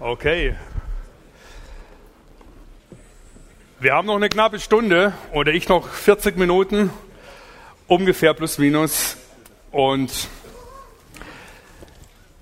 Okay. 0.00 0.56
Wir 3.78 3.94
haben 3.94 4.06
noch 4.06 4.16
eine 4.16 4.28
knappe 4.28 4.58
Stunde 4.58 5.14
oder 5.32 5.52
ich 5.52 5.68
noch 5.68 5.88
40 5.88 6.36
Minuten, 6.36 6.90
ungefähr 7.86 8.34
plus 8.34 8.58
minus. 8.58 9.16
Und 9.70 10.28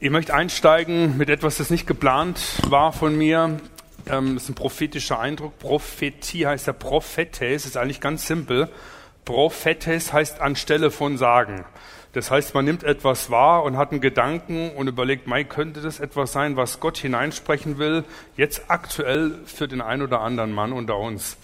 ich 0.01 0.09
möchte 0.09 0.33
einsteigen 0.33 1.19
mit 1.19 1.29
etwas, 1.29 1.59
das 1.59 1.69
nicht 1.69 1.87
geplant 1.87 2.41
war 2.69 2.95
von 2.95 3.19
mir. 3.19 3.61
Ähm, 4.07 4.35
das 4.35 4.45
ist 4.45 4.49
ein 4.49 4.55
prophetischer 4.55 5.21
Eindruck. 5.21 5.59
Prophetie 5.59 6.47
heißt 6.47 6.67
ja 6.69 6.73
Prophetes, 6.73 7.67
ist 7.67 7.77
eigentlich 7.77 8.01
ganz 8.01 8.27
simpel. 8.27 8.71
Prophetes 9.27 10.15
heißt 10.15 10.41
anstelle 10.41 10.91
von 10.91 11.19
sagen. 11.19 11.67
Das 12.13 12.31
heißt, 12.31 12.55
man 12.55 12.67
nimmt 12.67 12.85
etwas 12.85 13.31
wahr 13.31 13.63
und 13.65 13.79
hat 13.79 13.91
einen 13.91 14.03
Gedanken 14.03 14.71
und 14.73 14.87
überlegt, 14.87 15.27
Mai, 15.27 15.45
könnte 15.45 15.81
das 15.81 15.99
etwas 15.99 16.33
sein, 16.33 16.57
was 16.57 16.79
Gott 16.79 16.99
hineinsprechen 16.99 17.79
will, 17.79 18.05
jetzt 18.37 18.65
aktuell 18.69 19.39
für 19.47 19.67
den 19.67 19.81
einen 19.81 20.03
oder 20.03 20.21
anderen 20.21 20.53
Mann 20.53 20.73
unter 20.73 20.99
uns. 20.99 21.39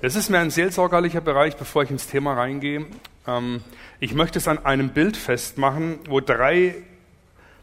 Das 0.00 0.16
ist 0.16 0.30
mir 0.30 0.38
ein 0.38 0.50
seelsorgerlicher 0.50 1.20
Bereich, 1.20 1.56
bevor 1.56 1.82
ich 1.82 1.90
ins 1.90 2.06
Thema 2.06 2.34
reingehe. 2.34 2.86
Ähm, 3.26 3.62
ich 4.00 4.14
möchte 4.14 4.38
es 4.38 4.48
an 4.48 4.64
einem 4.64 4.90
Bild 4.90 5.16
festmachen, 5.16 5.98
wo 6.08 6.20
drei 6.20 6.74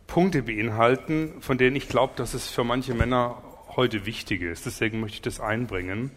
Punkte 0.05 0.43
beinhalten, 0.43 1.33
von 1.39 1.57
denen 1.57 1.75
ich 1.75 1.87
glaube, 1.87 2.13
dass 2.15 2.33
es 2.33 2.47
für 2.47 2.63
manche 2.63 2.93
Männer 2.93 3.41
heute 3.75 4.05
wichtig 4.05 4.41
ist. 4.41 4.65
Deswegen 4.65 4.99
möchte 4.99 5.15
ich 5.15 5.21
das 5.21 5.39
einbringen. 5.39 6.11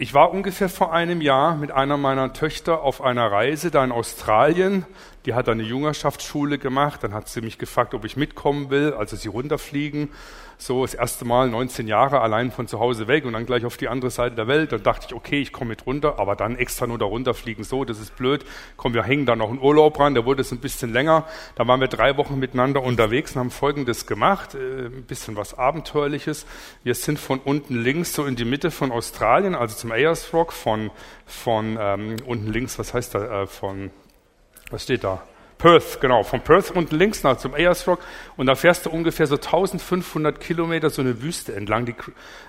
Ich 0.00 0.14
war 0.14 0.30
ungefähr 0.30 0.68
vor 0.68 0.92
einem 0.92 1.20
Jahr 1.20 1.56
mit 1.56 1.72
einer 1.72 1.96
meiner 1.96 2.32
Töchter 2.32 2.82
auf 2.82 3.02
einer 3.02 3.32
Reise 3.32 3.72
da 3.72 3.82
in 3.82 3.90
Australien. 3.90 4.86
Die 5.26 5.34
hat 5.34 5.48
eine 5.48 5.64
Jüngerschaftsschule 5.64 6.58
gemacht. 6.58 7.02
Dann 7.02 7.12
hat 7.12 7.28
sie 7.28 7.40
mich 7.40 7.58
gefragt, 7.58 7.94
ob 7.94 8.04
ich 8.04 8.16
mitkommen 8.16 8.70
will, 8.70 8.94
also 8.96 9.16
sie 9.16 9.26
runterfliegen 9.26 10.10
so 10.60 10.82
das 10.82 10.94
erste 10.94 11.24
Mal 11.24 11.48
19 11.48 11.86
Jahre 11.86 12.20
allein 12.20 12.50
von 12.50 12.66
zu 12.66 12.80
Hause 12.80 13.06
weg 13.06 13.24
und 13.24 13.34
dann 13.34 13.46
gleich 13.46 13.64
auf 13.64 13.76
die 13.76 13.86
andere 13.86 14.10
Seite 14.10 14.34
der 14.34 14.48
Welt. 14.48 14.72
Dann 14.72 14.82
dachte 14.82 15.06
ich, 15.08 15.14
okay, 15.14 15.40
ich 15.40 15.52
komme 15.52 15.70
mit 15.70 15.86
runter, 15.86 16.18
aber 16.18 16.34
dann 16.34 16.56
extra 16.56 16.88
nur 16.88 16.98
da 16.98 17.04
runterfliegen, 17.04 17.62
so, 17.62 17.84
das 17.84 18.00
ist 18.00 18.16
blöd. 18.16 18.44
Komm, 18.76 18.92
wir 18.92 19.04
hängen 19.04 19.24
da 19.24 19.36
noch 19.36 19.50
einen 19.50 19.60
Urlaub 19.60 20.00
ran, 20.00 20.14
der 20.14 20.24
wurde 20.24 20.42
es 20.42 20.50
ein 20.50 20.58
bisschen 20.58 20.92
länger. 20.92 21.26
Da 21.54 21.66
waren 21.68 21.80
wir 21.80 21.86
drei 21.86 22.16
Wochen 22.16 22.40
miteinander 22.40 22.82
unterwegs 22.82 23.36
und 23.36 23.40
haben 23.40 23.50
Folgendes 23.52 24.06
gemacht, 24.06 24.54
äh, 24.54 24.86
ein 24.86 25.04
bisschen 25.04 25.36
was 25.36 25.56
Abenteuerliches. 25.56 26.44
Wir 26.82 26.96
sind 26.96 27.20
von 27.20 27.38
unten 27.38 27.80
links 27.80 28.12
so 28.12 28.24
in 28.24 28.34
die 28.34 28.44
Mitte 28.44 28.72
von 28.72 28.90
Australien, 28.90 29.54
also 29.54 29.76
zum 29.76 29.92
Ayers 29.92 30.34
Rock, 30.34 30.52
von, 30.52 30.90
von 31.24 31.78
ähm, 31.80 32.16
unten 32.26 32.52
links, 32.52 32.78
was 32.80 32.94
heißt 32.94 33.14
da, 33.14 33.42
äh, 33.42 33.46
von, 33.46 33.90
was 34.70 34.82
steht 34.82 35.04
da? 35.04 35.22
Perth, 35.58 36.00
genau, 36.00 36.22
von 36.22 36.40
Perth 36.40 36.70
unten 36.70 36.96
links 36.96 37.24
nach 37.24 37.36
zum 37.36 37.52
Ayers 37.52 37.86
Rock. 37.88 37.98
Und 38.36 38.46
da 38.46 38.54
fährst 38.54 38.86
du 38.86 38.90
ungefähr 38.90 39.26
so 39.26 39.34
1500 39.34 40.40
Kilometer 40.40 40.88
so 40.88 41.02
eine 41.02 41.20
Wüste 41.20 41.54
entlang, 41.54 41.84
die, 41.84 41.94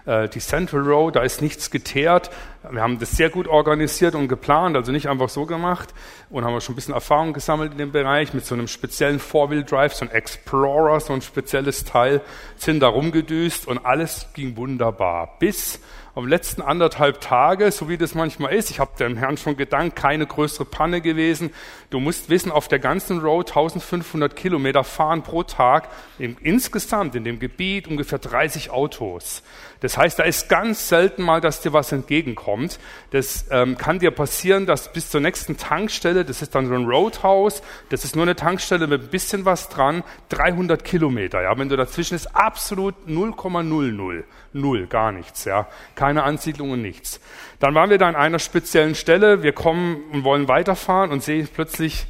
äh, 0.06 0.30
die 0.30 0.40
Central 0.40 0.82
Road, 0.82 1.16
da 1.16 1.24
ist 1.24 1.42
nichts 1.42 1.72
geteert. 1.72 2.30
Wir 2.70 2.82
haben 2.82 3.00
das 3.00 3.12
sehr 3.12 3.32
gut 3.32 3.48
organisiert 3.48 4.14
und 4.14 4.28
geplant, 4.28 4.76
also 4.76 4.92
nicht 4.92 5.10
einfach 5.10 5.30
so 5.30 5.48
gemacht. 5.48 5.94
Und 6.30 6.46
haben 6.46 6.62
schon 6.62 6.74
ein 6.74 6.76
bisschen 6.76 6.94
Erfahrung 6.94 7.34
gesammelt 7.34 7.72
in 7.72 7.80
dem 7.80 7.92
Bereich 7.92 8.36
mit 8.36 8.46
so 8.46 8.54
einem 8.54 8.68
speziellen 8.68 9.20
Four-Wheel-Drive, 9.20 9.96
so 9.96 10.06
ein 10.06 10.12
Explorer, 10.12 11.00
so 11.00 11.14
ein 11.14 11.24
spezielles 11.24 11.86
Teil, 11.86 12.22
sind 12.58 12.82
da 12.82 12.90
rumgedüst 12.90 13.68
und 13.68 13.86
alles 13.86 14.28
ging 14.34 14.56
wunderbar, 14.56 15.38
bis 15.40 15.80
am 16.20 16.28
letzten 16.28 16.62
anderthalb 16.62 17.22
Tage, 17.22 17.72
so 17.72 17.88
wie 17.88 17.98
das 17.98 18.14
manchmal 18.14 18.54
ist, 18.54 18.70
ich 18.70 18.80
habe 18.80 18.92
dem 19.00 19.16
Herrn 19.16 19.38
schon 19.38 19.56
gedankt, 19.56 19.96
keine 19.96 20.28
größere 20.28 20.66
Panne 20.66 21.00
gewesen. 21.00 21.52
Du 21.90 22.00
musst 22.02 22.30
wissen, 22.30 22.52
auf 22.52 22.68
der 22.68 22.80
ganzen 22.80 23.20
Road 23.20 23.48
1500 23.50 24.36
Kilometer 24.36 24.84
fahren 24.84 25.24
pro 25.24 25.44
Tag, 25.44 25.88
insgesamt 26.18 27.16
in 27.16 27.24
dem 27.24 27.40
Gebiet 27.40 27.88
ungefähr 27.88 28.20
30 28.20 28.70
Autos. 28.70 29.44
Das 29.82 29.98
heißt, 29.98 30.20
da 30.20 30.24
ist 30.24 30.50
ganz 30.50 30.90
selten 30.90 31.24
mal, 31.24 31.40
dass 31.40 31.62
dir 31.62 31.72
was 31.72 31.92
entgegenkommt. 31.92 32.80
Das 33.12 33.46
ähm, 33.50 33.78
kann 33.78 34.00
dir 34.00 34.12
passieren, 34.12 34.66
dass 34.66 34.92
bis 34.92 35.10
zur 35.10 35.22
nächsten 35.22 35.58
Tankstelle, 35.58 36.26
das 36.26 36.42
ist 36.42 36.54
dann 36.56 36.68
so 36.68 36.74
ein 36.74 36.86
Roadhouse, 36.86 37.62
das 37.90 38.04
ist 38.04 38.16
nur 38.16 38.26
eine 38.26 38.36
Tankstelle 38.36 38.88
mit 38.88 39.04
ein 39.04 39.08
bisschen 39.10 39.46
was 39.46 39.70
dran, 39.70 40.04
300 40.30 40.84
Kilometer. 40.84 41.42
Ja, 41.42 41.58
wenn 41.58 41.70
du 41.70 41.78
dazwischen 41.78 42.16
ist, 42.16 42.36
absolut 42.36 42.96
0,00, 43.08 44.24
null, 44.54 44.88
gar 44.88 45.12
nichts. 45.12 45.46
Ja, 45.46 45.68
keine 45.96 46.24
Ansiedlung 46.24 46.72
und 46.72 46.82
nichts. 46.82 47.22
Dann 47.60 47.74
waren 47.74 47.90
wir 47.90 47.98
da 47.98 48.08
an 48.08 48.16
einer 48.16 48.40
speziellen 48.40 48.96
Stelle. 48.96 49.44
Wir 49.44 49.54
kommen 49.54 50.04
und 50.12 50.24
wollen 50.24 50.48
weiterfahren 50.48 51.12
und 51.12 51.24
sehen 51.24 51.48
plötzlich 51.54 52.08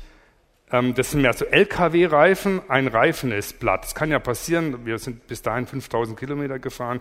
das 0.69 1.11
sind 1.11 1.21
mehr 1.21 1.33
so 1.33 1.45
LKW-Reifen, 1.45 2.61
ein 2.67 2.87
Reifen 2.87 3.31
ist 3.31 3.59
platt. 3.59 3.85
Das 3.85 3.95
kann 3.95 4.11
ja 4.11 4.19
passieren, 4.19 4.85
wir 4.85 4.99
sind 4.99 5.25
bis 5.25 5.41
dahin 5.41 5.65
5000 5.65 6.17
Kilometer 6.19 6.59
gefahren, 6.59 6.99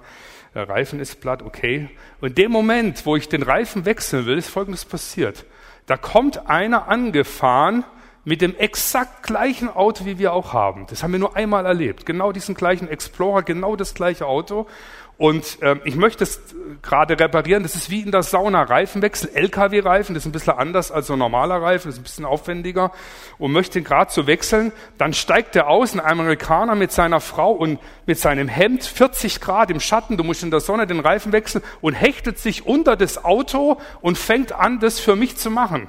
der 0.54 0.68
Reifen 0.68 1.00
ist 1.00 1.20
platt, 1.20 1.42
okay. 1.42 1.90
Und 2.20 2.30
in 2.30 2.34
dem 2.34 2.50
Moment, 2.50 3.04
wo 3.04 3.14
ich 3.16 3.28
den 3.28 3.42
Reifen 3.42 3.84
wechseln 3.84 4.24
will, 4.24 4.38
ist 4.38 4.48
Folgendes 4.48 4.86
passiert. 4.86 5.44
Da 5.84 5.98
kommt 5.98 6.48
einer 6.48 6.88
angefahren 6.88 7.84
mit 8.24 8.42
dem 8.42 8.56
exakt 8.56 9.22
gleichen 9.22 9.68
Auto, 9.68 10.04
wie 10.04 10.18
wir 10.18 10.32
auch 10.32 10.52
haben. 10.52 10.86
Das 10.88 11.02
haben 11.02 11.12
wir 11.12 11.18
nur 11.18 11.36
einmal 11.36 11.64
erlebt. 11.64 12.04
Genau 12.04 12.32
diesen 12.32 12.54
gleichen 12.54 12.88
Explorer, 12.88 13.42
genau 13.42 13.76
das 13.76 13.94
gleiche 13.94 14.26
Auto. 14.26 14.66
Und 15.18 15.58
ähm, 15.62 15.80
ich 15.84 15.96
möchte 15.96 16.22
es 16.22 16.40
gerade 16.80 17.18
reparieren. 17.18 17.64
Das 17.64 17.74
ist 17.74 17.90
wie 17.90 18.02
in 18.02 18.12
der 18.12 18.22
Sauna 18.22 18.62
Reifenwechsel, 18.62 19.30
LKW-Reifen. 19.34 20.14
Das 20.14 20.22
ist 20.22 20.28
ein 20.28 20.32
bisschen 20.32 20.54
anders 20.54 20.92
als 20.92 21.08
so 21.08 21.14
ein 21.14 21.18
normaler 21.18 21.60
Reifen. 21.60 21.88
Das 21.88 21.96
ist 21.96 22.00
ein 22.00 22.04
bisschen 22.04 22.24
aufwendiger. 22.24 22.92
Und 23.36 23.50
möchte 23.50 23.82
gerade 23.82 24.12
zu 24.12 24.28
wechseln. 24.28 24.72
Dann 24.96 25.12
steigt 25.12 25.56
der 25.56 25.66
aus, 25.66 25.92
ein 25.92 25.98
Amerikaner 25.98 26.76
mit 26.76 26.92
seiner 26.92 27.20
Frau 27.20 27.50
und 27.50 27.80
mit 28.06 28.20
seinem 28.20 28.46
Hemd, 28.46 28.84
40 28.84 29.40
Grad 29.40 29.72
im 29.72 29.80
Schatten. 29.80 30.16
Du 30.16 30.22
musst 30.22 30.44
in 30.44 30.52
der 30.52 30.60
Sonne 30.60 30.86
den 30.86 31.00
Reifen 31.00 31.32
wechseln 31.32 31.64
und 31.80 31.94
hechtet 31.94 32.38
sich 32.38 32.64
unter 32.64 32.94
das 32.94 33.24
Auto 33.24 33.80
und 34.00 34.18
fängt 34.18 34.52
an, 34.52 34.78
das 34.78 35.00
für 35.00 35.16
mich 35.16 35.36
zu 35.36 35.50
machen. 35.50 35.88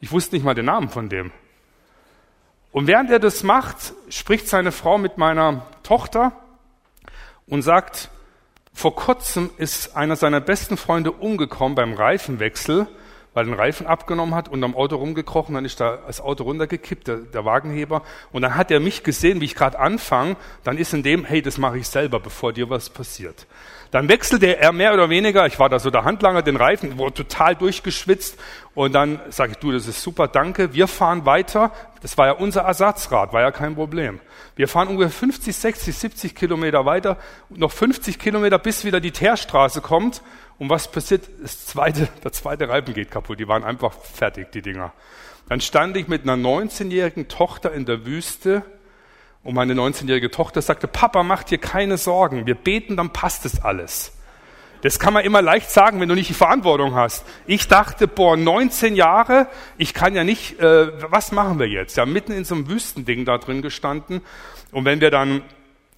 Ich 0.00 0.10
wusste 0.10 0.36
nicht 0.36 0.44
mal 0.44 0.54
den 0.54 0.64
Namen 0.64 0.88
von 0.88 1.10
dem. 1.10 1.32
Und 2.72 2.86
während 2.86 3.10
er 3.10 3.18
das 3.18 3.42
macht, 3.42 3.92
spricht 4.08 4.48
seine 4.48 4.72
Frau 4.72 4.96
mit 4.96 5.18
meiner 5.18 5.66
Tochter 5.82 6.32
und 7.46 7.60
sagt, 7.60 8.08
vor 8.74 8.96
kurzem 8.96 9.50
ist 9.56 9.96
einer 9.96 10.16
seiner 10.16 10.40
besten 10.40 10.76
Freunde 10.76 11.12
umgekommen 11.12 11.76
beim 11.76 11.94
Reifenwechsel, 11.94 12.88
weil 13.32 13.44
er 13.44 13.50
den 13.50 13.54
Reifen 13.54 13.86
abgenommen 13.86 14.34
hat 14.34 14.48
und 14.48 14.62
am 14.62 14.76
Auto 14.76 14.96
rumgekrochen, 14.96 15.54
dann 15.54 15.64
ist 15.64 15.80
da 15.80 15.98
das 16.06 16.20
Auto 16.20 16.44
runtergekippt, 16.44 17.08
der, 17.08 17.16
der 17.18 17.44
Wagenheber. 17.44 18.02
Und 18.32 18.42
dann 18.42 18.56
hat 18.56 18.70
er 18.70 18.80
mich 18.80 19.02
gesehen, 19.02 19.40
wie 19.40 19.46
ich 19.46 19.54
gerade 19.54 19.78
anfange. 19.78 20.36
Dann 20.64 20.76
ist 20.76 20.92
in 20.92 21.02
dem, 21.02 21.24
hey, 21.24 21.40
das 21.40 21.56
mache 21.56 21.78
ich 21.78 21.88
selber, 21.88 22.20
bevor 22.20 22.52
dir 22.52 22.68
was 22.68 22.90
passiert. 22.90 23.46
Dann 23.90 24.08
wechselte 24.08 24.56
er 24.56 24.72
mehr 24.72 24.92
oder 24.92 25.08
weniger, 25.08 25.46
ich 25.46 25.58
war 25.60 25.68
da 25.68 25.78
so 25.78 25.90
der 25.90 26.04
Handlanger, 26.04 26.42
den 26.42 26.56
Reifen, 26.56 26.98
wurde 26.98 27.14
total 27.14 27.54
durchgeschwitzt 27.54 28.36
und 28.74 28.92
dann 28.92 29.20
sage 29.30 29.52
ich, 29.52 29.58
du, 29.58 29.70
das 29.70 29.86
ist 29.86 30.02
super, 30.02 30.26
danke, 30.26 30.74
wir 30.74 30.88
fahren 30.88 31.24
weiter. 31.24 31.70
Das 32.02 32.18
war 32.18 32.26
ja 32.26 32.32
unser 32.32 32.62
Ersatzrad, 32.62 33.32
war 33.32 33.40
ja 33.40 33.52
kein 33.52 33.76
Problem. 33.76 34.20
Wir 34.56 34.66
fahren 34.66 34.88
ungefähr 34.88 35.10
50, 35.10 35.54
60, 35.54 35.96
70 35.96 36.34
Kilometer 36.34 36.84
weiter, 36.84 37.16
noch 37.50 37.70
50 37.70 38.18
Kilometer, 38.18 38.58
bis 38.58 38.84
wieder 38.84 39.00
die 39.00 39.12
Teerstraße 39.12 39.80
kommt. 39.80 40.22
Und 40.58 40.70
was 40.70 40.90
passiert? 40.90 41.28
Das 41.40 41.66
zweite, 41.66 42.08
der 42.24 42.32
zweite 42.32 42.68
Reifen 42.68 42.94
geht 42.94 43.10
kaputt. 43.10 43.38
Die 43.38 43.48
waren 43.48 43.64
einfach 43.64 43.92
fertig, 43.92 44.50
die 44.52 44.62
Dinger. 44.62 44.92
Dann 45.48 45.60
stand 45.60 45.96
ich 45.96 46.08
mit 46.08 46.22
einer 46.22 46.36
19-jährigen 46.36 47.28
Tochter 47.28 47.72
in 47.72 47.84
der 47.84 48.06
Wüste 48.06 48.62
und 49.44 49.54
meine 49.54 49.74
19-jährige 49.74 50.30
Tochter 50.30 50.62
sagte, 50.62 50.88
Papa, 50.88 51.22
mach 51.22 51.44
dir 51.44 51.58
keine 51.58 51.98
Sorgen, 51.98 52.46
wir 52.46 52.54
beten, 52.54 52.96
dann 52.96 53.12
passt 53.12 53.44
es 53.44 53.62
alles. 53.62 54.13
Das 54.84 54.98
kann 54.98 55.14
man 55.14 55.24
immer 55.24 55.40
leicht 55.40 55.70
sagen, 55.70 55.98
wenn 55.98 56.10
du 56.10 56.14
nicht 56.14 56.28
die 56.28 56.34
Verantwortung 56.34 56.94
hast. 56.94 57.24
Ich 57.46 57.68
dachte, 57.68 58.06
boah, 58.06 58.36
19 58.36 58.96
Jahre, 58.96 59.48
ich 59.78 59.94
kann 59.94 60.14
ja 60.14 60.24
nicht, 60.24 60.60
äh, 60.60 60.92
was 61.10 61.32
machen 61.32 61.58
wir 61.58 61.66
jetzt? 61.66 61.96
Ja, 61.96 62.04
mitten 62.04 62.32
in 62.32 62.44
so 62.44 62.54
einem 62.54 62.68
Wüstending 62.68 63.24
da 63.24 63.38
drin 63.38 63.62
gestanden. 63.62 64.20
Und 64.72 64.84
wenn 64.84 65.00
wir 65.00 65.10
dann 65.10 65.40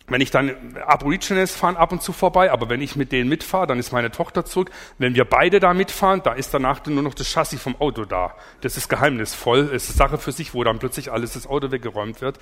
wenn 0.08 0.20
ich 0.20 0.30
dann 0.30 0.54
Aborigines 0.86 1.56
fahren 1.56 1.76
ab 1.76 1.90
und 1.90 2.00
zu 2.00 2.12
vorbei, 2.12 2.52
aber 2.52 2.68
wenn 2.68 2.80
ich 2.80 2.94
mit 2.94 3.10
denen 3.10 3.28
mitfahre, 3.28 3.66
dann 3.66 3.80
ist 3.80 3.90
meine 3.90 4.12
Tochter 4.12 4.44
zurück. 4.44 4.70
Wenn 4.98 5.16
wir 5.16 5.24
beide 5.24 5.58
da 5.58 5.74
mitfahren, 5.74 6.22
da 6.22 6.34
ist 6.34 6.54
danach 6.54 6.86
nur 6.86 7.02
noch 7.02 7.14
das 7.14 7.26
Chassis 7.26 7.60
vom 7.60 7.74
Auto 7.80 8.04
da. 8.04 8.36
Das 8.60 8.76
ist 8.76 8.88
geheimnisvoll, 8.88 9.68
es 9.74 9.88
ist 9.88 9.96
Sache 9.96 10.18
für 10.18 10.30
sich, 10.30 10.54
wo 10.54 10.62
dann 10.62 10.78
plötzlich 10.78 11.10
alles 11.10 11.32
das 11.32 11.48
Auto 11.48 11.72
weggeräumt 11.72 12.20
wird. 12.20 12.38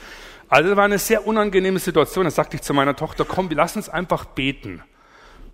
Also 0.50 0.69
das 0.69 0.76
war 0.76 0.84
eine 0.84 0.98
sehr 0.98 1.26
unangenehme 1.26 1.78
Situation. 1.78 2.26
Da 2.26 2.30
sagte 2.30 2.56
ich 2.56 2.60
zu 2.60 2.74
meiner 2.74 2.96
Tochter, 2.96 3.24
komm, 3.24 3.48
wir 3.48 3.56
lassen 3.56 3.78
uns 3.78 3.88
einfach 3.88 4.26
beten. 4.26 4.82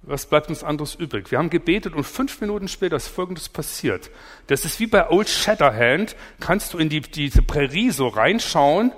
Was 0.03 0.25
bleibt 0.25 0.49
uns 0.49 0.65
anderes 0.65 0.95
übrig? 0.95 1.31
Wir 1.31 1.39
haben 1.39 1.51
gebetet 1.51 1.95
und 1.95 2.05
fünf 2.05 2.41
Minuten 2.41 2.69
später 2.69 2.97
ist 2.97 3.09
Folgendes 3.09 3.51
passiert. 3.51 4.11
Das 4.47 4.65
ist 4.65 4.81
wie 4.81 4.87
bei 4.87 5.11
Old 5.11 5.29
Shatterhand, 5.29 6.17
kannst 6.41 6.73
du 6.73 6.79
in 6.79 6.89
die, 6.89 7.03
diese 7.03 7.43
Prärie 7.43 7.91
so 7.91 8.09
reinschauen 8.09 8.93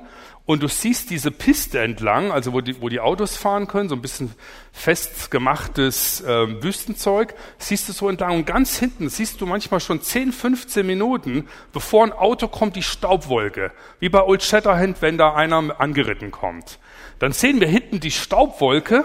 und 0.47 0.63
du 0.63 0.69
siehst 0.69 1.11
diese 1.11 1.33
Piste 1.33 1.81
entlang, 1.81 2.31
also 2.31 2.53
wo 2.53 2.61
die, 2.61 2.81
wo 2.81 2.89
die 2.89 3.01
Autos 3.01 3.37
fahren 3.37 3.67
können, 3.67 3.89
so 3.89 3.97
ein 3.97 4.03
bisschen 4.03 4.33
festgemachtes 4.71 6.21
äh, 6.21 6.63
Wüstenzeug, 6.63 7.35
siehst 7.59 7.89
du 7.89 7.93
so 7.93 8.09
entlang 8.09 8.37
und 8.37 8.47
ganz 8.47 8.79
hinten 8.79 9.09
siehst 9.09 9.41
du 9.41 9.47
manchmal 9.47 9.81
schon 9.81 10.03
10, 10.03 10.33
15 10.33 10.87
Minuten, 10.87 11.49
bevor 11.73 12.05
ein 12.05 12.13
Auto 12.13 12.47
kommt, 12.47 12.77
die 12.77 12.83
Staubwolke, 12.83 13.73
wie 13.99 14.09
bei 14.09 14.23
Old 14.23 14.45
Shatterhand, 14.45 15.03
wenn 15.03 15.19
da 15.19 15.35
einer 15.35 15.81
angeritten 15.81 16.31
kommt. 16.31 16.79
Dann 17.19 17.33
sehen 17.33 17.61
wir 17.61 17.69
hinten 17.69 17.99
die 17.99 18.13
Staubwolke, 18.13 19.05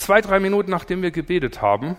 zwei, 0.00 0.20
drei 0.20 0.40
Minuten 0.40 0.70
nachdem 0.70 1.02
wir 1.02 1.10
gebetet 1.10 1.62
haben, 1.62 1.96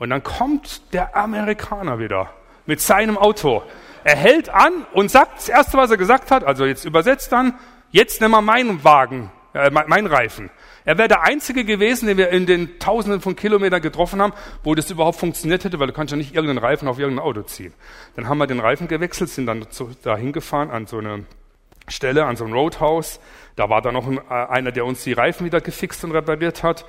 und 0.00 0.08
dann 0.08 0.22
kommt 0.22 0.94
der 0.94 1.14
Amerikaner 1.14 1.98
wieder 1.98 2.30
mit 2.64 2.80
seinem 2.80 3.18
Auto. 3.18 3.62
Er 4.02 4.16
hält 4.16 4.48
an 4.48 4.86
und 4.94 5.10
sagt 5.10 5.36
das 5.36 5.50
Erste, 5.50 5.76
was 5.76 5.90
er 5.90 5.98
gesagt 5.98 6.30
hat, 6.30 6.42
also 6.42 6.64
jetzt 6.64 6.86
übersetzt 6.86 7.32
dann, 7.32 7.54
jetzt 7.90 8.22
nimm 8.22 8.30
mal 8.30 8.40
meinen 8.40 8.82
Wagen, 8.82 9.30
äh, 9.52 9.70
mein 9.70 10.06
Reifen. 10.06 10.48
Er 10.86 10.96
wäre 10.96 11.08
der 11.08 11.22
Einzige 11.22 11.66
gewesen, 11.66 12.06
den 12.06 12.16
wir 12.16 12.30
in 12.30 12.46
den 12.46 12.78
Tausenden 12.78 13.20
von 13.20 13.36
Kilometern 13.36 13.82
getroffen 13.82 14.22
haben, 14.22 14.32
wo 14.64 14.74
das 14.74 14.90
überhaupt 14.90 15.18
funktioniert 15.18 15.64
hätte, 15.64 15.78
weil 15.78 15.88
du 15.88 15.92
kannst 15.92 16.12
ja 16.12 16.16
nicht 16.16 16.34
irgendeinen 16.34 16.64
Reifen 16.64 16.88
auf 16.88 16.98
irgendein 16.98 17.26
Auto 17.26 17.42
ziehen. 17.42 17.74
Dann 18.16 18.26
haben 18.26 18.38
wir 18.38 18.46
den 18.46 18.60
Reifen 18.60 18.88
gewechselt, 18.88 19.28
sind 19.28 19.44
dann 19.44 19.70
zu, 19.70 19.90
dahin 20.02 20.32
gefahren 20.32 20.70
an 20.70 20.86
so 20.86 20.96
eine 20.96 21.26
Stelle, 21.88 22.24
an 22.24 22.36
so 22.36 22.46
ein 22.46 22.54
Roadhouse. 22.54 23.20
Da 23.56 23.68
war 23.68 23.82
da 23.82 23.92
noch 23.92 24.06
ein, 24.06 24.16
äh, 24.16 24.32
einer, 24.32 24.72
der 24.72 24.86
uns 24.86 25.04
die 25.04 25.12
Reifen 25.12 25.44
wieder 25.44 25.60
gefixt 25.60 26.02
und 26.04 26.12
repariert 26.12 26.62
hat. 26.62 26.86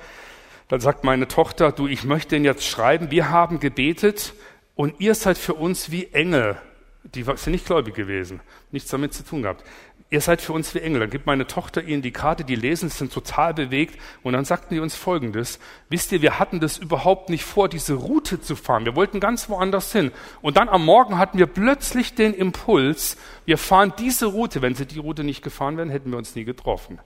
Dann 0.72 0.80
sagt 0.80 1.04
meine 1.04 1.28
Tochter, 1.28 1.70
du, 1.70 1.86
ich 1.86 2.04
möchte 2.04 2.34
ihn 2.34 2.46
jetzt 2.46 2.64
schreiben. 2.64 3.10
Wir 3.10 3.28
haben 3.28 3.60
gebetet 3.60 4.32
und 4.74 5.00
ihr 5.00 5.14
seid 5.14 5.36
für 5.36 5.52
uns 5.52 5.90
wie 5.90 6.06
Engel. 6.14 6.56
Die 7.04 7.24
sind 7.24 7.48
nicht 7.48 7.66
gläubig 7.66 7.94
gewesen, 7.94 8.40
nichts 8.70 8.88
damit 8.88 9.12
zu 9.12 9.22
tun 9.22 9.42
gehabt 9.42 9.64
ihr 10.12 10.20
seid 10.20 10.42
für 10.42 10.52
uns 10.52 10.74
wie 10.74 10.80
Engel. 10.80 11.00
Dann 11.00 11.10
gibt 11.10 11.26
meine 11.26 11.46
Tochter 11.46 11.82
ihnen 11.82 12.02
die 12.02 12.12
Karte, 12.12 12.44
die 12.44 12.54
lesen, 12.54 12.90
sind 12.90 13.12
total 13.12 13.54
bewegt. 13.54 13.98
Und 14.22 14.34
dann 14.34 14.44
sagten 14.44 14.74
die 14.74 14.80
uns 14.80 14.94
Folgendes. 14.94 15.58
Wisst 15.88 16.12
ihr, 16.12 16.20
wir 16.20 16.38
hatten 16.38 16.60
das 16.60 16.76
überhaupt 16.76 17.30
nicht 17.30 17.44
vor, 17.44 17.68
diese 17.68 17.94
Route 17.94 18.38
zu 18.40 18.54
fahren. 18.54 18.84
Wir 18.84 18.94
wollten 18.94 19.20
ganz 19.20 19.48
woanders 19.48 19.90
hin. 19.90 20.12
Und 20.42 20.58
dann 20.58 20.68
am 20.68 20.84
Morgen 20.84 21.16
hatten 21.16 21.38
wir 21.38 21.46
plötzlich 21.46 22.14
den 22.14 22.34
Impuls, 22.34 23.16
wir 23.46 23.56
fahren 23.56 23.94
diese 23.98 24.26
Route. 24.26 24.60
Wenn 24.60 24.74
sie 24.74 24.86
die 24.86 24.98
Route 24.98 25.24
nicht 25.24 25.42
gefahren 25.42 25.78
wären, 25.78 25.88
hätten 25.88 26.10
wir 26.10 26.18
uns 26.18 26.36
nie 26.36 26.44
getroffen. 26.44 26.98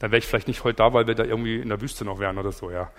Dann 0.00 0.10
wäre 0.10 0.18
ich 0.18 0.26
vielleicht 0.26 0.48
nicht 0.48 0.64
heute 0.64 0.78
da, 0.78 0.92
weil 0.92 1.06
wir 1.06 1.14
da 1.14 1.24
irgendwie 1.24 1.60
in 1.60 1.68
der 1.68 1.80
Wüste 1.80 2.04
noch 2.04 2.18
wären 2.18 2.38
oder 2.38 2.50
so, 2.50 2.70
ja. 2.70 2.90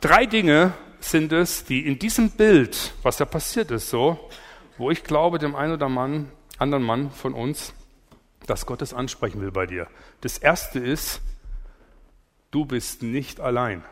Drei 0.00 0.24
Dinge 0.24 0.72
sind 1.00 1.32
es, 1.32 1.64
die 1.64 1.86
in 1.86 1.98
diesem 1.98 2.30
Bild, 2.30 2.94
was 3.02 3.18
da 3.18 3.26
passiert 3.26 3.70
ist, 3.70 3.90
so, 3.90 4.30
wo 4.78 4.90
ich 4.90 5.04
glaube, 5.04 5.38
dem 5.38 5.54
einen 5.54 5.74
oder 5.74 5.88
Mann, 5.88 6.30
anderen 6.56 6.84
Mann 6.84 7.10
von 7.10 7.34
uns, 7.34 7.74
dass 8.46 8.64
Gott 8.64 8.80
es 8.80 8.94
ansprechen 8.94 9.40
will 9.40 9.50
bei 9.50 9.66
dir. 9.66 9.88
Das 10.22 10.38
erste 10.38 10.78
ist, 10.78 11.20
du 12.50 12.64
bist 12.64 13.02
nicht 13.02 13.40
allein. 13.40 13.84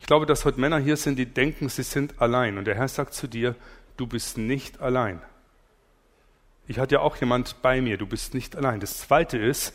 Ich 0.00 0.06
glaube, 0.06 0.26
dass 0.26 0.44
heute 0.44 0.58
Männer 0.58 0.78
hier 0.78 0.96
sind, 0.96 1.18
die 1.18 1.26
denken, 1.26 1.68
sie 1.68 1.82
sind 1.82 2.20
allein. 2.20 2.58
Und 2.58 2.64
der 2.64 2.74
Herr 2.74 2.88
sagt 2.88 3.14
zu 3.14 3.28
dir, 3.28 3.54
du 3.96 4.06
bist 4.06 4.38
nicht 4.38 4.80
allein. 4.80 5.22
Ich 6.66 6.78
hatte 6.78 6.94
ja 6.96 7.00
auch 7.00 7.16
jemand 7.16 7.60
bei 7.62 7.80
mir, 7.80 7.98
du 7.98 8.06
bist 8.06 8.32
nicht 8.32 8.56
allein. 8.56 8.80
Das 8.80 8.98
zweite 8.98 9.36
ist, 9.36 9.74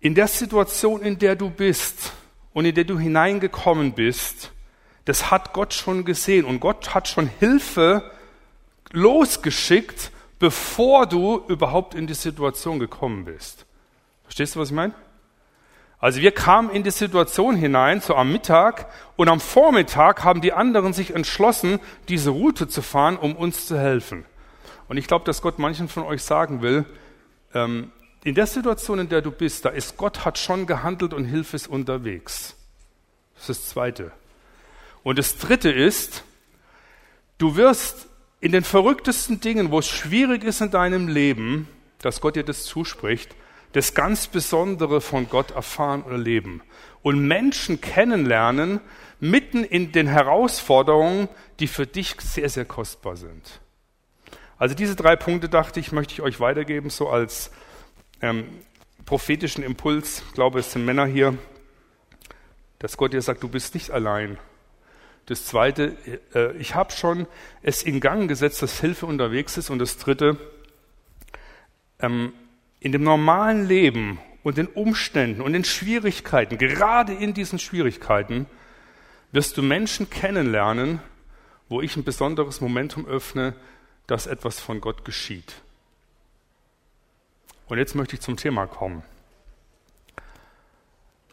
in 0.00 0.14
der 0.14 0.28
Situation, 0.28 1.02
in 1.02 1.18
der 1.18 1.36
du 1.36 1.50
bist 1.50 2.12
und 2.52 2.64
in 2.64 2.74
der 2.74 2.84
du 2.84 2.98
hineingekommen 2.98 3.92
bist, 3.92 4.52
das 5.04 5.30
hat 5.30 5.52
Gott 5.52 5.74
schon 5.74 6.04
gesehen 6.04 6.44
und 6.44 6.60
Gott 6.60 6.94
hat 6.94 7.08
schon 7.08 7.28
Hilfe 7.38 8.10
losgeschickt, 8.92 10.10
bevor 10.38 11.06
du 11.06 11.44
überhaupt 11.48 11.94
in 11.94 12.06
die 12.06 12.14
Situation 12.14 12.78
gekommen 12.78 13.24
bist. 13.24 13.66
Verstehst 14.24 14.56
du, 14.56 14.60
was 14.60 14.68
ich 14.70 14.74
meine? 14.74 14.94
Also 15.98 16.22
wir 16.22 16.32
kamen 16.32 16.70
in 16.70 16.82
die 16.82 16.90
Situation 16.90 17.56
hinein, 17.56 18.00
so 18.00 18.14
am 18.14 18.32
Mittag, 18.32 18.86
und 19.16 19.28
am 19.28 19.38
Vormittag 19.38 20.24
haben 20.24 20.40
die 20.40 20.54
anderen 20.54 20.94
sich 20.94 21.14
entschlossen, 21.14 21.78
diese 22.08 22.30
Route 22.30 22.68
zu 22.68 22.80
fahren, 22.80 23.18
um 23.18 23.36
uns 23.36 23.66
zu 23.66 23.78
helfen. 23.78 24.24
Und 24.88 24.96
ich 24.96 25.06
glaube, 25.06 25.26
dass 25.26 25.42
Gott 25.42 25.58
manchen 25.58 25.88
von 25.88 26.04
euch 26.04 26.22
sagen 26.22 26.62
will, 26.62 26.86
ähm, 27.52 27.92
in 28.24 28.34
der 28.34 28.46
Situation, 28.46 28.98
in 28.98 29.08
der 29.08 29.22
du 29.22 29.30
bist, 29.30 29.64
da 29.64 29.70
ist 29.70 29.96
Gott 29.96 30.24
hat 30.24 30.38
schon 30.38 30.66
gehandelt 30.66 31.14
und 31.14 31.24
Hilfe 31.24 31.56
ist 31.56 31.68
unterwegs. 31.68 32.54
Das 33.34 33.48
ist 33.48 33.62
das 33.62 33.68
Zweite. 33.70 34.12
Und 35.02 35.18
das 35.18 35.38
Dritte 35.38 35.70
ist, 35.70 36.24
du 37.38 37.56
wirst 37.56 38.08
in 38.40 38.52
den 38.52 38.64
verrücktesten 38.64 39.40
Dingen, 39.40 39.70
wo 39.70 39.78
es 39.78 39.88
schwierig 39.88 40.44
ist 40.44 40.60
in 40.60 40.70
deinem 40.70 41.08
Leben, 41.08 41.68
dass 41.98 42.20
Gott 42.20 42.36
dir 42.36 42.44
das 42.44 42.64
zuspricht, 42.64 43.34
das 43.72 43.94
ganz 43.94 44.26
Besondere 44.26 45.00
von 45.00 45.28
Gott 45.28 45.52
erfahren 45.52 46.02
oder 46.02 46.18
leben 46.18 46.62
und 47.02 47.26
Menschen 47.26 47.80
kennenlernen, 47.80 48.80
mitten 49.20 49.64
in 49.64 49.92
den 49.92 50.06
Herausforderungen, 50.06 51.28
die 51.60 51.66
für 51.66 51.86
dich 51.86 52.16
sehr, 52.20 52.48
sehr 52.48 52.64
kostbar 52.64 53.16
sind. 53.16 53.60
Also 54.58 54.74
diese 54.74 54.96
drei 54.96 55.16
Punkte 55.16 55.48
dachte 55.48 55.80
ich, 55.80 55.92
möchte 55.92 56.12
ich 56.12 56.22
euch 56.22 56.40
weitergeben, 56.40 56.90
so 56.90 57.08
als 57.08 57.50
ähm, 58.20 58.44
prophetischen 59.04 59.64
Impuls. 59.64 60.22
Ich 60.28 60.34
glaube, 60.34 60.60
es 60.60 60.72
sind 60.72 60.84
Männer 60.84 61.06
hier, 61.06 61.36
dass 62.78 62.96
Gott 62.96 63.12
dir 63.12 63.22
sagt, 63.22 63.42
du 63.42 63.48
bist 63.48 63.74
nicht 63.74 63.90
allein. 63.90 64.38
Das 65.26 65.46
zweite, 65.46 65.96
äh, 66.34 66.56
ich 66.56 66.74
habe 66.74 66.92
schon 66.92 67.26
es 67.62 67.82
in 67.82 68.00
Gang 68.00 68.28
gesetzt, 68.28 68.62
dass 68.62 68.80
Hilfe 68.80 69.06
unterwegs 69.06 69.56
ist. 69.56 69.70
Und 69.70 69.78
das 69.78 69.96
dritte, 69.98 70.36
ähm, 72.00 72.32
in 72.80 72.92
dem 72.92 73.02
normalen 73.02 73.66
Leben 73.66 74.18
und 74.42 74.56
den 74.56 74.66
Umständen 74.66 75.40
und 75.40 75.52
den 75.52 75.64
Schwierigkeiten, 75.64 76.58
gerade 76.58 77.12
in 77.12 77.34
diesen 77.34 77.58
Schwierigkeiten, 77.58 78.46
wirst 79.32 79.56
du 79.56 79.62
Menschen 79.62 80.10
kennenlernen, 80.10 81.00
wo 81.68 81.80
ich 81.80 81.96
ein 81.96 82.04
besonderes 82.04 82.60
Momentum 82.60 83.06
öffne, 83.06 83.54
dass 84.06 84.26
etwas 84.26 84.58
von 84.58 84.80
Gott 84.80 85.04
geschieht. 85.04 85.54
Und 87.70 87.78
jetzt 87.78 87.94
möchte 87.94 88.16
ich 88.16 88.20
zum 88.20 88.36
Thema 88.36 88.66
kommen. 88.66 89.04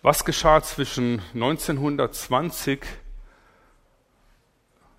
Was 0.04 0.24
geschah 0.24 0.62
zwischen 0.62 1.20
1920 1.34 2.80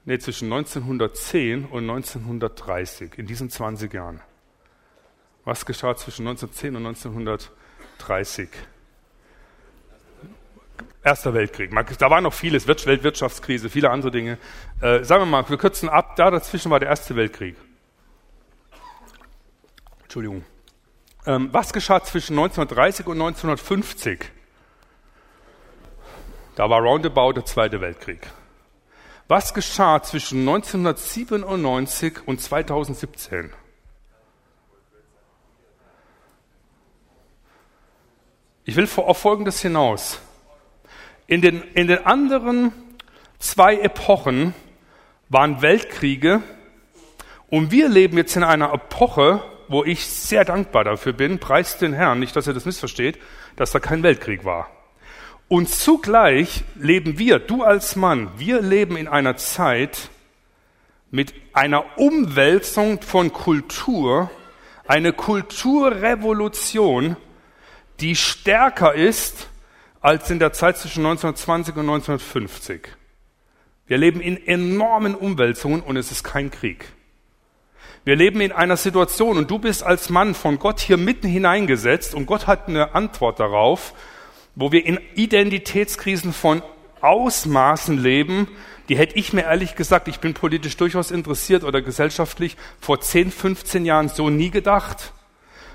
nee, 0.04 0.18
zwischen 0.18 0.52
1910 0.52 1.66
und 1.66 1.88
1930, 1.88 3.18
in 3.18 3.26
diesen 3.26 3.50
20 3.50 3.94
Jahren. 3.94 4.20
Was 5.44 5.64
geschah 5.64 5.94
zwischen 5.94 6.26
1910 6.26 6.74
und 6.74 6.86
1930? 6.86 8.48
Erster 11.04 11.34
Weltkrieg. 11.34 11.70
Da 11.98 12.10
war 12.10 12.20
noch 12.20 12.34
vieles, 12.34 12.66
Weltwirtschaftskrise, 12.66 13.70
viele 13.70 13.90
andere 13.90 14.10
Dinge. 14.10 14.38
Äh, 14.80 15.04
sagen 15.04 15.22
wir 15.22 15.26
mal, 15.26 15.48
wir 15.48 15.56
kürzen 15.56 15.88
ab, 15.88 16.16
da 16.16 16.32
dazwischen 16.32 16.72
war 16.72 16.80
der 16.80 16.88
Erste 16.88 17.14
Weltkrieg. 17.14 17.54
Entschuldigung. 20.02 20.44
Ähm, 21.26 21.48
was 21.52 21.72
geschah 21.72 22.02
zwischen 22.02 22.38
1930 22.38 23.06
und 23.06 23.20
1950? 23.20 24.24
Da 26.54 26.68
war 26.70 26.80
roundabout 26.80 27.34
der 27.34 27.44
Zweite 27.44 27.80
Weltkrieg. 27.80 28.26
Was 29.28 29.52
geschah 29.52 30.02
zwischen 30.02 30.40
1997 30.40 32.26
und 32.26 32.40
2017? 32.40 33.52
Ich 38.64 38.76
will 38.76 38.88
auf 38.96 39.18
Folgendes 39.18 39.60
hinaus. 39.60 40.18
In 41.26 41.42
den, 41.42 41.62
in 41.74 41.88
den 41.88 42.04
anderen 42.06 42.72
zwei 43.38 43.78
Epochen 43.78 44.54
waren 45.28 45.62
Weltkriege 45.62 46.42
und 47.48 47.70
wir 47.70 47.88
leben 47.88 48.16
jetzt 48.16 48.36
in 48.36 48.44
einer 48.44 48.72
Epoche, 48.72 49.42
wo 49.68 49.84
ich 49.84 50.06
sehr 50.06 50.44
dankbar 50.44 50.84
dafür 50.84 51.12
bin, 51.12 51.38
preist 51.38 51.80
den 51.80 51.92
Herrn, 51.92 52.18
nicht, 52.18 52.34
dass 52.34 52.46
er 52.46 52.54
das 52.54 52.64
missversteht, 52.64 53.18
dass 53.56 53.70
da 53.70 53.80
kein 53.80 54.02
Weltkrieg 54.02 54.44
war. 54.44 54.70
Und 55.48 55.68
zugleich 55.68 56.64
leben 56.74 57.18
wir, 57.18 57.38
du 57.38 57.62
als 57.62 57.96
Mann, 57.96 58.30
wir 58.36 58.60
leben 58.60 58.96
in 58.96 59.08
einer 59.08 59.36
Zeit 59.36 60.10
mit 61.10 61.32
einer 61.54 61.98
Umwälzung 61.98 63.00
von 63.00 63.32
Kultur, 63.32 64.30
eine 64.86 65.12
Kulturrevolution, 65.12 67.16
die 68.00 68.14
stärker 68.14 68.94
ist 68.94 69.48
als 70.00 70.30
in 70.30 70.38
der 70.38 70.52
Zeit 70.52 70.76
zwischen 70.76 71.04
1920 71.04 71.74
und 71.76 71.80
1950. 71.80 72.88
Wir 73.86 73.96
leben 73.96 74.20
in 74.20 74.36
enormen 74.46 75.14
Umwälzungen 75.14 75.80
und 75.80 75.96
es 75.96 76.12
ist 76.12 76.24
kein 76.24 76.50
Krieg. 76.50 76.92
Wir 78.04 78.16
leben 78.16 78.40
in 78.40 78.52
einer 78.52 78.76
Situation 78.76 79.36
und 79.38 79.50
du 79.50 79.58
bist 79.58 79.82
als 79.82 80.10
Mann 80.10 80.34
von 80.34 80.58
Gott 80.58 80.80
hier 80.80 80.96
mitten 80.96 81.28
hineingesetzt 81.28 82.14
und 82.14 82.26
Gott 82.26 82.46
hat 82.46 82.68
eine 82.68 82.94
Antwort 82.94 83.40
darauf 83.40 83.94
wo 84.58 84.72
wir 84.72 84.84
in 84.84 84.98
Identitätskrisen 85.14 86.32
von 86.32 86.62
Ausmaßen 87.00 87.96
leben, 87.96 88.48
die 88.88 88.98
hätte 88.98 89.16
ich 89.16 89.32
mir 89.32 89.42
ehrlich 89.42 89.76
gesagt, 89.76 90.08
ich 90.08 90.18
bin 90.18 90.34
politisch 90.34 90.76
durchaus 90.76 91.12
interessiert 91.12 91.62
oder 91.62 91.80
gesellschaftlich, 91.80 92.56
vor 92.80 93.00
10, 93.00 93.30
15 93.30 93.84
Jahren 93.84 94.08
so 94.08 94.30
nie 94.30 94.50
gedacht. 94.50 95.12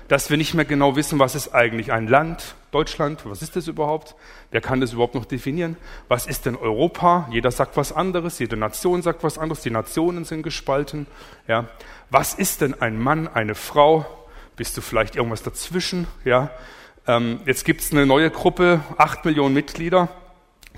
Dass 0.08 0.30
wir 0.30 0.36
nicht 0.36 0.54
mehr 0.54 0.64
genau 0.64 0.96
wissen, 0.96 1.18
was 1.18 1.34
ist 1.34 1.54
eigentlich 1.54 1.92
ein 1.92 2.06
Land, 2.06 2.54
Deutschland, 2.70 3.24
was 3.24 3.40
ist 3.40 3.56
das 3.56 3.68
überhaupt? 3.68 4.16
Wer 4.50 4.60
kann 4.60 4.80
das 4.80 4.92
überhaupt 4.92 5.14
noch 5.14 5.24
definieren? 5.24 5.76
Was 6.08 6.26
ist 6.26 6.44
denn 6.44 6.56
Europa? 6.56 7.28
Jeder 7.30 7.50
sagt 7.50 7.76
was 7.76 7.92
anderes, 7.92 8.38
jede 8.38 8.56
Nation 8.56 9.02
sagt 9.02 9.22
was 9.22 9.38
anderes, 9.38 9.62
die 9.62 9.70
Nationen 9.70 10.24
sind 10.24 10.42
gespalten. 10.42 11.06
Ja. 11.46 11.68
Was 12.10 12.34
ist 12.34 12.60
denn 12.60 12.74
ein 12.80 12.98
Mann, 12.98 13.28
eine 13.28 13.54
Frau? 13.54 14.04
Bist 14.56 14.76
du 14.76 14.80
vielleicht 14.80 15.16
irgendwas 15.16 15.42
dazwischen? 15.42 16.06
Ja. 16.24 16.50
Ähm, 17.06 17.40
jetzt 17.46 17.64
gibt's 17.64 17.92
eine 17.92 18.06
neue 18.06 18.30
Gruppe, 18.30 18.80
acht 18.98 19.24
Millionen 19.24 19.54
Mitglieder. 19.54 20.08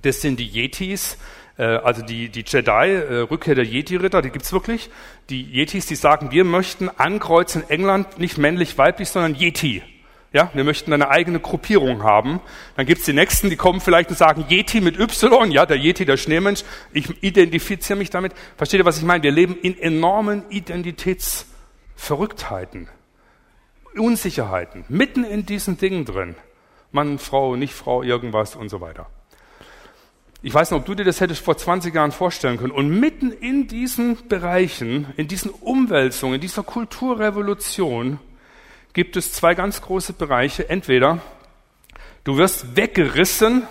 Das 0.02 0.20
sind 0.20 0.38
die 0.38 0.46
Yetis. 0.46 1.16
Äh, 1.58 1.64
also 1.64 2.02
die, 2.02 2.28
die 2.28 2.44
Jedi, 2.46 2.70
äh, 2.70 3.20
Rückkehr 3.20 3.54
der 3.54 3.64
Yeti-Ritter, 3.64 4.20
die 4.22 4.30
gibt's 4.30 4.52
wirklich. 4.52 4.90
Die 5.30 5.42
Yetis, 5.42 5.86
die 5.86 5.96
sagen, 5.96 6.30
wir 6.30 6.44
möchten 6.44 6.88
ankreuzen 6.88 7.62
in 7.62 7.70
England 7.70 8.18
nicht 8.18 8.38
männlich-weiblich, 8.38 9.08
sondern 9.08 9.34
Yeti. 9.34 9.82
Ja, 10.32 10.50
wir 10.54 10.64
möchten 10.64 10.92
eine 10.92 11.08
eigene 11.08 11.38
Gruppierung 11.40 12.02
haben. 12.02 12.40
Dann 12.76 12.84
gibt's 12.84 13.04
die 13.06 13.14
Nächsten, 13.14 13.48
die 13.48 13.56
kommen 13.56 13.80
vielleicht 13.80 14.10
und 14.10 14.18
sagen 14.18 14.44
Yeti 14.48 14.82
mit 14.82 14.98
Y, 14.98 15.50
ja, 15.50 15.64
der 15.64 15.78
Yeti, 15.78 16.04
der 16.04 16.18
Schneemensch. 16.18 16.62
Ich 16.92 17.22
identifiziere 17.22 17.98
mich 17.98 18.10
damit. 18.10 18.34
Versteht 18.56 18.80
ihr, 18.80 18.84
was 18.84 18.98
ich 18.98 19.04
meine? 19.04 19.22
Wir 19.22 19.30
leben 19.30 19.56
in 19.56 19.78
enormen 19.78 20.42
Identitätsverrücktheiten, 20.50 22.88
Unsicherheiten, 23.96 24.84
mitten 24.88 25.24
in 25.24 25.46
diesen 25.46 25.78
Dingen 25.78 26.04
drin. 26.04 26.34
Mann, 26.92 27.18
Frau, 27.18 27.56
nicht 27.56 27.72
Frau, 27.72 28.02
irgendwas 28.02 28.56
und 28.56 28.68
so 28.68 28.82
weiter. 28.82 29.06
Ich 30.42 30.52
weiß 30.52 30.70
nicht, 30.70 30.78
ob 30.78 30.86
du 30.86 30.94
dir 30.94 31.04
das 31.04 31.20
hättest 31.20 31.42
vor 31.42 31.56
20 31.56 31.94
Jahren 31.94 32.12
vorstellen 32.12 32.58
können. 32.58 32.72
Und 32.72 32.88
mitten 32.88 33.32
in 33.32 33.68
diesen 33.68 34.28
Bereichen, 34.28 35.06
in 35.16 35.28
diesen 35.28 35.50
Umwälzungen, 35.50 36.34
in 36.36 36.40
dieser 36.40 36.62
Kulturrevolution 36.62 38.18
gibt 38.92 39.16
es 39.16 39.32
zwei 39.32 39.54
ganz 39.54 39.80
große 39.80 40.12
Bereiche. 40.12 40.68
Entweder 40.68 41.20
du 42.24 42.36
wirst 42.36 42.76
weggerissen, 42.76 43.62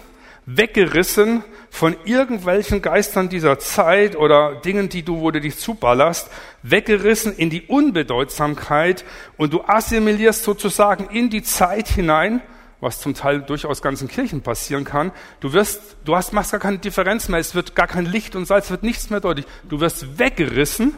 weggerissen 0.47 1.43
von 1.69 1.95
irgendwelchen 2.05 2.81
Geistern 2.81 3.29
dieser 3.29 3.59
Zeit 3.59 4.15
oder 4.15 4.55
Dingen, 4.55 4.89
die 4.89 5.03
du, 5.03 5.21
wo 5.21 5.29
du 5.29 5.41
dich 5.41 5.57
zuballerst, 5.57 6.29
weggerissen 6.63 7.35
in 7.35 7.49
die 7.49 7.63
Unbedeutsamkeit 7.63 9.05
und 9.37 9.53
du 9.53 9.61
assimilierst 9.63 10.43
sozusagen 10.43 11.09
in 11.09 11.29
die 11.29 11.43
Zeit 11.43 11.87
hinein 11.89 12.41
was 12.81 12.99
zum 12.99 13.13
Teil 13.13 13.41
durchaus 13.41 13.81
ganzen 13.81 14.07
Kirchen 14.07 14.41
passieren 14.41 14.83
kann. 14.83 15.11
Du 15.39 15.53
wirst, 15.53 15.97
du 16.05 16.15
hast, 16.15 16.33
machst 16.33 16.51
gar 16.51 16.59
keine 16.59 16.77
Differenz 16.77 17.29
mehr, 17.29 17.39
es 17.39 17.55
wird 17.55 17.75
gar 17.75 17.87
kein 17.87 18.05
Licht 18.05 18.35
und 18.35 18.45
Salz, 18.45 18.69
wird 18.69 18.83
nichts 18.83 19.09
mehr 19.09 19.19
deutlich. 19.19 19.45
Du 19.67 19.79
wirst 19.79 20.19
weggerissen 20.19 20.95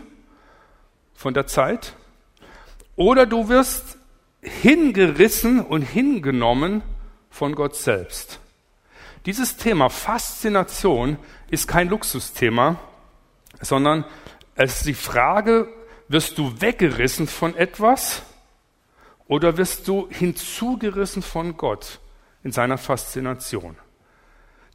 von 1.13 1.33
der 1.33 1.47
Zeit 1.47 1.93
oder 2.95 3.25
du 3.25 3.49
wirst 3.49 3.97
hingerissen 4.41 5.59
und 5.61 5.81
hingenommen 5.81 6.81
von 7.29 7.55
Gott 7.55 7.75
selbst. 7.75 8.39
Dieses 9.25 9.57
Thema 9.57 9.89
Faszination 9.89 11.17
ist 11.49 11.67
kein 11.67 11.89
Luxusthema, 11.89 12.77
sondern 13.61 14.05
es 14.55 14.77
ist 14.77 14.85
die 14.85 14.93
Frage, 14.93 15.67
wirst 16.07 16.37
du 16.37 16.61
weggerissen 16.61 17.27
von 17.27 17.55
etwas 17.55 18.23
oder 19.27 19.57
wirst 19.57 19.87
du 19.87 20.07
hinzugerissen 20.09 21.21
von 21.21 21.57
Gott 21.57 21.99
in 22.43 22.51
seiner 22.51 22.77
Faszination? 22.77 23.77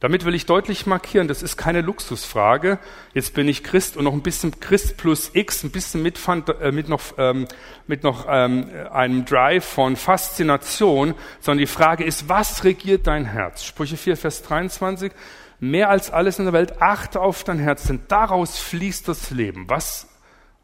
Damit 0.03 0.25
will 0.25 0.35
ich 0.35 0.45
deutlich 0.45 0.85
markieren, 0.85 1.29
das 1.29 1.41
ist 1.41 1.55
keine 1.55 1.79
Luxusfrage. 1.79 2.77
Jetzt 3.13 3.33
bin 3.35 3.47
ich 3.47 3.63
Christ 3.63 3.95
und 3.95 4.03
noch 4.03 4.11
ein 4.11 4.21
bisschen 4.21 4.59
Christ 4.59 4.97
plus 4.97 5.31
X, 5.33 5.63
ein 5.63 5.71
bisschen 5.71 6.01
mit, 6.01 6.19
äh, 6.59 6.73
mit 6.73 6.89
noch, 6.89 7.01
ähm, 7.17 7.47
mit 7.87 8.03
noch 8.03 8.25
ähm, 8.27 8.69
einem 8.91 9.23
Drive 9.23 9.63
von 9.63 9.95
Faszination, 9.95 11.15
sondern 11.39 11.59
die 11.59 11.67
Frage 11.67 12.03
ist, 12.03 12.27
was 12.27 12.65
regiert 12.65 13.07
dein 13.07 13.23
Herz? 13.23 13.63
Sprüche 13.63 13.95
4, 13.95 14.17
Vers 14.17 14.43
23. 14.43 15.13
Mehr 15.61 15.89
als 15.89 16.11
alles 16.11 16.37
in 16.37 16.43
der 16.43 16.53
Welt, 16.53 16.81
achte 16.81 17.21
auf 17.21 17.45
dein 17.45 17.59
Herz, 17.59 17.83
denn 17.83 18.01
daraus 18.09 18.59
fließt 18.59 19.07
das 19.07 19.31
Leben. 19.31 19.69
Was 19.69 20.09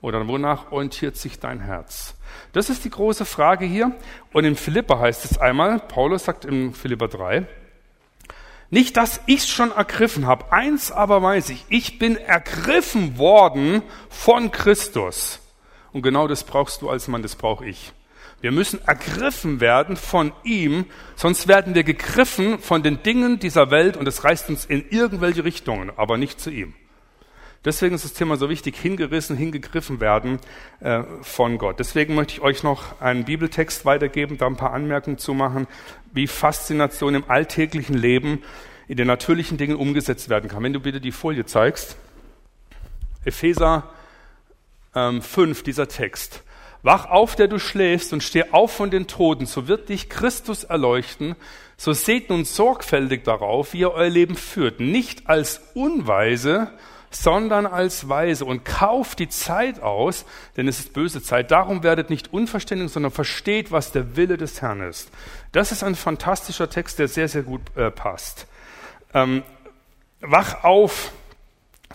oder 0.02 0.28
wonach 0.28 0.72
orientiert 0.72 1.18
sich 1.18 1.40
dein 1.40 1.60
Herz? 1.60 2.16
Das 2.54 2.70
ist 2.70 2.86
die 2.86 2.90
große 2.90 3.26
Frage 3.26 3.66
hier. 3.66 3.92
Und 4.34 4.46
in 4.46 4.56
Philippa 4.56 5.00
heißt 5.00 5.26
es 5.26 5.38
einmal, 5.38 5.80
Paulus 5.80 6.26
sagt 6.26 6.46
in 6.46 6.74
Philippa 6.74 7.08
3, 7.08 7.48
nicht, 8.72 8.98
dass 8.98 9.20
ich 9.26 9.48
schon 9.48 9.72
ergriffen 9.72 10.28
habe, 10.28 10.52
eins 10.52 10.92
aber 10.92 11.24
weiß 11.24 11.50
ich, 11.50 11.66
ich 11.70 11.98
bin 11.98 12.18
ergriffen 12.18 13.18
worden 13.18 13.82
von 14.10 14.52
Christus. 14.52 15.40
Und 15.92 16.04
genau 16.04 16.28
das 16.28 16.44
brauchst 16.44 16.84
du 16.84 16.90
als 16.90 17.08
Mann, 17.08 17.24
das 17.24 17.36
brauche 17.36 17.66
ich. 17.66 17.94
Wir 18.42 18.52
müssen 18.52 18.80
ergriffen 18.86 19.60
werden 19.60 19.98
von 19.98 20.32
ihm, 20.44 20.86
sonst 21.16 21.48
werden 21.48 21.76
wir 21.76 21.84
gegriffen 21.84 22.60
von 22.60 22.84
den 22.84 23.04
Dingen 23.04 23.40
dieser 23.40 23.72
Welt 23.72 23.98
und 23.98 24.08
es 24.08 24.24
reißt 24.24 24.50
uns 24.50 24.66
in 24.66 24.88
irgendwelche 24.90 25.44
Richtungen, 25.44 25.92
aber 25.98 26.18
nicht 26.18 26.40
zu 26.40 26.50
ihm. 26.50 26.74
Deswegen 27.66 27.94
ist 27.94 28.06
das 28.06 28.14
Thema 28.14 28.38
so 28.38 28.50
wichtig, 28.50 28.78
hingerissen, 28.78 29.36
hingegriffen 29.36 30.00
werden 30.00 30.40
äh, 30.80 31.04
von 31.22 31.58
Gott. 31.58 31.80
Deswegen 31.80 32.16
möchte 32.16 32.34
ich 32.34 32.42
euch 32.42 32.64
noch 32.64 33.02
einen 33.02 33.26
Bibeltext 33.26 33.84
weitergeben, 33.84 34.38
da 34.38 34.48
ein 34.48 34.56
paar 34.56 34.72
Anmerkungen 34.72 35.18
zu 35.18 35.34
machen, 35.34 35.68
wie 36.14 36.28
Faszination 36.28 37.16
im 37.16 37.30
alltäglichen 37.30 37.98
Leben 37.98 38.44
in 38.88 38.96
den 38.96 39.08
natürlichen 39.08 39.58
Dingen 39.58 39.76
umgesetzt 39.76 40.30
werden 40.30 40.50
kann. 40.50 40.64
Wenn 40.64 40.74
du 40.74 40.80
bitte 40.80 41.02
die 41.02 41.12
Folie 41.12 41.46
zeigst. 41.46 41.98
Epheser 43.26 43.90
ähm, 44.96 45.22
5, 45.22 45.64
dieser 45.64 45.88
Text. 45.90 46.44
Wach 46.82 47.08
auf, 47.08 47.36
der 47.36 47.50
du 47.50 47.60
schläfst, 47.60 48.14
und 48.14 48.24
steh 48.24 48.46
auf 48.52 48.72
von 48.72 48.90
den 48.90 49.08
Toten, 49.08 49.46
so 49.46 49.68
wird 49.68 49.90
dich 49.90 50.10
Christus 50.10 50.64
erleuchten. 50.64 51.36
So 51.76 51.92
seht 51.92 52.30
nun 52.30 52.46
sorgfältig 52.46 53.26
darauf, 53.26 53.74
wie 53.74 53.80
ihr 53.80 53.92
euer 53.92 54.10
Leben 54.10 54.36
führt, 54.36 54.80
nicht 54.80 55.28
als 55.28 55.62
Unweise, 55.74 56.72
sondern 57.12 57.66
als 57.66 58.08
Weise 58.10 58.46
und 58.46 58.66
kauft 58.66 59.20
die 59.20 59.30
Zeit 59.30 59.82
aus, 59.82 60.26
denn 60.58 60.68
es 60.68 60.80
ist 60.80 60.94
böse 60.94 61.22
Zeit. 61.22 61.52
Darum 61.52 61.84
werdet 61.84 62.10
nicht 62.10 62.34
unverständlich, 62.34 62.92
sondern 62.92 63.12
versteht, 63.12 63.72
was 63.72 63.92
der 63.92 64.16
Wille 64.16 64.38
des 64.38 64.62
Herrn 64.62 64.82
ist. 64.82 65.10
Das 65.52 65.72
ist 65.72 65.84
ein 65.84 65.96
fantastischer 65.96 66.70
Text, 66.70 67.00
der 67.00 67.08
sehr, 67.08 67.28
sehr 67.28 67.44
gut 67.44 67.62
äh, 67.76 67.90
passt. 67.92 68.48
Ähm, 69.14 69.44
wach 70.22 70.64
auf 70.64 71.12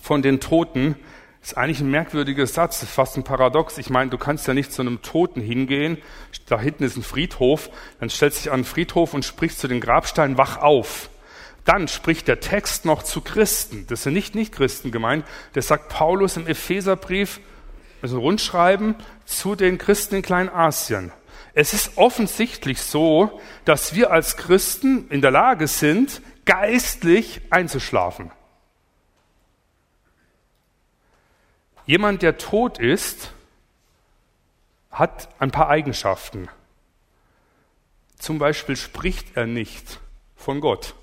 von 0.00 0.22
den 0.22 0.40
Toten 0.40 0.96
ist 1.42 1.58
eigentlich 1.58 1.80
ein 1.80 1.90
merkwürdiger 1.90 2.46
Satz, 2.46 2.82
ist 2.82 2.90
fast 2.90 3.16
ein 3.18 3.24
Paradox. 3.24 3.76
Ich 3.76 3.90
meine, 3.90 4.10
du 4.10 4.16
kannst 4.16 4.48
ja 4.48 4.54
nicht 4.54 4.72
zu 4.72 4.80
einem 4.80 5.02
Toten 5.02 5.42
hingehen, 5.42 5.98
da 6.46 6.58
hinten 6.58 6.84
ist 6.84 6.96
ein 6.96 7.02
Friedhof, 7.02 7.68
dann 8.00 8.08
stellst 8.08 8.38
du 8.38 8.42
dich 8.44 8.52
an 8.52 8.60
den 8.60 8.64
Friedhof 8.64 9.12
und 9.12 9.26
sprichst 9.26 9.60
zu 9.60 9.68
den 9.68 9.80
Grabsteinen, 9.80 10.38
wach 10.38 10.56
auf. 10.56 11.10
Dann 11.64 11.88
spricht 11.88 12.28
der 12.28 12.40
Text 12.40 12.84
noch 12.84 13.02
zu 13.02 13.22
Christen. 13.22 13.86
Das 13.88 14.02
sind 14.02 14.12
nicht 14.12 14.34
Nicht-Christen 14.34 14.90
gemeint. 14.90 15.26
Das 15.54 15.68
sagt 15.68 15.88
Paulus 15.88 16.36
im 16.36 16.46
Epheserbrief, 16.46 17.40
also 18.02 18.20
Rundschreiben, 18.20 18.96
zu 19.24 19.54
den 19.54 19.78
Christen 19.78 20.16
in 20.16 20.22
Kleinasien. 20.22 21.10
Es 21.54 21.72
ist 21.72 21.96
offensichtlich 21.96 22.82
so, 22.82 23.40
dass 23.64 23.94
wir 23.94 24.10
als 24.10 24.36
Christen 24.36 25.08
in 25.08 25.22
der 25.22 25.30
Lage 25.30 25.68
sind, 25.68 26.20
geistlich 26.44 27.40
einzuschlafen. 27.48 28.30
Jemand, 31.86 32.22
der 32.22 32.38
tot 32.38 32.78
ist, 32.78 33.32
hat 34.90 35.28
ein 35.38 35.50
paar 35.50 35.68
Eigenschaften. 35.68 36.48
Zum 38.18 38.38
Beispiel 38.38 38.76
spricht 38.76 39.36
er 39.36 39.46
nicht 39.46 40.00
von 40.36 40.60
Gott. 40.60 40.94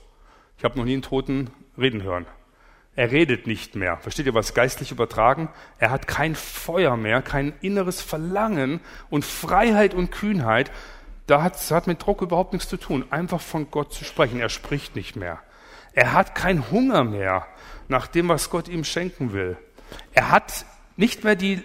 Ich 0.62 0.64
habe 0.64 0.78
noch 0.78 0.86
nie 0.86 0.94
einen 0.94 1.02
Toten 1.02 1.50
reden 1.76 2.04
hören. 2.04 2.28
Er 2.96 3.10
redet 3.10 3.48
nicht 3.48 3.76
mehr. 3.76 3.98
Versteht 3.98 4.28
ihr, 4.28 4.36
was 4.36 4.54
geistlich 4.54 4.92
übertragen? 4.92 5.50
Er 5.80 5.90
hat 5.90 6.06
kein 6.06 6.36
Feuer 6.36 6.98
mehr, 6.98 7.24
kein 7.24 7.54
inneres 7.62 8.00
Verlangen 8.00 8.80
und 9.10 9.26
Freiheit 9.26 9.96
und 9.96 10.12
Kühnheit. 10.12 10.72
Da 11.26 11.42
hat, 11.42 11.56
hat 11.72 11.88
mit 11.88 12.06
Druck 12.06 12.22
überhaupt 12.22 12.54
nichts 12.54 12.70
zu 12.70 12.78
tun. 12.78 13.06
Einfach 13.10 13.42
von 13.42 13.72
Gott 13.72 13.92
zu 13.92 14.04
sprechen. 14.04 14.40
Er 14.40 14.50
spricht 14.50 14.96
nicht 14.96 15.16
mehr. 15.16 15.40
Er 15.94 16.14
hat 16.14 16.36
keinen 16.36 16.70
Hunger 16.70 17.06
mehr 17.06 17.48
nach 17.88 18.06
dem, 18.06 18.30
was 18.30 18.52
Gott 18.52 18.68
ihm 18.68 18.84
schenken 18.84 19.34
will. 19.34 19.58
Er 20.14 20.30
hat 20.30 20.68
nicht 20.96 21.24
mehr 21.24 21.36
die 21.36 21.64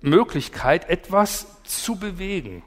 Möglichkeit, 0.00 0.88
etwas 0.88 1.62
zu 1.64 1.96
bewegen. 1.96 2.62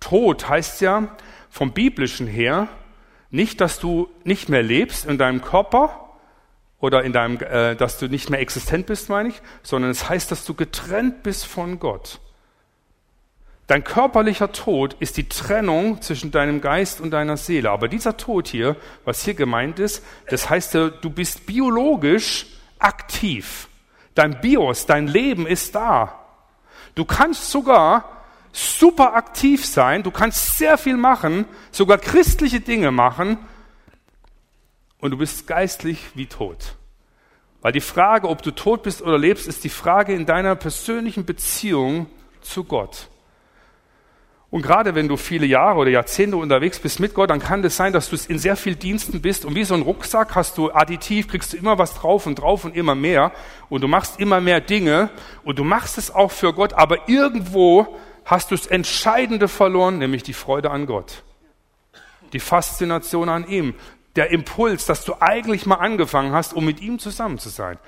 Tod 0.00 0.48
heißt 0.48 0.80
ja 0.80 1.16
vom 1.48 1.70
biblischen 1.70 2.26
her, 2.26 2.66
nicht, 3.30 3.60
dass 3.60 3.78
du 3.78 4.08
nicht 4.24 4.48
mehr 4.48 4.62
lebst 4.62 5.04
in 5.04 5.18
deinem 5.18 5.42
Körper 5.42 6.08
oder 6.80 7.02
in 7.04 7.12
deinem, 7.12 7.38
äh, 7.40 7.74
dass 7.74 7.98
du 7.98 8.08
nicht 8.08 8.30
mehr 8.30 8.40
existent 8.40 8.86
bist, 8.86 9.08
meine 9.08 9.30
ich, 9.30 9.42
sondern 9.62 9.90
es 9.90 10.08
heißt, 10.08 10.30
dass 10.30 10.44
du 10.44 10.54
getrennt 10.54 11.22
bist 11.22 11.46
von 11.46 11.78
Gott. 11.78 12.20
Dein 13.66 13.84
körperlicher 13.84 14.52
Tod 14.52 14.96
ist 14.98 15.18
die 15.18 15.28
Trennung 15.28 16.00
zwischen 16.00 16.30
deinem 16.30 16.62
Geist 16.62 17.02
und 17.02 17.10
deiner 17.10 17.36
Seele. 17.36 17.70
Aber 17.70 17.88
dieser 17.88 18.16
Tod 18.16 18.48
hier, 18.48 18.76
was 19.04 19.22
hier 19.22 19.34
gemeint 19.34 19.78
ist, 19.78 20.02
das 20.28 20.48
heißt, 20.48 20.74
du 20.74 21.10
bist 21.10 21.44
biologisch 21.44 22.46
aktiv. 22.78 23.68
Dein 24.14 24.40
Bios, 24.40 24.86
dein 24.86 25.06
Leben 25.06 25.46
ist 25.46 25.74
da. 25.74 26.18
Du 26.94 27.04
kannst 27.04 27.50
sogar 27.50 28.17
super 28.52 29.14
aktiv 29.14 29.64
sein, 29.64 30.02
du 30.02 30.10
kannst 30.10 30.56
sehr 30.58 30.78
viel 30.78 30.96
machen, 30.96 31.44
sogar 31.70 31.98
christliche 31.98 32.60
Dinge 32.60 32.90
machen. 32.90 33.38
Und 35.00 35.12
du 35.12 35.18
bist 35.18 35.46
geistlich 35.46 36.10
wie 36.14 36.26
tot. 36.26 36.74
Weil 37.60 37.72
die 37.72 37.80
Frage, 37.80 38.28
ob 38.28 38.42
du 38.42 38.50
tot 38.50 38.82
bist 38.82 39.02
oder 39.02 39.18
lebst, 39.18 39.46
ist 39.46 39.64
die 39.64 39.68
Frage 39.68 40.12
in 40.12 40.26
deiner 40.26 40.56
persönlichen 40.56 41.24
Beziehung 41.24 42.06
zu 42.40 42.64
Gott. 42.64 43.08
Und 44.50 44.62
gerade 44.62 44.94
wenn 44.94 45.08
du 45.08 45.18
viele 45.18 45.44
Jahre 45.44 45.80
oder 45.80 45.90
Jahrzehnte 45.90 46.38
unterwegs 46.38 46.78
bist 46.78 47.00
mit 47.00 47.12
Gott, 47.12 47.28
dann 47.28 47.38
kann 47.38 47.60
es 47.60 47.64
das 47.64 47.76
sein, 47.76 47.92
dass 47.92 48.08
du 48.08 48.16
in 48.32 48.38
sehr 48.38 48.56
vielen 48.56 48.78
Diensten 48.78 49.20
bist. 49.20 49.44
Und 49.44 49.54
wie 49.54 49.64
so 49.64 49.74
ein 49.74 49.82
Rucksack 49.82 50.34
hast 50.34 50.56
du 50.56 50.72
additiv, 50.72 51.28
kriegst 51.28 51.52
du 51.52 51.58
immer 51.58 51.76
was 51.76 51.94
drauf 51.94 52.26
und 52.26 52.36
drauf 52.36 52.64
und 52.64 52.74
immer 52.74 52.94
mehr. 52.94 53.32
Und 53.68 53.82
du 53.82 53.88
machst 53.88 54.18
immer 54.20 54.40
mehr 54.40 54.62
Dinge. 54.62 55.10
Und 55.44 55.58
du 55.58 55.64
machst 55.64 55.98
es 55.98 56.10
auch 56.10 56.30
für 56.30 56.54
Gott, 56.54 56.72
aber 56.72 57.08
irgendwo 57.08 57.98
hast 58.28 58.50
du 58.50 58.56
das 58.56 58.66
Entscheidende 58.66 59.48
verloren, 59.48 59.98
nämlich 59.98 60.22
die 60.22 60.34
Freude 60.34 60.70
an 60.70 60.84
Gott. 60.84 61.24
Die 62.34 62.40
Faszination 62.40 63.30
an 63.30 63.48
ihm, 63.48 63.74
der 64.16 64.30
Impuls, 64.30 64.84
dass 64.84 65.04
du 65.04 65.14
eigentlich 65.18 65.64
mal 65.64 65.76
angefangen 65.76 66.32
hast, 66.32 66.52
um 66.52 66.66
mit 66.66 66.80
ihm 66.82 66.98
zusammen 66.98 67.38
zu 67.38 67.48
sein. 67.48 67.78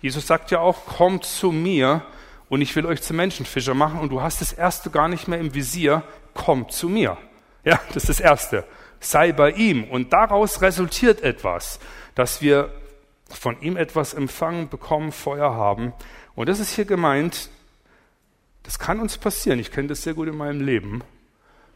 Jesus 0.00 0.26
sagt 0.26 0.52
ja 0.52 0.60
auch, 0.60 0.86
kommt 0.86 1.24
zu 1.24 1.50
mir 1.50 2.02
und 2.48 2.62
ich 2.62 2.76
will 2.76 2.86
euch 2.86 3.02
zu 3.02 3.12
Menschenfischer 3.12 3.74
machen 3.74 3.98
und 3.98 4.10
du 4.10 4.22
hast 4.22 4.40
das 4.40 4.52
erste 4.52 4.90
gar 4.90 5.08
nicht 5.08 5.26
mehr 5.26 5.40
im 5.40 5.52
Visier, 5.52 6.04
kommt 6.32 6.70
zu 6.70 6.88
mir. 6.88 7.18
Ja, 7.64 7.80
das 7.92 8.04
ist 8.04 8.08
das 8.08 8.20
erste. 8.20 8.64
Sei 9.00 9.32
bei 9.32 9.50
ihm 9.50 9.82
und 9.82 10.12
daraus 10.12 10.62
resultiert 10.62 11.22
etwas, 11.22 11.80
dass 12.14 12.40
wir 12.40 12.72
von 13.28 13.60
ihm 13.60 13.76
etwas 13.76 14.14
empfangen, 14.14 14.68
bekommen, 14.68 15.10
Feuer 15.10 15.54
haben. 15.54 15.92
Und 16.36 16.48
das 16.48 16.60
ist 16.60 16.74
hier 16.74 16.84
gemeint, 16.84 17.50
das 18.68 18.78
kann 18.78 19.00
uns 19.00 19.16
passieren, 19.16 19.58
ich 19.58 19.72
kenne 19.72 19.88
das 19.88 20.02
sehr 20.02 20.12
gut 20.12 20.28
in 20.28 20.36
meinem 20.36 20.60
Leben, 20.60 21.02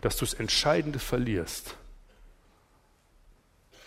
dass 0.02 0.18
du 0.18 0.26
das 0.26 0.34
Entscheidende 0.34 0.99
verlierst. 0.99 1.75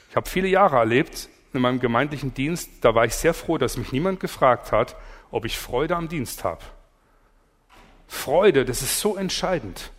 Ich 0.09 0.15
habe 0.15 0.27
viele 0.27 0.47
Jahre 0.47 0.77
erlebt 0.77 1.29
in 1.53 1.61
meinem 1.61 1.79
gemeindlichen 1.79 2.33
Dienst, 2.33 2.67
da 2.81 2.95
war 2.95 3.05
ich 3.05 3.13
sehr 3.13 3.35
froh, 3.35 3.59
dass 3.59 3.77
mich 3.77 3.91
niemand 3.91 4.21
gefragt 4.21 4.71
hat, 4.71 4.95
ob 5.29 5.45
ich 5.45 5.55
Freude 5.55 5.95
am 5.95 6.09
Dienst 6.09 6.43
habe. 6.43 6.63
Freude, 8.07 8.65
das 8.65 8.81
ist 8.81 8.99
so 8.99 9.15
entscheidend. 9.17 9.91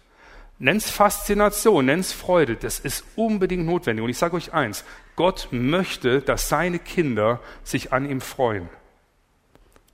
Nenn's 0.59 0.91
Faszination, 0.91 1.87
nenn's 1.87 2.11
Freude, 2.13 2.57
das 2.57 2.81
ist 2.81 3.05
unbedingt 3.15 3.67
notwendig. 3.67 4.03
Und 4.03 4.11
ich 4.11 4.19
sage 4.19 4.35
euch 4.35 4.53
eins, 4.53 4.83
Gott 5.15 5.47
möchte, 5.53 6.23
dass 6.23 6.49
seine 6.49 6.81
Kinder 6.81 7.39
sich 7.63 7.93
an 7.93 8.11
ihm 8.11 8.21
freuen, 8.21 8.69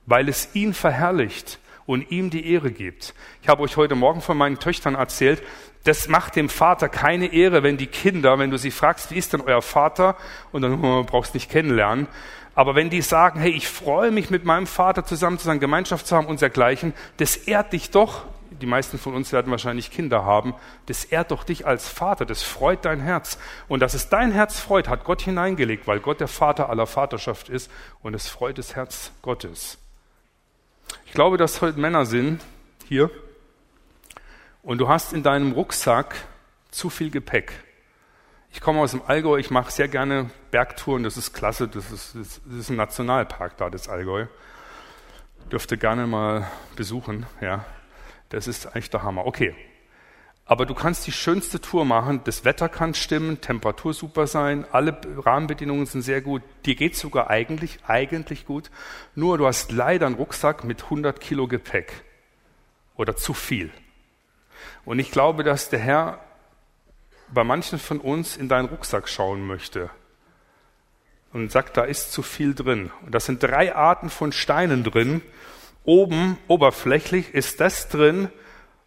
weil 0.07 0.29
es 0.29 0.55
ihn 0.55 0.73
verherrlicht 0.73 1.59
und 1.85 2.11
ihm 2.11 2.29
die 2.29 2.51
Ehre 2.51 2.71
gibt. 2.71 3.13
Ich 3.41 3.47
habe 3.47 3.61
euch 3.63 3.77
heute 3.77 3.95
Morgen 3.95 4.21
von 4.21 4.37
meinen 4.37 4.59
Töchtern 4.59 4.95
erzählt, 4.95 5.41
das 5.83 6.07
macht 6.07 6.35
dem 6.35 6.47
Vater 6.47 6.87
keine 6.87 7.33
Ehre, 7.33 7.61
wenn 7.61 7.77
die 7.77 7.87
Kinder, 7.87 8.39
wenn 8.39 8.51
du 8.51 8.57
sie 8.57 8.71
fragst, 8.71 9.11
wie 9.11 9.17
ist 9.17 9.33
denn 9.33 9.41
euer 9.41 9.61
Vater? 9.61 10.15
Und 10.51 10.61
dann 10.61 10.83
oh, 10.83 11.03
brauchst 11.03 11.33
du 11.33 11.37
nicht 11.37 11.51
kennenlernen. 11.51 12.07
Aber 12.55 12.75
wenn 12.75 12.89
die 12.89 13.01
sagen, 13.01 13.39
hey, 13.39 13.51
ich 13.51 13.67
freue 13.67 14.11
mich 14.11 14.29
mit 14.29 14.45
meinem 14.45 14.67
Vater 14.67 15.03
zusammen 15.03 15.39
zu 15.39 15.45
sein, 15.45 15.59
Gemeinschaft 15.59 16.07
zu 16.07 16.15
haben 16.15 16.27
und 16.27 16.39
dergleichen, 16.39 16.93
das 17.17 17.35
ehrt 17.35 17.73
dich 17.73 17.91
doch. 17.91 18.25
Die 18.61 18.67
meisten 18.67 18.99
von 18.99 19.15
uns 19.15 19.33
werden 19.33 19.51
wahrscheinlich 19.51 19.91
Kinder 19.91 20.23
haben. 20.23 20.53
Das 20.85 21.03
ehrt 21.03 21.31
doch 21.31 21.43
dich 21.43 21.65
als 21.65 21.89
Vater. 21.89 22.25
Das 22.25 22.43
freut 22.43 22.85
dein 22.85 23.01
Herz. 23.01 23.37
Und 23.67 23.81
dass 23.81 23.93
es 23.93 24.07
dein 24.07 24.31
Herz 24.31 24.59
freut, 24.59 24.87
hat 24.87 25.03
Gott 25.03 25.21
hineingelegt, 25.21 25.87
weil 25.87 25.99
Gott 25.99 26.19
der 26.19 26.27
Vater 26.27 26.69
aller 26.69 26.87
Vaterschaft 26.87 27.49
ist. 27.49 27.69
Und 28.01 28.13
es 28.13 28.29
freut 28.29 28.57
das 28.59 28.75
Herz 28.75 29.11
Gottes. 29.21 29.82
Ich 31.05 31.13
glaube, 31.13 31.37
dass 31.37 31.61
heute 31.61 31.79
Männer 31.79 32.05
sind 32.05 32.41
hier, 32.87 33.09
und 34.63 34.77
du 34.77 34.87
hast 34.87 35.11
in 35.13 35.23
deinem 35.23 35.51
Rucksack 35.51 36.15
zu 36.71 36.89
viel 36.89 37.11
Gepäck. 37.11 37.51
Ich 38.51 38.61
komme 38.61 38.79
aus 38.79 38.91
dem 38.91 39.01
Allgäu, 39.05 39.37
ich 39.37 39.51
mache 39.51 39.71
sehr 39.71 39.89
gerne 39.89 40.29
Bergtouren, 40.51 41.03
das 41.03 41.17
ist 41.17 41.33
klasse, 41.33 41.67
das 41.67 41.91
ist, 41.91 42.15
das 42.15 42.39
ist 42.45 42.69
ein 42.69 42.77
Nationalpark 42.77 43.57
da, 43.57 43.69
das 43.69 43.89
Allgäu. 43.89 44.27
Dürfte 45.51 45.77
gerne 45.77 46.07
mal 46.07 46.49
besuchen, 46.75 47.25
ja. 47.41 47.65
Das 48.29 48.47
ist 48.47 48.67
eigentlich 48.67 48.89
der 48.89 49.03
Hammer. 49.03 49.25
Okay. 49.25 49.53
Aber 50.45 50.65
du 50.65 50.73
kannst 50.73 51.07
die 51.07 51.13
schönste 51.13 51.61
Tour 51.61 51.85
machen, 51.85 52.21
das 52.25 52.43
Wetter 52.43 52.67
kann 52.67 52.93
stimmen, 52.93 53.39
Temperatur 53.39 53.93
super 53.93 54.27
sein, 54.27 54.65
alle 54.71 54.99
Rahmenbedingungen 55.17 55.85
sind 55.85 56.01
sehr 56.01 56.21
gut, 56.21 56.41
dir 56.65 56.75
geht 56.75 56.97
sogar 56.97 57.29
eigentlich, 57.29 57.79
eigentlich 57.87 58.45
gut, 58.45 58.69
nur 59.15 59.37
du 59.37 59.47
hast 59.47 59.71
leider 59.71 60.05
einen 60.05 60.15
Rucksack 60.15 60.65
mit 60.65 60.83
100 60.83 61.21
Kilo 61.21 61.47
Gepäck 61.47 62.03
oder 62.95 63.15
zu 63.15 63.33
viel. 63.33 63.71
Und 64.83 64.99
ich 64.99 65.11
glaube, 65.11 65.43
dass 65.43 65.69
der 65.69 65.79
Herr 65.79 66.19
bei 67.33 67.43
manchen 67.43 67.79
von 67.79 67.99
uns 67.99 68.35
in 68.35 68.49
deinen 68.49 68.67
Rucksack 68.67 69.07
schauen 69.07 69.47
möchte 69.47 69.89
und 71.31 71.51
sagt, 71.51 71.77
da 71.77 71.83
ist 71.83 72.11
zu 72.11 72.21
viel 72.21 72.53
drin. 72.53 72.91
Und 73.05 73.15
das 73.15 73.25
sind 73.25 73.41
drei 73.41 73.75
Arten 73.75 74.09
von 74.09 74.31
Steinen 74.31 74.83
drin. 74.83 75.21
Oben, 75.83 76.37
oberflächlich, 76.47 77.33
ist 77.33 77.59
das 77.59 77.89
drin, 77.89 78.29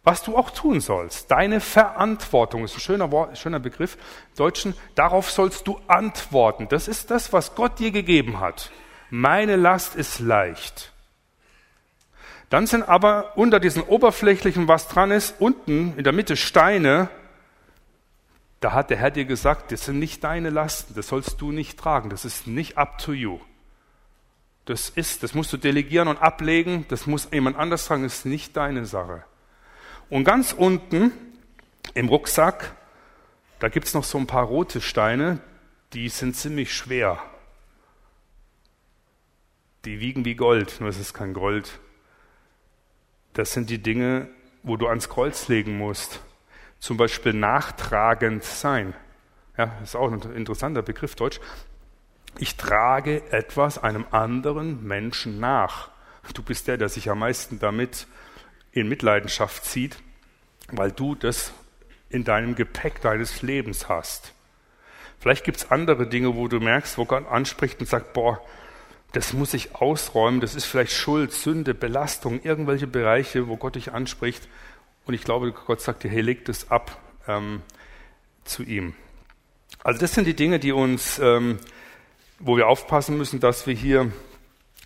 was 0.06 0.22
du 0.22 0.36
auch 0.36 0.50
tun 0.50 0.80
sollst. 0.80 1.32
Deine 1.32 1.58
Verantwortung 1.58 2.62
ist 2.62 2.76
ein 2.76 2.80
schöner, 2.80 3.10
Wort, 3.10 3.36
schöner 3.36 3.58
Begriff 3.58 3.96
im 3.96 4.36
Deutschen. 4.36 4.74
Darauf 4.94 5.32
sollst 5.32 5.66
du 5.66 5.80
antworten. 5.88 6.68
Das 6.68 6.86
ist 6.86 7.10
das, 7.10 7.32
was 7.32 7.56
Gott 7.56 7.80
dir 7.80 7.90
gegeben 7.90 8.38
hat. 8.38 8.70
Meine 9.10 9.56
Last 9.56 9.96
ist 9.96 10.20
leicht. 10.20 10.92
Dann 12.50 12.68
sind 12.68 12.84
aber 12.88 13.36
unter 13.36 13.58
diesen 13.58 13.82
oberflächlichen, 13.82 14.68
was 14.68 14.86
dran 14.86 15.10
ist, 15.10 15.40
unten 15.40 15.94
in 15.96 16.04
der 16.04 16.12
Mitte 16.12 16.36
Steine. 16.36 17.08
Da 18.60 18.74
hat 18.74 18.90
der 18.90 18.98
Herr 18.98 19.10
dir 19.10 19.24
gesagt, 19.24 19.72
das 19.72 19.86
sind 19.86 19.98
nicht 19.98 20.22
deine 20.22 20.50
Lasten, 20.50 20.94
das 20.94 21.08
sollst 21.08 21.40
du 21.40 21.50
nicht 21.50 21.80
tragen, 21.80 22.10
das 22.10 22.24
ist 22.24 22.46
nicht 22.46 22.78
up 22.78 22.98
to 22.98 23.12
you. 23.12 23.40
Das 24.66 24.88
ist, 24.88 25.24
das 25.24 25.34
musst 25.34 25.52
du 25.52 25.56
delegieren 25.56 26.06
und 26.06 26.22
ablegen, 26.22 26.86
das 26.90 27.08
muss 27.08 27.28
jemand 27.32 27.56
anders 27.56 27.86
tragen, 27.86 28.04
das 28.04 28.18
ist 28.18 28.26
nicht 28.26 28.56
deine 28.56 28.86
Sache. 28.86 29.24
Und 30.08 30.24
ganz 30.24 30.52
unten 30.52 31.12
im 31.94 32.08
Rucksack, 32.08 32.74
da 33.58 33.68
gibt's 33.68 33.94
noch 33.94 34.04
so 34.04 34.18
ein 34.18 34.26
paar 34.26 34.44
rote 34.44 34.80
Steine, 34.80 35.40
die 35.92 36.08
sind 36.08 36.36
ziemlich 36.36 36.74
schwer. 36.74 37.22
Die 39.84 40.00
wiegen 40.00 40.24
wie 40.24 40.34
Gold, 40.34 40.80
nur 40.80 40.88
es 40.88 40.98
ist 40.98 41.14
kein 41.14 41.32
Gold. 41.32 41.78
Das 43.32 43.52
sind 43.52 43.70
die 43.70 43.82
Dinge, 43.82 44.28
wo 44.62 44.76
du 44.76 44.88
ans 44.88 45.08
Kreuz 45.08 45.48
legen 45.48 45.78
musst. 45.78 46.20
Zum 46.78 46.96
Beispiel 46.96 47.32
nachtragend 47.32 48.44
sein. 48.44 48.94
Ja, 49.56 49.72
ist 49.82 49.96
auch 49.96 50.10
ein 50.10 50.20
interessanter 50.32 50.82
Begriff 50.82 51.14
Deutsch. 51.14 51.40
Ich 52.38 52.56
trage 52.56 53.22
etwas 53.32 53.78
einem 53.78 54.04
anderen 54.10 54.86
Menschen 54.86 55.40
nach. 55.40 55.90
Du 56.34 56.42
bist 56.42 56.68
der, 56.68 56.76
der 56.76 56.88
sich 56.88 57.08
am 57.08 57.20
meisten 57.20 57.58
damit 57.58 58.06
in 58.80 58.88
Mitleidenschaft 58.88 59.64
zieht, 59.64 59.96
weil 60.68 60.92
du 60.92 61.14
das 61.14 61.52
in 62.10 62.24
deinem 62.24 62.54
Gepäck 62.54 63.00
deines 63.00 63.42
Lebens 63.42 63.88
hast. 63.88 64.32
Vielleicht 65.18 65.44
gibt 65.44 65.58
es 65.58 65.70
andere 65.70 66.06
Dinge, 66.06 66.36
wo 66.36 66.46
du 66.46 66.60
merkst, 66.60 66.98
wo 66.98 67.04
Gott 67.04 67.26
anspricht 67.26 67.80
und 67.80 67.86
sagt, 67.86 68.12
boah, 68.12 68.40
das 69.12 69.32
muss 69.32 69.54
ich 69.54 69.74
ausräumen, 69.74 70.40
das 70.40 70.54
ist 70.54 70.66
vielleicht 70.66 70.92
Schuld, 70.92 71.32
Sünde, 71.32 71.72
Belastung, 71.72 72.42
irgendwelche 72.42 72.86
Bereiche, 72.86 73.48
wo 73.48 73.56
Gott 73.56 73.76
dich 73.76 73.92
anspricht. 73.92 74.46
Und 75.06 75.14
ich 75.14 75.24
glaube, 75.24 75.52
Gott 75.52 75.80
sagt 75.80 76.04
dir, 76.04 76.10
hey, 76.10 76.20
leg 76.20 76.44
das 76.44 76.70
ab 76.70 76.98
ähm, 77.26 77.62
zu 78.44 78.62
ihm. 78.62 78.94
Also 79.82 80.00
das 80.00 80.12
sind 80.12 80.26
die 80.26 80.36
Dinge, 80.36 80.58
die 80.58 80.72
uns, 80.72 81.18
ähm, 81.18 81.58
wo 82.38 82.56
wir 82.56 82.68
aufpassen 82.68 83.16
müssen, 83.16 83.40
dass 83.40 83.66
wir 83.66 83.74
hier 83.74 84.12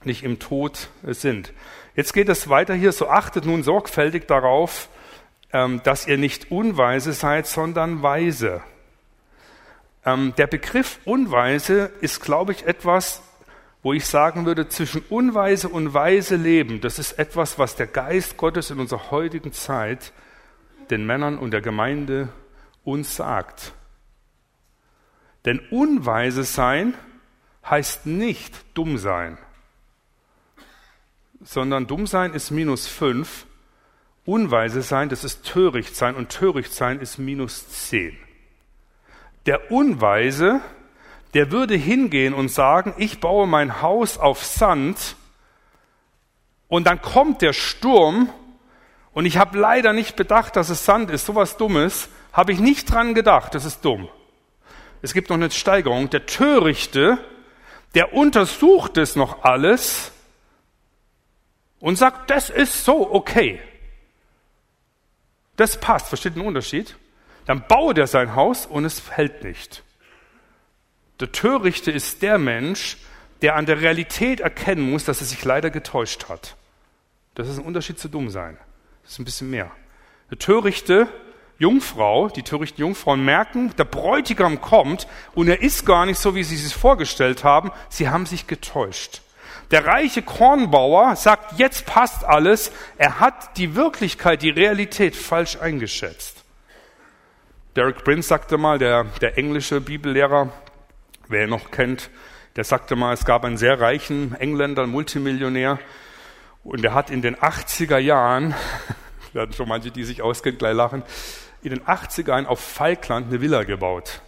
nicht 0.05 0.23
im 0.23 0.39
Tod 0.39 0.89
sind. 1.03 1.53
Jetzt 1.95 2.13
geht 2.13 2.29
es 2.29 2.49
weiter 2.49 2.75
hier, 2.75 2.93
so 2.93 3.09
achtet 3.09 3.45
nun 3.45 3.63
sorgfältig 3.63 4.27
darauf, 4.27 4.89
ähm, 5.53 5.83
dass 5.83 6.07
ihr 6.07 6.19
nicht 6.19 6.51
unweise 6.51 7.13
seid, 7.13 7.47
sondern 7.47 8.03
weise. 8.03 8.63
Ähm, 10.05 10.33
der 10.39 10.47
Begriff 10.47 11.01
unweise 11.05 11.91
ist, 12.01 12.21
glaube 12.21 12.53
ich, 12.53 12.67
etwas, 12.67 13.23
wo 13.83 13.93
ich 13.93 14.07
sagen 14.07 14.47
würde, 14.47 14.69
zwischen 14.69 15.03
unweise 15.09 15.69
und 15.69 15.95
weise 15.95 16.37
Leben, 16.37 16.81
das 16.81 16.99
ist 16.99 17.19
etwas, 17.19 17.59
was 17.59 17.77
der 17.77 17.87
Geist 17.87 18.37
Gottes 18.37 18.71
in 18.71 18.79
unserer 18.79 19.11
heutigen 19.11 19.53
Zeit 19.53 20.13
den 20.91 21.07
Männern 21.07 21.39
und 21.39 21.51
der 21.53 21.61
Gemeinde 21.61 22.29
uns 22.85 23.17
sagt. 23.17 23.73
Denn 25.45 25.61
unweise 25.71 26.45
sein 26.45 26.95
heißt 27.65 28.07
nicht 28.07 28.55
dumm 28.75 28.99
sein, 28.99 29.39
sondern 31.43 31.87
dumm 31.87 32.07
sein 32.07 32.35
ist 32.35 32.51
minus 32.51 32.87
fünf, 32.87 33.47
unweise 34.25 34.83
sein, 34.83 35.09
das 35.09 35.25
ist 35.25 35.45
töricht 35.45 35.97
sein 35.97 36.15
und 36.15 36.29
töricht 36.31 36.73
sein 36.73 37.01
ist 37.01 37.19
minus 37.19 37.69
zehn. 37.69 38.17
Der 39.47 39.71
Unweise 39.71 40.61
der 41.35 41.53
würde 41.53 41.77
hingehen 41.77 42.35
und 42.35 42.49
sagen, 42.51 42.95
ich 42.99 43.21
baue 43.21 43.47
mein 43.47 43.83
Haus 43.83 44.19
auf 44.19 44.45
Sand 44.45 45.17
und 46.69 46.87
dann 46.87 47.01
kommt 47.01 47.43
der 47.43 47.53
Sturm 47.53 48.31
Und 49.13 49.27
ich 49.27 49.39
habe 49.39 49.59
leider 49.59 49.93
nicht 49.93 50.15
bedacht, 50.15 50.55
dass 50.55 50.69
es 50.69 50.85
Sand 50.85 51.11
ist, 51.11 51.27
sowas 51.27 51.57
Dummes, 51.57 52.09
habe 52.33 52.53
ich 52.53 52.61
nicht 52.61 52.93
dran 52.93 53.13
gedacht, 53.13 53.57
das 53.57 53.65
ist 53.65 53.85
dumm. 53.85 54.09
Es 55.03 55.15
gibt 55.15 55.31
noch 55.31 55.37
eine 55.37 55.51
Steigerung. 55.51 56.11
Der 56.11 56.27
Törichte, 56.27 57.19
der 57.97 58.15
untersucht 58.15 58.97
es 58.99 59.17
noch 59.17 59.43
alles 59.43 60.13
und 61.81 61.97
sagt, 61.97 62.31
das 62.31 62.51
ist 62.51 62.85
so 62.85 63.13
okay. 63.13 63.61
Das 65.57 65.81
passt, 65.81 66.09
versteht 66.09 66.37
den 66.37 66.47
Unterschied? 66.47 66.97
Dann 67.47 67.67
baut 67.67 67.99
er 67.99 68.07
sein 68.07 68.35
Haus 68.35 68.67
und 68.67 68.85
es 68.85 69.11
hält 69.11 69.43
nicht. 69.43 69.83
Der 71.19 71.33
Törichte 71.33 71.91
ist 71.91 72.23
der 72.23 72.39
Mensch, 72.39 72.97
der 73.43 73.57
an 73.57 73.67
der 73.67 73.81
Realität 73.81 74.41
erkennen 74.41 74.91
muss, 74.91 75.05
dass 75.05 75.21
er 75.21 75.27
sich 75.27 75.45
leider 75.45 75.71
getäuscht 75.71 76.29
hat. 76.29 76.57
Das 77.35 77.49
ist 77.49 77.59
ein 77.59 77.65
Unterschied 77.65 77.99
zu 77.99 78.09
dumm 78.09 78.31
sein. 78.31 78.57
Das 79.03 79.13
ist 79.13 79.19
ein 79.19 79.25
bisschen 79.25 79.51
mehr. 79.51 79.71
Eine 80.29 80.39
törichte 80.39 81.09
Jungfrau, 81.59 82.29
die 82.29 82.43
törichten 82.43 82.81
Jungfrauen 82.81 83.25
merken, 83.25 83.75
der 83.77 83.85
Bräutigam 83.85 84.61
kommt 84.61 85.07
und 85.35 85.49
er 85.49 85.61
ist 85.61 85.85
gar 85.85 86.07
nicht 86.07 86.19
so, 86.19 86.35
wie 86.35 86.45
sie 86.45 86.57
sich 86.57 86.75
vorgestellt 86.75 87.45
haben. 87.45 87.71
Sie 87.89 88.09
haben 88.09 88.27
sich 88.27 88.47
getäuscht. 88.47 89.21
Der 89.71 89.87
reiche 89.87 90.23
Kornbauer 90.23 91.15
sagt, 91.15 91.59
jetzt 91.59 91.87
passt 91.87 92.25
alles. 92.25 92.73
Er 92.99 93.21
hat 93.21 93.57
die 93.57 93.77
Wirklichkeit, 93.77 94.43
die 94.43 94.51
Realität 94.51 95.15
falsch 95.15 95.57
eingeschätzt. 95.61 96.45
Derek 97.77 98.03
Prince 98.03 98.29
sagte 98.29 98.59
mal, 98.59 98.79
der, 98.79 99.05
der 99.21 99.39
englische 99.39 99.81
Bibellehrer, 99.81 100.53
wer 101.29 101.45
ihn 101.45 101.51
noch 101.51 101.71
kennt, 101.71 102.11
der 102.57 102.65
sagte 102.65 102.97
mal, 102.97 103.15
es 103.15 103.25
gab 103.25 103.45
einen 103.45 103.57
sehr 103.57 103.81
reichen 103.81 104.35
Engländer, 104.35 104.89
Multimillionär, 104.89 105.79
und 106.65 106.85
er 106.85 106.95
hat 106.95 107.11
in 107.11 107.23
den 107.23 107.37
80er 107.37 107.99
Jahren, 107.99 108.55
werden 109.33 109.53
schon 109.53 109.69
manche, 109.69 109.93
die 109.93 110.03
sich 110.03 110.21
auskennen, 110.21 110.59
gleich 110.59 110.75
lachen, 110.75 111.05
in 111.63 111.71
den 111.71 111.83
80er 111.83 112.31
Jahren 112.31 112.47
auf 112.47 112.59
Falkland 112.59 113.29
eine 113.29 113.41
Villa 113.41 113.63
gebaut. 113.63 114.21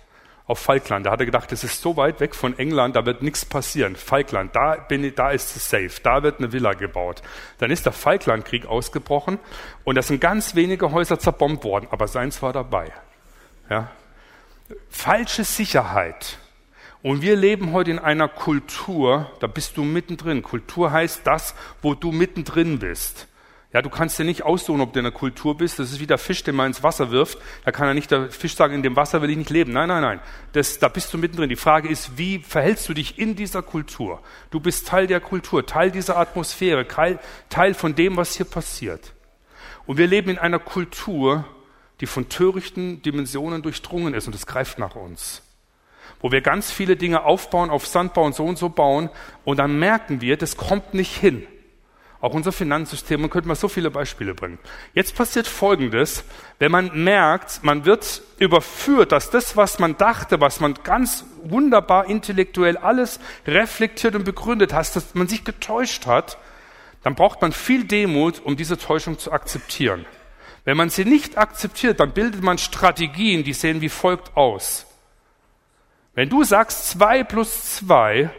Auf 0.46 0.59
Falkland. 0.59 1.07
Da 1.07 1.12
hat 1.12 1.20
er 1.20 1.26
gedacht, 1.26 1.52
das 1.52 1.64
ist 1.64 1.81
so 1.81 1.96
weit 1.96 2.20
weg 2.20 2.35
von 2.35 2.59
England, 2.59 2.96
da 2.96 3.07
wird 3.07 3.22
nichts 3.22 3.44
passieren. 3.44 3.96
Falkland, 3.96 4.55
da, 4.57 4.74
bin 4.76 5.05
ich, 5.05 5.14
da 5.14 5.31
ist 5.31 5.55
es 5.57 5.70
safe, 5.70 6.00
da 6.02 6.22
wird 6.22 6.38
eine 6.38 6.52
Villa 6.52 6.72
gebaut. 6.74 7.22
Dann 7.59 7.70
ist 7.70 7.87
der 7.87 7.92
Falklandkrieg 7.92 8.66
ausgebrochen 8.66 9.38
und 9.85 9.94
da 9.94 10.02
sind 10.02 10.20
ganz 10.20 10.55
wenige 10.55 10.92
Häuser 10.92 11.18
zerbombt 11.18 11.64
worden, 11.64 11.87
aber 11.90 12.09
seins 12.09 12.42
war 12.42 12.52
dabei. 12.52 12.92
Ja? 13.70 13.90
Falsche 14.90 15.44
Sicherheit. 15.44 16.38
Und 17.02 17.20
wir 17.20 17.35
leben 17.35 17.72
heute 17.72 17.90
in 17.90 17.98
einer 17.98 18.28
Kultur, 18.28 19.31
da 19.40 19.48
bist 19.48 19.76
du 19.76 19.83
mittendrin. 19.83 20.42
Kultur 20.42 20.92
heißt 20.92 21.22
das, 21.24 21.55
wo 21.83 21.94
du 21.94 22.12
mittendrin 22.12 22.78
bist. 22.78 23.26
Ja, 23.73 23.81
du 23.81 23.89
kannst 23.89 24.19
dir 24.19 24.25
nicht 24.25 24.43
aussuchen, 24.43 24.83
ob 24.83 24.93
du 24.93 25.01
in 25.01 25.07
einer 25.07 25.15
Kultur 25.15 25.57
bist. 25.57 25.79
Das 25.79 25.93
ist 25.93 26.01
wie 26.01 26.07
der 26.07 26.19
Fisch, 26.19 26.45
den 26.45 26.55
man 26.55 26.67
ins 26.67 26.83
Wasser 26.83 27.11
wirft. 27.11 27.39
Da 27.65 27.73
kann 27.73 27.89
er 27.89 27.95
nicht 27.95 28.11
der 28.11 28.31
Fisch 28.31 28.55
sagen, 28.55 28.75
in 28.75 28.83
dem 28.83 28.97
Wasser 28.97 29.23
will 29.23 29.31
ich 29.31 29.37
nicht 29.39 29.49
leben. 29.49 29.73
Nein, 29.73 29.89
nein, 29.89 30.03
nein. 30.03 30.21
Das, 30.53 30.79
da 30.79 30.89
bist 30.89 31.13
du 31.15 31.19
mittendrin. 31.19 31.49
Die 31.49 31.57
Frage 31.57 31.89
ist, 31.89 32.19
wie 32.19 32.41
verhältst 32.41 32.89
du 32.89 32.95
dich 32.95 33.19
in 33.19 33.35
dieser 33.35 33.63
Kultur? 33.63 34.21
Du 34.51 34.61
bist 34.61 34.89
Teil 34.89 35.07
der 35.07 35.21
Kultur, 35.21 35.65
Teil 35.65 35.91
dieser 35.91 36.19
Atmosphäre, 36.19 36.87
Teil 37.49 37.75
von 37.75 37.95
dem, 37.95 38.19
was 38.19 38.37
hier 38.37 38.45
passiert. 38.45 39.15
Und 39.87 39.97
wir 39.97 40.07
leben 40.07 40.29
in 40.29 40.39
einer 40.39 40.59
Kultur, 40.59 41.47
die 42.01 42.07
von 42.07 42.29
törichten 42.29 43.01
Dimensionen 43.01 43.63
durchdrungen 43.63 44.13
ist 44.13 44.27
und 44.27 44.35
es 44.35 44.47
greift 44.47 44.79
nach 44.79 44.97
uns 44.97 45.43
wo 46.23 46.31
wir 46.31 46.41
ganz 46.41 46.71
viele 46.71 46.97
Dinge 46.97 47.25
aufbauen, 47.25 47.69
auf 47.69 47.85
Sand 47.85 48.15
bauen, 48.15 48.33
so 48.33 48.45
und 48.45 48.57
so 48.57 48.69
bauen, 48.69 49.11
und 49.45 49.59
dann 49.59 49.79
merken 49.81 50.21
wir, 50.21 50.37
das 50.37 50.57
kommt 50.57 50.95
nicht 50.95 51.17
hin. 51.17 51.47
Auch 52.23 52.35
unser 52.35 52.53
Finanzsystem, 52.53 53.21
man 53.21 53.31
könnte 53.31 53.49
mal 53.49 53.57
so 53.57 53.67
viele 53.67 53.91
Beispiele 53.91 54.33
bringen. 54.33 54.61
Jetzt 54.95 55.17
passiert 55.17 55.49
Folgendes, 55.49 56.23
wenn 56.61 56.71
man 56.71 57.03
merkt, 57.03 57.65
man 57.65 57.85
wird 57.85 58.23
überführt, 58.39 59.11
dass 59.11 59.31
das, 59.31 59.57
was 59.57 59.81
man 59.81 59.97
dachte, 59.97 60.41
was 60.41 60.61
man 60.61 60.75
ganz 60.85 61.25
wunderbar 61.43 62.07
intellektuell 62.09 62.77
alles 62.77 63.19
reflektiert 63.45 64.15
und 64.15 64.23
begründet 64.23 64.73
hat, 64.73 64.95
dass 64.95 65.17
man 65.17 65.27
sich 65.27 65.43
getäuscht 65.43 66.07
hat, 66.07 66.39
dann 67.03 67.17
braucht 67.17 67.43
man 67.43 67.51
viel 67.51 67.83
Demut, 67.83 68.41
um 68.45 68.57
diese 68.57 68.79
Täuschung 68.79 69.19
zu 69.19 69.33
akzeptieren. 69.33 70.07
Wenn 70.65 70.77
man 70.77 70.91
sie 70.91 71.05
nicht 71.05 71.39
akzeptiert, 71.39 71.99
dann 71.99 72.13
bildet 72.13 72.41
man 72.41 72.57
Strategien, 72.57 73.43
die 73.43 73.53
sehen 73.53 73.81
wie 73.81 73.89
folgt 73.89 74.37
aus. 74.37 74.87
Wenn 76.15 76.29
du 76.29 76.45
sagst 76.45 76.89
zwei 76.89 77.25
plus 77.25 77.79
zwei, 77.79 78.31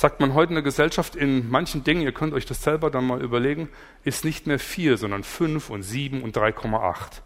sagt 0.00 0.18
man 0.18 0.32
heute 0.32 0.52
in 0.52 0.54
der 0.54 0.62
Gesellschaft 0.62 1.14
in 1.14 1.50
manchen 1.50 1.84
Dingen, 1.84 2.00
ihr 2.00 2.12
könnt 2.12 2.32
euch 2.32 2.46
das 2.46 2.62
selber 2.62 2.90
dann 2.90 3.06
mal 3.06 3.20
überlegen, 3.20 3.68
ist 4.02 4.24
nicht 4.24 4.46
mehr 4.46 4.58
vier, 4.58 4.96
sondern 4.96 5.24
fünf 5.24 5.68
und 5.68 5.82
sieben 5.82 6.22
und 6.22 6.34
3,8. 6.34 7.20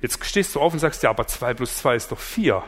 Jetzt 0.00 0.24
stehst 0.24 0.56
du 0.56 0.60
auf 0.60 0.72
und 0.72 0.80
sagst, 0.80 1.04
ja, 1.04 1.10
aber 1.10 1.28
zwei 1.28 1.54
plus 1.54 1.76
zwei 1.76 1.94
ist 1.94 2.10
doch 2.10 2.18
vier. 2.18 2.64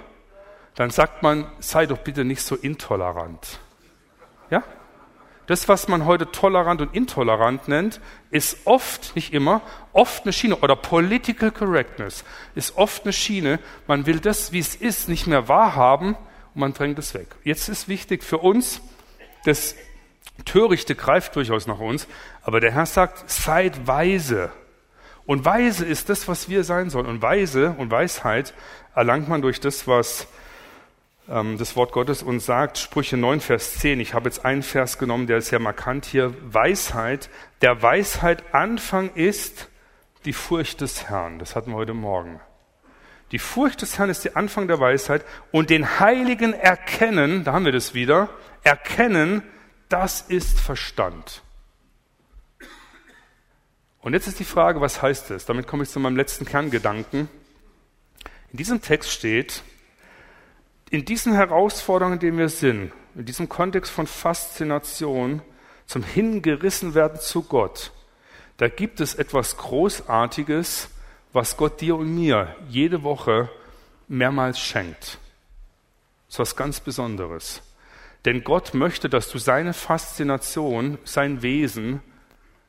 Dann 0.76 0.90
sagt 0.90 1.24
man, 1.24 1.50
sei 1.58 1.86
doch 1.86 1.98
bitte 1.98 2.24
nicht 2.24 2.42
so 2.42 2.54
intolerant. 2.54 3.58
Ja? 4.50 4.62
Das, 5.46 5.66
was 5.68 5.88
man 5.88 6.04
heute 6.06 6.30
tolerant 6.30 6.80
und 6.80 6.94
intolerant 6.94 7.66
nennt, 7.66 8.00
ist 8.30 8.56
oft, 8.66 9.16
nicht 9.16 9.32
immer, 9.32 9.62
oft 9.92 10.22
eine 10.22 10.32
Schiene 10.32 10.54
oder 10.54 10.76
Political 10.76 11.50
Correctness 11.50 12.22
ist 12.54 12.76
oft 12.76 13.02
eine 13.02 13.12
Schiene. 13.12 13.58
Man 13.88 14.06
will 14.06 14.20
das, 14.20 14.52
wie 14.52 14.60
es 14.60 14.76
ist, 14.76 15.08
nicht 15.08 15.26
mehr 15.26 15.48
wahrhaben 15.48 16.14
und 16.54 16.60
man 16.60 16.72
drängt 16.72 17.00
es 17.00 17.14
weg. 17.14 17.34
Jetzt 17.42 17.68
ist 17.68 17.88
wichtig 17.88 18.22
für 18.22 18.38
uns, 18.38 18.80
das 19.44 19.74
Törichte 20.44 20.94
greift 20.94 21.36
durchaus 21.36 21.66
nach 21.66 21.78
uns, 21.78 22.06
aber 22.42 22.60
der 22.60 22.72
Herr 22.72 22.86
sagt, 22.86 23.30
seid 23.30 23.86
weise. 23.86 24.50
Und 25.26 25.44
weise 25.44 25.84
ist 25.84 26.08
das, 26.08 26.28
was 26.28 26.48
wir 26.48 26.64
sein 26.64 26.90
sollen. 26.90 27.06
Und 27.06 27.22
weise 27.22 27.74
und 27.78 27.90
Weisheit 27.90 28.54
erlangt 28.94 29.28
man 29.28 29.42
durch 29.42 29.60
das, 29.60 29.86
was 29.86 30.26
ähm, 31.28 31.58
das 31.58 31.76
Wort 31.76 31.92
Gottes 31.92 32.22
uns 32.22 32.46
sagt. 32.46 32.78
Sprüche 32.78 33.16
9, 33.16 33.40
Vers 33.40 33.74
10. 33.78 34.00
Ich 34.00 34.14
habe 34.14 34.28
jetzt 34.28 34.44
einen 34.44 34.62
Vers 34.62 34.98
genommen, 34.98 35.26
der 35.26 35.38
ist 35.38 35.48
sehr 35.48 35.60
markant 35.60 36.04
hier. 36.04 36.34
Weisheit. 36.42 37.30
Der 37.62 37.80
Weisheit 37.82 38.54
Anfang 38.54 39.10
ist 39.14 39.68
die 40.24 40.32
Furcht 40.32 40.80
des 40.80 41.08
Herrn. 41.08 41.38
Das 41.38 41.54
hatten 41.54 41.70
wir 41.70 41.76
heute 41.76 41.94
Morgen. 41.94 42.40
Die 43.32 43.38
Furcht 43.38 43.82
des 43.82 43.98
Herrn 43.98 44.10
ist 44.10 44.24
der 44.24 44.36
Anfang 44.36 44.66
der 44.66 44.80
Weisheit 44.80 45.24
und 45.52 45.70
den 45.70 46.00
Heiligen 46.00 46.52
erkennen, 46.52 47.44
da 47.44 47.52
haben 47.52 47.64
wir 47.64 47.72
das 47.72 47.94
wieder, 47.94 48.28
erkennen, 48.62 49.42
das 49.88 50.22
ist 50.22 50.58
Verstand. 50.60 51.42
Und 54.00 54.14
jetzt 54.14 54.26
ist 54.26 54.38
die 54.38 54.44
Frage, 54.44 54.80
was 54.80 55.02
heißt 55.02 55.30
das? 55.30 55.44
Damit 55.44 55.66
komme 55.66 55.82
ich 55.82 55.90
zu 55.90 56.00
meinem 56.00 56.16
letzten 56.16 56.46
Kerngedanken. 56.46 57.28
In 58.52 58.56
diesem 58.56 58.80
Text 58.80 59.10
steht, 59.10 59.62
in 60.90 61.04
diesen 61.04 61.34
Herausforderungen, 61.34 62.14
in 62.14 62.20
denen 62.20 62.38
wir 62.38 62.48
sind, 62.48 62.92
in 63.14 63.24
diesem 63.24 63.48
Kontext 63.48 63.92
von 63.92 64.06
Faszination, 64.06 65.42
zum 65.86 66.02
Hingerissenwerden 66.02 67.20
zu 67.20 67.42
Gott, 67.42 67.92
da 68.56 68.68
gibt 68.68 69.00
es 69.00 69.14
etwas 69.14 69.56
Großartiges, 69.56 70.88
was 71.32 71.56
Gott 71.56 71.80
dir 71.80 71.96
und 71.96 72.14
mir 72.14 72.54
jede 72.68 73.02
Woche 73.02 73.50
mehrmals 74.08 74.58
schenkt. 74.58 75.18
Das 76.26 76.34
ist 76.34 76.38
was 76.38 76.56
ganz 76.56 76.80
Besonderes. 76.80 77.62
Denn 78.24 78.44
Gott 78.44 78.74
möchte, 78.74 79.08
dass 79.08 79.30
du 79.30 79.38
seine 79.38 79.72
Faszination, 79.72 80.98
sein 81.04 81.42
Wesen, 81.42 82.02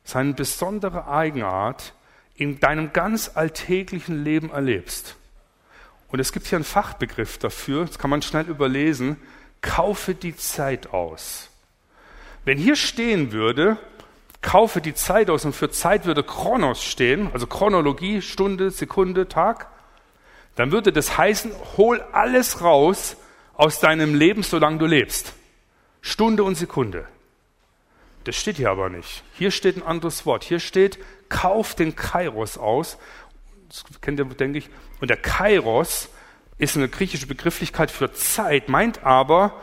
seine 0.04 0.32
besondere 0.32 1.08
Eigenart 1.08 1.94
in 2.34 2.58
deinem 2.58 2.92
ganz 2.92 3.32
alltäglichen 3.34 4.24
Leben 4.24 4.50
erlebst. 4.50 5.16
Und 6.08 6.20
es 6.20 6.32
gibt 6.32 6.46
hier 6.46 6.56
einen 6.56 6.64
Fachbegriff 6.64 7.38
dafür, 7.38 7.84
das 7.84 7.98
kann 7.98 8.10
man 8.10 8.22
schnell 8.22 8.48
überlesen, 8.48 9.16
kaufe 9.60 10.14
die 10.14 10.36
Zeit 10.36 10.92
aus. 10.92 11.50
Wenn 12.44 12.58
hier 12.58 12.76
stehen 12.76 13.32
würde, 13.32 13.76
kaufe 14.40 14.80
die 14.80 14.94
Zeit 14.94 15.30
aus 15.30 15.44
und 15.44 15.54
für 15.54 15.70
Zeit 15.70 16.04
würde 16.04 16.24
Chronos 16.24 16.82
stehen, 16.82 17.30
also 17.32 17.46
Chronologie, 17.46 18.20
Stunde, 18.20 18.70
Sekunde, 18.70 19.28
Tag, 19.28 19.68
dann 20.56 20.72
würde 20.72 20.92
das 20.92 21.16
heißen, 21.16 21.52
hol 21.76 22.04
alles 22.12 22.62
raus 22.62 23.16
aus 23.54 23.78
deinem 23.78 24.14
Leben, 24.14 24.42
solange 24.42 24.78
du 24.78 24.86
lebst. 24.86 25.34
Stunde 26.02 26.44
und 26.44 26.56
Sekunde. 26.56 27.06
Das 28.24 28.36
steht 28.36 28.56
hier 28.56 28.70
aber 28.70 28.90
nicht. 28.90 29.24
Hier 29.34 29.50
steht 29.50 29.76
ein 29.76 29.82
anderes 29.82 30.26
Wort. 30.26 30.44
Hier 30.44 30.60
steht, 30.60 30.98
kauf 31.28 31.74
den 31.74 31.96
Kairos 31.96 32.58
aus. 32.58 32.98
Das 33.68 33.84
kennt 34.00 34.18
ihr, 34.18 34.24
denke 34.26 34.58
ich. 34.58 34.68
Und 35.00 35.08
der 35.08 35.16
Kairos 35.16 36.08
ist 36.58 36.76
eine 36.76 36.88
griechische 36.88 37.26
Begrifflichkeit 37.26 37.90
für 37.90 38.12
Zeit, 38.12 38.68
meint 38.68 39.04
aber 39.04 39.60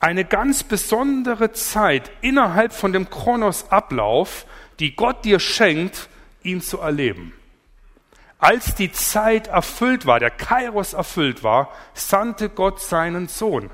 eine 0.00 0.24
ganz 0.24 0.64
besondere 0.64 1.52
Zeit 1.52 2.10
innerhalb 2.20 2.72
von 2.72 2.92
dem 2.92 3.08
Kronos-Ablauf, 3.08 4.44
die 4.80 4.96
Gott 4.96 5.24
dir 5.24 5.38
schenkt, 5.38 6.08
ihn 6.42 6.60
zu 6.60 6.80
erleben. 6.80 7.32
Als 8.38 8.74
die 8.74 8.92
Zeit 8.92 9.46
erfüllt 9.46 10.04
war, 10.04 10.20
der 10.20 10.30
Kairos 10.30 10.92
erfüllt 10.92 11.42
war, 11.42 11.72
sandte 11.94 12.50
Gott 12.50 12.80
seinen 12.82 13.28
Sohn. 13.28 13.70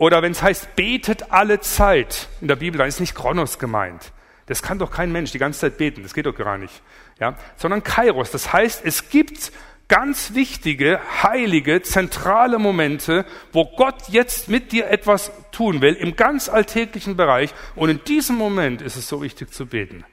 Oder 0.00 0.22
wenn 0.22 0.32
es 0.32 0.42
heißt, 0.42 0.76
betet 0.76 1.30
alle 1.30 1.60
Zeit 1.60 2.28
in 2.40 2.48
der 2.48 2.56
Bibel, 2.56 2.78
dann 2.78 2.88
ist 2.88 3.00
nicht 3.00 3.14
Kronos 3.14 3.58
gemeint. 3.58 4.12
Das 4.46 4.62
kann 4.62 4.78
doch 4.78 4.90
kein 4.90 5.12
Mensch 5.12 5.30
die 5.30 5.38
ganze 5.38 5.60
Zeit 5.60 5.76
beten, 5.76 6.02
das 6.02 6.14
geht 6.14 6.24
doch 6.24 6.34
gar 6.34 6.56
nicht. 6.56 6.72
Ja? 7.20 7.36
Sondern 7.56 7.82
Kairos, 7.82 8.30
das 8.30 8.50
heißt, 8.50 8.80
es 8.82 9.10
gibt 9.10 9.52
ganz 9.88 10.32
wichtige, 10.32 11.00
heilige, 11.22 11.82
zentrale 11.82 12.58
Momente, 12.58 13.26
wo 13.52 13.66
Gott 13.66 14.08
jetzt 14.08 14.48
mit 14.48 14.72
dir 14.72 14.88
etwas 14.88 15.32
tun 15.52 15.82
will, 15.82 15.92
im 15.92 16.16
ganz 16.16 16.48
alltäglichen 16.48 17.18
Bereich. 17.18 17.52
Und 17.76 17.90
in 17.90 18.02
diesem 18.04 18.36
Moment 18.36 18.80
ist 18.80 18.96
es 18.96 19.06
so 19.06 19.20
wichtig 19.20 19.52
zu 19.52 19.66
beten. 19.66 20.06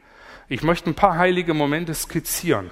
Ich 0.49 0.63
möchte 0.63 0.89
ein 0.89 0.95
paar 0.95 1.17
heilige 1.17 1.53
Momente 1.53 1.93
skizzieren, 1.93 2.71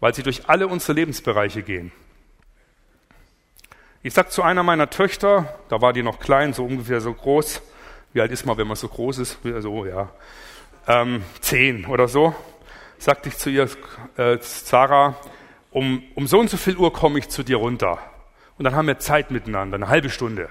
weil 0.00 0.14
sie 0.14 0.22
durch 0.22 0.48
alle 0.48 0.66
unsere 0.66 0.94
Lebensbereiche 0.94 1.62
gehen. 1.62 1.92
Ich 4.02 4.14
sag 4.14 4.32
zu 4.32 4.42
einer 4.42 4.62
meiner 4.62 4.88
Töchter, 4.88 5.60
da 5.68 5.82
war 5.82 5.92
die 5.92 6.02
noch 6.02 6.20
klein, 6.20 6.54
so 6.54 6.64
ungefähr 6.64 7.02
so 7.02 7.12
groß. 7.12 7.60
Wie 8.14 8.22
alt 8.22 8.32
ist 8.32 8.46
man, 8.46 8.56
wenn 8.56 8.66
man 8.66 8.76
so 8.76 8.88
groß 8.88 9.18
ist? 9.18 9.38
So, 9.42 9.84
ja. 9.84 10.08
Ähm, 10.86 11.22
zehn 11.40 11.84
oder 11.84 12.08
so. 12.08 12.34
Sagte 12.96 13.28
ich 13.28 13.36
zu 13.36 13.50
ihr, 13.50 13.68
äh, 14.16 14.38
Sarah, 14.40 15.16
um, 15.70 16.02
um 16.14 16.26
so 16.26 16.38
und 16.40 16.48
so 16.48 16.56
viel 16.56 16.78
Uhr 16.78 16.94
komme 16.94 17.18
ich 17.18 17.28
zu 17.28 17.42
dir 17.42 17.58
runter. 17.58 17.98
Und 18.56 18.64
dann 18.64 18.74
haben 18.74 18.86
wir 18.86 18.98
Zeit 18.98 19.30
miteinander, 19.30 19.74
eine 19.74 19.88
halbe 19.88 20.08
Stunde. 20.08 20.48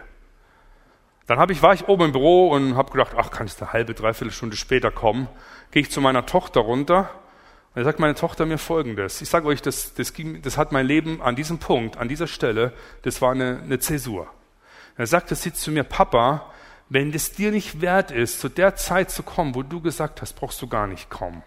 Dann 1.26 1.40
hab 1.40 1.50
ich, 1.50 1.64
war 1.64 1.74
ich 1.74 1.88
oben 1.88 2.06
im 2.06 2.12
Büro 2.12 2.50
und 2.50 2.78
habe 2.78 2.92
gedacht, 2.92 3.14
ach, 3.18 3.32
kannst 3.32 3.62
du 3.62 3.66
eine 3.66 3.74
halbe, 3.74 3.96
dreiviertel 3.96 4.32
Stunde 4.32 4.58
später 4.58 4.92
kommen? 4.92 5.28
Gehe 5.72 5.82
ich 5.82 5.90
zu 5.90 6.02
meiner 6.02 6.28
Tochter 6.28 6.60
runter 6.60 7.10
und 7.80 7.86
sagt 7.86 8.00
meine 8.00 8.16
Tochter 8.16 8.46
mir 8.46 8.58
Folgendes. 8.58 9.22
Ich 9.22 9.30
sage 9.30 9.48
euch, 9.48 9.62
das, 9.62 9.94
das, 9.94 10.12
ging, 10.14 10.42
das 10.42 10.58
hat 10.58 10.74
mein 10.74 10.86
Leben 10.86 11.22
an 11.22 11.38
diesem 11.38 11.60
Punkt, 11.60 11.96
an 11.96 12.10
dieser 12.10 12.28
Stelle, 12.28 12.74
das 13.04 13.22
war 13.22 13.32
eine, 13.32 13.62
eine 13.64 13.80
Zäsur. 13.80 14.28
Er 14.98 15.08
sagte 15.08 15.34
sie 15.34 15.54
zu 15.54 15.72
mir, 15.72 15.86
Papa, 15.86 16.52
wenn 16.90 17.14
es 17.14 17.32
dir 17.32 17.52
nicht 17.52 17.80
wert 17.80 18.12
ist, 18.12 18.42
zu 18.42 18.50
der 18.50 18.76
Zeit 18.76 19.12
zu 19.12 19.24
kommen, 19.24 19.56
wo 19.56 19.64
du 19.64 19.80
gesagt 19.80 20.22
hast, 20.22 20.34
brauchst 20.34 20.62
du 20.62 20.68
gar 20.68 20.88
nicht 20.88 21.10
kommen. 21.10 21.42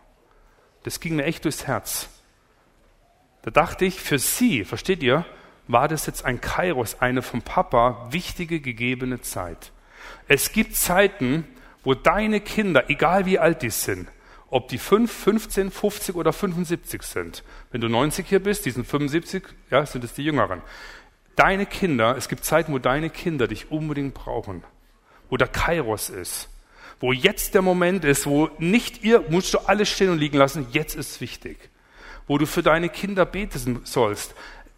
Das 0.84 1.00
ging 1.00 1.16
mir 1.16 1.24
echt 1.24 1.44
durchs 1.44 1.66
Herz. 1.66 2.08
Da 3.42 3.50
dachte 3.50 3.84
ich, 3.84 4.00
für 4.00 4.18
sie, 4.18 4.64
versteht 4.64 5.02
ihr, 5.02 5.26
war 5.68 5.86
das 5.86 6.06
jetzt 6.06 6.24
ein 6.24 6.40
Kairos, 6.40 7.02
eine 7.02 7.20
vom 7.20 7.42
Papa 7.42 8.08
wichtige 8.10 8.60
gegebene 8.60 9.20
Zeit. 9.20 9.70
Es 10.28 10.52
gibt 10.52 10.76
Zeiten, 10.76 11.46
wo 11.84 11.92
deine 11.92 12.40
Kinder, 12.40 12.88
egal 12.88 13.26
wie 13.26 13.38
alt 13.38 13.60
die 13.60 13.68
sind, 13.68 14.08
ob 14.52 14.68
die 14.68 14.76
5, 14.76 15.10
15, 15.10 15.70
50 15.70 16.14
oder 16.14 16.30
75 16.34 17.02
sind. 17.02 17.42
Wenn 17.70 17.80
du 17.80 17.88
90 17.88 18.28
hier 18.28 18.42
bist, 18.42 18.66
die 18.66 18.70
sind 18.70 18.86
75, 18.86 19.42
ja, 19.70 19.84
sind 19.86 20.04
es 20.04 20.12
die 20.12 20.24
Jüngeren. 20.24 20.60
Deine 21.36 21.64
Kinder, 21.64 22.16
es 22.18 22.28
gibt 22.28 22.44
Zeiten, 22.44 22.70
wo 22.74 22.78
deine 22.78 23.08
Kinder 23.08 23.48
dich 23.48 23.70
unbedingt 23.70 24.12
brauchen, 24.12 24.62
wo 25.30 25.38
der 25.38 25.48
Kairos 25.48 26.10
ist, 26.10 26.50
wo 27.00 27.14
jetzt 27.14 27.54
der 27.54 27.62
Moment 27.62 28.04
ist, 28.04 28.26
wo 28.26 28.50
nicht 28.58 29.02
ihr, 29.02 29.24
musst 29.30 29.54
du 29.54 29.58
alles 29.60 29.88
stehen 29.88 30.10
und 30.10 30.18
liegen 30.18 30.36
lassen, 30.36 30.66
jetzt 30.72 30.96
ist 30.96 31.22
wichtig, 31.22 31.70
wo 32.26 32.36
du 32.36 32.44
für 32.44 32.62
deine 32.62 32.90
Kinder 32.90 33.24
beten 33.24 33.80
sollst, 33.84 34.34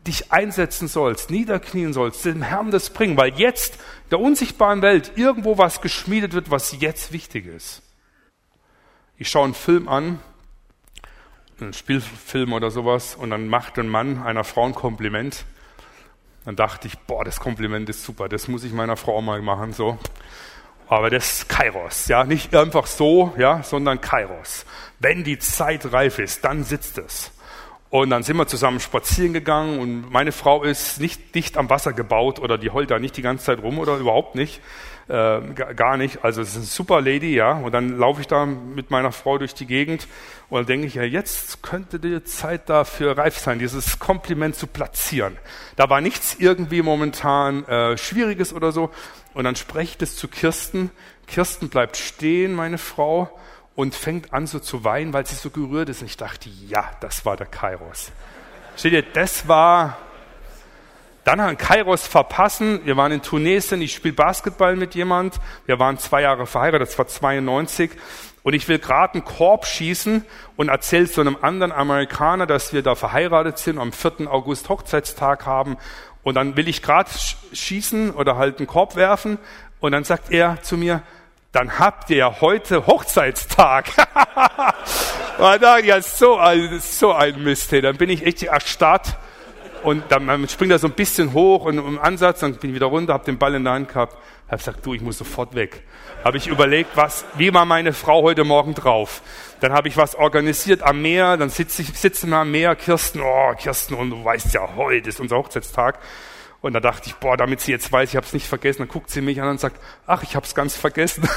dich 0.06 0.30
einsetzen 0.30 0.86
sollst, 0.86 1.30
niederknien 1.30 1.92
sollst, 1.92 2.24
dem 2.24 2.42
Herrn 2.42 2.70
das 2.70 2.90
bringen, 2.90 3.16
weil 3.16 3.34
jetzt 3.34 3.78
der 4.12 4.20
unsichtbaren 4.20 4.82
Welt 4.82 5.10
irgendwo 5.16 5.58
was 5.58 5.80
geschmiedet 5.80 6.32
wird, 6.32 6.52
was 6.52 6.80
jetzt 6.80 7.12
wichtig 7.12 7.46
ist. 7.46 7.83
Ich 9.16 9.30
schaue 9.30 9.44
einen 9.44 9.54
Film 9.54 9.88
an, 9.88 10.18
einen 11.60 11.72
Spielfilm 11.72 12.52
oder 12.52 12.70
sowas, 12.72 13.14
und 13.14 13.30
dann 13.30 13.48
macht 13.48 13.78
ein 13.78 13.88
Mann 13.88 14.22
einer 14.22 14.42
Frau 14.42 14.66
ein 14.66 14.74
Kompliment. 14.74 15.44
Dann 16.44 16.56
dachte 16.56 16.88
ich, 16.88 16.98
boah, 16.98 17.24
das 17.24 17.38
Kompliment 17.38 17.88
ist 17.88 18.04
super, 18.04 18.28
das 18.28 18.48
muss 18.48 18.64
ich 18.64 18.72
meiner 18.72 18.96
Frau 18.96 19.22
mal 19.22 19.40
machen, 19.40 19.72
so. 19.72 19.98
Aber 20.88 21.10
das 21.10 21.32
ist 21.32 21.48
Kairos, 21.48 22.08
ja, 22.08 22.24
nicht 22.24 22.54
einfach 22.54 22.86
so, 22.86 23.32
ja, 23.38 23.62
sondern 23.62 24.00
Kairos. 24.00 24.66
Wenn 24.98 25.22
die 25.22 25.38
Zeit 25.38 25.92
reif 25.92 26.18
ist, 26.18 26.44
dann 26.44 26.64
sitzt 26.64 26.98
es. 26.98 27.30
Und 27.94 28.10
dann 28.10 28.24
sind 28.24 28.36
wir 28.36 28.48
zusammen 28.48 28.80
spazieren 28.80 29.32
gegangen 29.32 29.78
und 29.78 30.10
meine 30.10 30.32
Frau 30.32 30.64
ist 30.64 30.98
nicht 31.00 31.32
dicht 31.36 31.56
am 31.56 31.70
Wasser 31.70 31.92
gebaut 31.92 32.40
oder 32.40 32.58
die 32.58 32.70
heult 32.70 32.90
da 32.90 32.98
nicht 32.98 33.16
die 33.16 33.22
ganze 33.22 33.44
Zeit 33.44 33.62
rum 33.62 33.78
oder 33.78 33.98
überhaupt 33.98 34.34
nicht, 34.34 34.60
äh, 35.06 35.40
gar 35.76 35.96
nicht. 35.96 36.24
Also 36.24 36.42
es 36.42 36.48
ist 36.48 36.56
eine 36.56 36.64
super 36.64 37.00
Lady, 37.00 37.36
ja. 37.36 37.52
Und 37.52 37.70
dann 37.70 37.96
laufe 37.96 38.20
ich 38.20 38.26
da 38.26 38.46
mit 38.46 38.90
meiner 38.90 39.12
Frau 39.12 39.38
durch 39.38 39.54
die 39.54 39.66
Gegend 39.66 40.08
und 40.48 40.58
dann 40.58 40.66
denke 40.66 40.88
ich, 40.88 40.94
ja, 40.94 41.04
jetzt 41.04 41.62
könnte 41.62 42.00
die 42.00 42.24
Zeit 42.24 42.68
dafür 42.68 43.16
reif 43.16 43.38
sein, 43.38 43.60
dieses 43.60 44.00
Kompliment 44.00 44.56
zu 44.56 44.66
platzieren. 44.66 45.36
Da 45.76 45.88
war 45.88 46.00
nichts 46.00 46.34
irgendwie 46.40 46.82
momentan 46.82 47.64
äh, 47.66 47.96
Schwieriges 47.96 48.52
oder 48.52 48.72
so. 48.72 48.90
Und 49.34 49.44
dann 49.44 49.54
spreche 49.54 49.92
ich 49.92 49.98
das 49.98 50.16
zu 50.16 50.26
Kirsten. 50.26 50.90
Kirsten 51.28 51.68
bleibt 51.68 51.96
stehen, 51.96 52.56
meine 52.56 52.78
Frau, 52.78 53.30
und 53.74 53.94
fängt 53.94 54.32
an 54.32 54.46
so 54.46 54.58
zu 54.58 54.84
weinen, 54.84 55.12
weil 55.12 55.26
sie 55.26 55.34
so 55.34 55.50
gerührt 55.50 55.88
ist. 55.88 56.00
Und 56.00 56.06
ich 56.06 56.16
dachte, 56.16 56.48
ja, 56.68 56.90
das 57.00 57.24
war 57.24 57.36
der 57.36 57.46
Kairos. 57.46 58.12
Steht 58.76 58.92
ihr, 58.92 59.02
das 59.02 59.48
war 59.48 59.98
dann 61.24 61.40
ein 61.40 61.56
Kairos 61.56 62.06
verpassen. 62.06 62.80
Wir 62.84 62.96
waren 62.96 63.10
in 63.10 63.22
Tunesien, 63.22 63.80
ich 63.80 63.94
spiele 63.94 64.14
Basketball 64.14 64.76
mit 64.76 64.94
jemand. 64.94 65.40
Wir 65.66 65.78
waren 65.78 65.98
zwei 65.98 66.22
Jahre 66.22 66.46
verheiratet, 66.46 66.88
das 66.88 66.98
war 66.98 67.06
92. 67.06 67.90
Und 68.42 68.52
ich 68.52 68.68
will 68.68 68.78
gerade 68.78 69.14
einen 69.14 69.24
Korb 69.24 69.64
schießen 69.64 70.24
und 70.56 70.68
erzähle 70.68 71.10
zu 71.10 71.22
einem 71.22 71.38
anderen 71.40 71.72
Amerikaner, 71.72 72.46
dass 72.46 72.74
wir 72.74 72.82
da 72.82 72.94
verheiratet 72.94 73.56
sind, 73.58 73.78
am 73.78 73.90
4. 73.90 74.30
August 74.30 74.68
Hochzeitstag 74.68 75.46
haben. 75.46 75.78
Und 76.22 76.34
dann 76.34 76.56
will 76.56 76.68
ich 76.68 76.82
gerade 76.82 77.10
schießen 77.52 78.10
oder 78.10 78.36
halt 78.36 78.58
einen 78.58 78.66
Korb 78.66 78.96
werfen. 78.96 79.38
Und 79.80 79.92
dann 79.92 80.04
sagt 80.04 80.30
er 80.30 80.60
zu 80.62 80.76
mir, 80.76 81.02
dann 81.54 81.78
habt 81.78 82.10
ihr 82.10 82.16
ja 82.16 82.40
heute 82.40 82.84
Hochzeitstag. 82.86 83.86
ja, 85.38 86.02
so, 86.02 86.40
so 86.80 87.12
ein 87.12 87.44
Mist. 87.44 87.70
Hey. 87.70 87.80
Dann 87.80 87.96
bin 87.96 88.10
ich 88.10 88.26
echt 88.26 88.42
erstarrt 88.42 89.16
und 89.84 90.02
dann 90.08 90.48
springt 90.48 90.72
er 90.72 90.80
so 90.80 90.88
ein 90.88 90.94
bisschen 90.94 91.32
hoch 91.32 91.66
und 91.66 91.78
im 91.78 92.00
Ansatz, 92.00 92.40
dann 92.40 92.56
bin 92.56 92.70
ich 92.70 92.76
wieder 92.76 92.86
runter, 92.86 93.12
habe 93.12 93.24
den 93.24 93.38
Ball 93.38 93.54
in 93.54 93.62
der 93.62 93.74
Hand 93.74 93.88
gehabt, 93.88 94.16
habe 94.48 94.56
gesagt, 94.56 94.84
du, 94.84 94.94
ich 94.94 95.00
muss 95.00 95.16
sofort 95.16 95.54
weg. 95.54 95.84
Habe 96.24 96.38
ich 96.38 96.48
überlegt, 96.48 96.96
was, 96.96 97.24
wie 97.36 97.54
war 97.54 97.66
meine 97.66 97.92
Frau 97.92 98.22
heute 98.22 98.42
Morgen 98.42 98.74
drauf? 98.74 99.22
Dann 99.60 99.72
habe 99.72 99.86
ich 99.86 99.96
was 99.96 100.16
organisiert 100.16 100.82
am 100.82 101.02
Meer, 101.02 101.36
dann 101.36 101.50
sitze 101.50 101.82
ich, 101.82 101.96
sitzen 101.96 102.30
wir 102.30 102.38
am 102.38 102.50
Meer, 102.50 102.74
Kirsten, 102.74 103.20
oh, 103.20 103.52
Kirsten, 103.56 103.94
und 103.94 104.10
du 104.10 104.24
weißt 104.24 104.54
ja, 104.54 104.74
heute 104.74 105.08
ist 105.08 105.20
unser 105.20 105.36
Hochzeitstag. 105.36 106.00
Und 106.64 106.72
da 106.72 106.80
dachte 106.80 107.08
ich, 107.10 107.14
boah, 107.16 107.36
damit 107.36 107.60
sie 107.60 107.72
jetzt 107.72 107.92
weiß, 107.92 108.08
ich 108.08 108.16
habe 108.16 108.24
es 108.24 108.32
nicht 108.32 108.46
vergessen, 108.46 108.78
dann 108.78 108.88
guckt 108.88 109.10
sie 109.10 109.20
mich 109.20 109.38
an 109.42 109.50
und 109.50 109.60
sagt, 109.60 109.78
ach, 110.06 110.22
ich 110.22 110.34
habe 110.34 110.46
es 110.46 110.54
ganz 110.54 110.74
vergessen. 110.74 111.28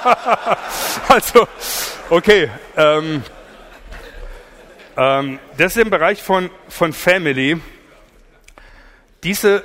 also, 1.08 1.48
okay. 2.10 2.48
Ähm, 2.76 3.24
ähm, 4.96 5.40
das 5.58 5.74
ist 5.74 5.82
im 5.82 5.90
Bereich 5.90 6.22
von, 6.22 6.48
von 6.68 6.92
Family. 6.92 7.60
Diese, 9.24 9.64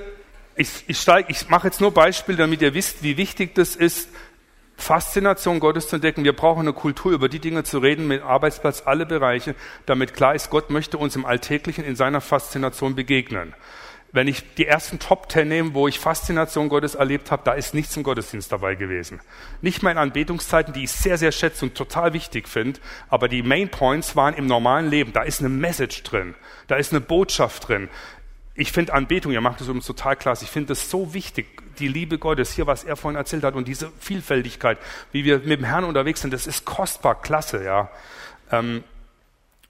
ich, 0.55 0.83
ich, 0.87 0.99
steig, 0.99 1.27
ich 1.29 1.47
mache 1.47 1.67
jetzt 1.67 1.79
nur 1.79 1.93
Beispiele, 1.93 2.39
damit 2.39 2.63
ihr 2.63 2.73
wisst, 2.73 3.03
wie 3.03 3.17
wichtig 3.17 3.53
das 3.53 3.75
ist, 3.75 4.09
Faszination 4.77 5.59
Gottes 5.59 5.89
zu 5.89 5.97
entdecken. 5.97 6.23
Wir 6.23 6.35
brauchen 6.35 6.61
eine 6.61 6.73
Kultur, 6.73 7.11
über 7.11 7.29
die 7.29 7.37
Dinge 7.37 7.63
zu 7.63 7.77
reden, 7.77 8.07
mit 8.07 8.23
Arbeitsplatz, 8.23 8.81
alle 8.83 9.05
Bereiche, 9.05 9.53
damit 9.85 10.15
klar 10.15 10.33
ist, 10.33 10.49
Gott 10.49 10.71
möchte 10.71 10.97
uns 10.97 11.15
im 11.15 11.23
Alltäglichen 11.23 11.83
in 11.83 11.95
seiner 11.95 12.19
Faszination 12.19 12.95
begegnen. 12.95 13.53
Wenn 14.13 14.27
ich 14.27 14.55
die 14.55 14.67
ersten 14.67 14.99
Top 14.99 15.29
Ten 15.29 15.47
nehme, 15.47 15.73
wo 15.73 15.87
ich 15.87 15.99
Faszination 15.99 16.67
Gottes 16.67 16.95
erlebt 16.95 17.31
habe, 17.31 17.43
da 17.45 17.53
ist 17.53 17.73
nichts 17.73 17.95
im 17.95 18.03
Gottesdienst 18.03 18.51
dabei 18.51 18.75
gewesen. 18.75 19.21
Nicht 19.61 19.83
mal 19.83 19.91
in 19.91 19.97
Anbetungszeiten, 19.97 20.73
die 20.73 20.83
ich 20.83 20.91
sehr, 20.91 21.17
sehr 21.17 21.31
schätze 21.31 21.65
und 21.65 21.75
total 21.75 22.11
wichtig 22.11 22.49
finde, 22.49 22.81
aber 23.09 23.29
die 23.29 23.41
Main 23.41 23.69
Points 23.69 24.15
waren 24.17 24.33
im 24.33 24.47
normalen 24.47 24.89
Leben. 24.89 25.13
Da 25.13 25.23
ist 25.23 25.39
eine 25.39 25.49
Message 25.49 26.03
drin, 26.03 26.35
da 26.67 26.75
ist 26.75 26.91
eine 26.91 26.99
Botschaft 26.99 27.69
drin. 27.69 27.89
Ich 28.53 28.73
finde 28.73 28.93
Anbetung, 28.93 29.31
ihr 29.31 29.39
macht 29.39 29.61
es 29.61 29.69
uns 29.69 29.85
total 29.85 30.17
klasse. 30.17 30.43
Ich 30.43 30.51
finde 30.51 30.73
es 30.73 30.89
so 30.89 31.13
wichtig, 31.13 31.47
die 31.79 31.87
Liebe 31.87 32.17
Gottes, 32.17 32.51
hier, 32.51 32.67
was 32.67 32.83
er 32.83 32.97
vorhin 32.97 33.17
erzählt 33.17 33.45
hat 33.45 33.55
und 33.55 33.65
diese 33.67 33.91
Vielfältigkeit, 33.97 34.77
wie 35.13 35.23
wir 35.23 35.39
mit 35.39 35.59
dem 35.59 35.63
Herrn 35.63 35.85
unterwegs 35.85 36.19
sind, 36.19 36.33
das 36.33 36.47
ist 36.47 36.65
kostbar, 36.65 37.21
klasse, 37.21 37.63
ja. 37.63 37.89
Ähm, 38.51 38.83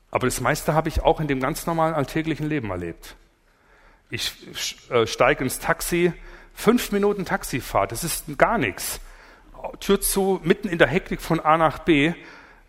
aber 0.09 0.25
das 0.25 0.41
meiste 0.41 0.73
habe 0.73 0.89
ich 0.89 1.03
auch 1.03 1.19
in 1.19 1.27
dem 1.27 1.39
ganz 1.39 1.67
normalen 1.67 1.93
alltäglichen 1.93 2.49
Leben 2.49 2.71
erlebt. 2.71 3.15
Ich 4.13 4.33
äh, 4.89 5.07
steige 5.07 5.41
ins 5.41 5.59
Taxi, 5.59 6.11
fünf 6.53 6.91
Minuten 6.91 7.23
Taxifahrt, 7.23 7.93
das 7.93 8.03
ist 8.03 8.37
gar 8.37 8.57
nichts. 8.57 8.99
Tür 9.79 10.01
zu, 10.01 10.41
mitten 10.43 10.67
in 10.67 10.77
der 10.77 10.89
Hektik 10.89 11.21
von 11.21 11.39
A 11.39 11.57
nach 11.57 11.79
B. 11.79 12.13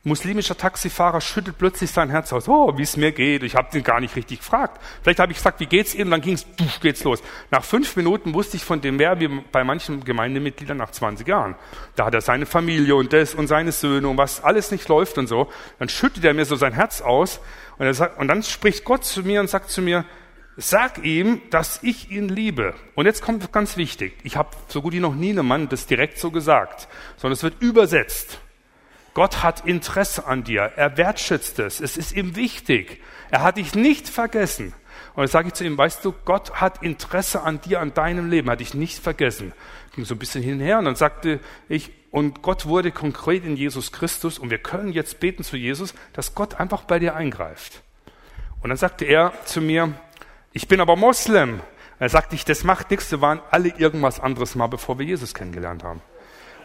Muslimischer 0.04 0.56
Taxifahrer 0.56 1.20
schüttelt 1.20 1.58
plötzlich 1.58 1.90
sein 1.90 2.10
Herz 2.10 2.32
aus. 2.32 2.48
Oh, 2.48 2.76
wie 2.76 2.82
es 2.82 2.96
mir 2.96 3.10
geht. 3.12 3.42
Ich 3.42 3.56
habe 3.56 3.76
ihn 3.76 3.82
gar 3.82 3.98
nicht 3.98 4.14
richtig 4.14 4.38
gefragt. 4.38 4.80
Vielleicht 5.02 5.18
habe 5.18 5.32
ich 5.32 5.38
gesagt, 5.38 5.58
wie 5.58 5.66
geht's 5.66 5.94
Ihnen? 5.94 6.10
Dann 6.10 6.20
ging's, 6.20 6.46
geht's 6.80 7.02
los. 7.02 7.22
Nach 7.50 7.64
fünf 7.64 7.96
Minuten 7.96 8.34
wusste 8.34 8.56
ich 8.56 8.64
von 8.64 8.80
dem 8.80 8.96
mehr 8.96 9.18
wie 9.18 9.28
bei 9.28 9.64
manchen 9.64 10.04
Gemeindemitgliedern 10.04 10.76
nach 10.76 10.90
20 10.90 11.26
Jahren. 11.26 11.56
Da 11.96 12.04
hat 12.04 12.14
er 12.14 12.20
seine 12.20 12.46
Familie 12.46 12.94
und 12.94 13.12
das 13.12 13.34
und 13.34 13.48
seine 13.48 13.72
Söhne 13.72 14.08
und 14.08 14.16
was 14.16 14.44
alles 14.44 14.70
nicht 14.70 14.88
läuft 14.88 15.18
und 15.18 15.28
so. 15.28 15.50
Dann 15.78 15.88
schüttet 15.88 16.24
er 16.24 16.34
mir 16.34 16.44
so 16.44 16.54
sein 16.56 16.72
Herz 16.72 17.00
aus 17.00 17.40
und, 17.78 17.92
sagt, 17.94 18.20
und 18.20 18.28
dann 18.28 18.42
spricht 18.42 18.84
Gott 18.84 19.04
zu 19.04 19.22
mir 19.22 19.40
und 19.40 19.50
sagt 19.50 19.70
zu 19.70 19.82
mir, 19.82 20.04
Sag 20.62 21.04
ihm, 21.04 21.42
dass 21.50 21.82
ich 21.82 22.12
ihn 22.12 22.28
liebe. 22.28 22.74
Und 22.94 23.06
jetzt 23.06 23.20
kommt 23.20 23.50
ganz 23.50 23.76
wichtig. 23.76 24.14
Ich 24.22 24.36
habe 24.36 24.50
so 24.68 24.80
gut 24.80 24.92
wie 24.92 25.00
noch 25.00 25.16
nie 25.16 25.30
einem 25.30 25.48
Mann 25.48 25.68
das 25.68 25.86
direkt 25.88 26.20
so 26.20 26.30
gesagt, 26.30 26.86
sondern 27.16 27.32
es 27.32 27.42
wird 27.42 27.60
übersetzt. 27.60 28.38
Gott 29.12 29.42
hat 29.42 29.66
Interesse 29.66 30.24
an 30.24 30.44
dir. 30.44 30.72
Er 30.76 30.96
wertschätzt 30.96 31.58
es. 31.58 31.80
Es 31.80 31.96
ist 31.96 32.12
ihm 32.12 32.36
wichtig. 32.36 33.02
Er 33.32 33.42
hat 33.42 33.56
dich 33.56 33.74
nicht 33.74 34.08
vergessen. 34.08 34.72
Und 35.14 35.22
dann 35.22 35.26
sage 35.26 35.48
ich 35.48 35.54
zu 35.54 35.64
ihm, 35.64 35.76
weißt 35.76 36.04
du, 36.04 36.12
Gott 36.24 36.60
hat 36.60 36.80
Interesse 36.80 37.42
an 37.42 37.60
dir, 37.60 37.80
an 37.80 37.92
deinem 37.92 38.30
Leben, 38.30 38.48
hat 38.48 38.60
dich 38.60 38.72
nicht 38.72 39.00
vergessen. 39.00 39.52
Ging 39.96 40.04
so 40.04 40.14
ein 40.14 40.20
bisschen 40.20 40.44
hin 40.44 40.54
und 40.54 40.60
her 40.60 40.78
und 40.78 40.84
dann 40.84 40.94
sagte 40.94 41.40
ich, 41.68 41.90
und 42.12 42.42
Gott 42.42 42.66
wurde 42.66 42.92
konkret 42.92 43.44
in 43.44 43.56
Jesus 43.56 43.90
Christus 43.90 44.38
und 44.38 44.50
wir 44.50 44.58
können 44.58 44.92
jetzt 44.92 45.18
beten 45.18 45.42
zu 45.42 45.56
Jesus, 45.56 45.92
dass 46.12 46.36
Gott 46.36 46.60
einfach 46.60 46.84
bei 46.84 47.00
dir 47.00 47.16
eingreift. 47.16 47.82
Und 48.62 48.68
dann 48.68 48.78
sagte 48.78 49.04
er 49.04 49.32
zu 49.44 49.60
mir, 49.60 49.92
ich 50.52 50.68
bin 50.68 50.80
aber 50.80 50.96
Moslem. 50.96 51.60
Er 51.98 52.08
sagte 52.08 52.34
ich, 52.34 52.44
das 52.44 52.64
macht 52.64 52.90
nichts, 52.90 53.10
wir 53.10 53.20
waren 53.20 53.40
alle 53.50 53.68
irgendwas 53.68 54.18
anderes 54.18 54.54
mal, 54.54 54.66
bevor 54.66 54.98
wir 54.98 55.06
Jesus 55.06 55.34
kennengelernt 55.34 55.84
haben. 55.84 56.02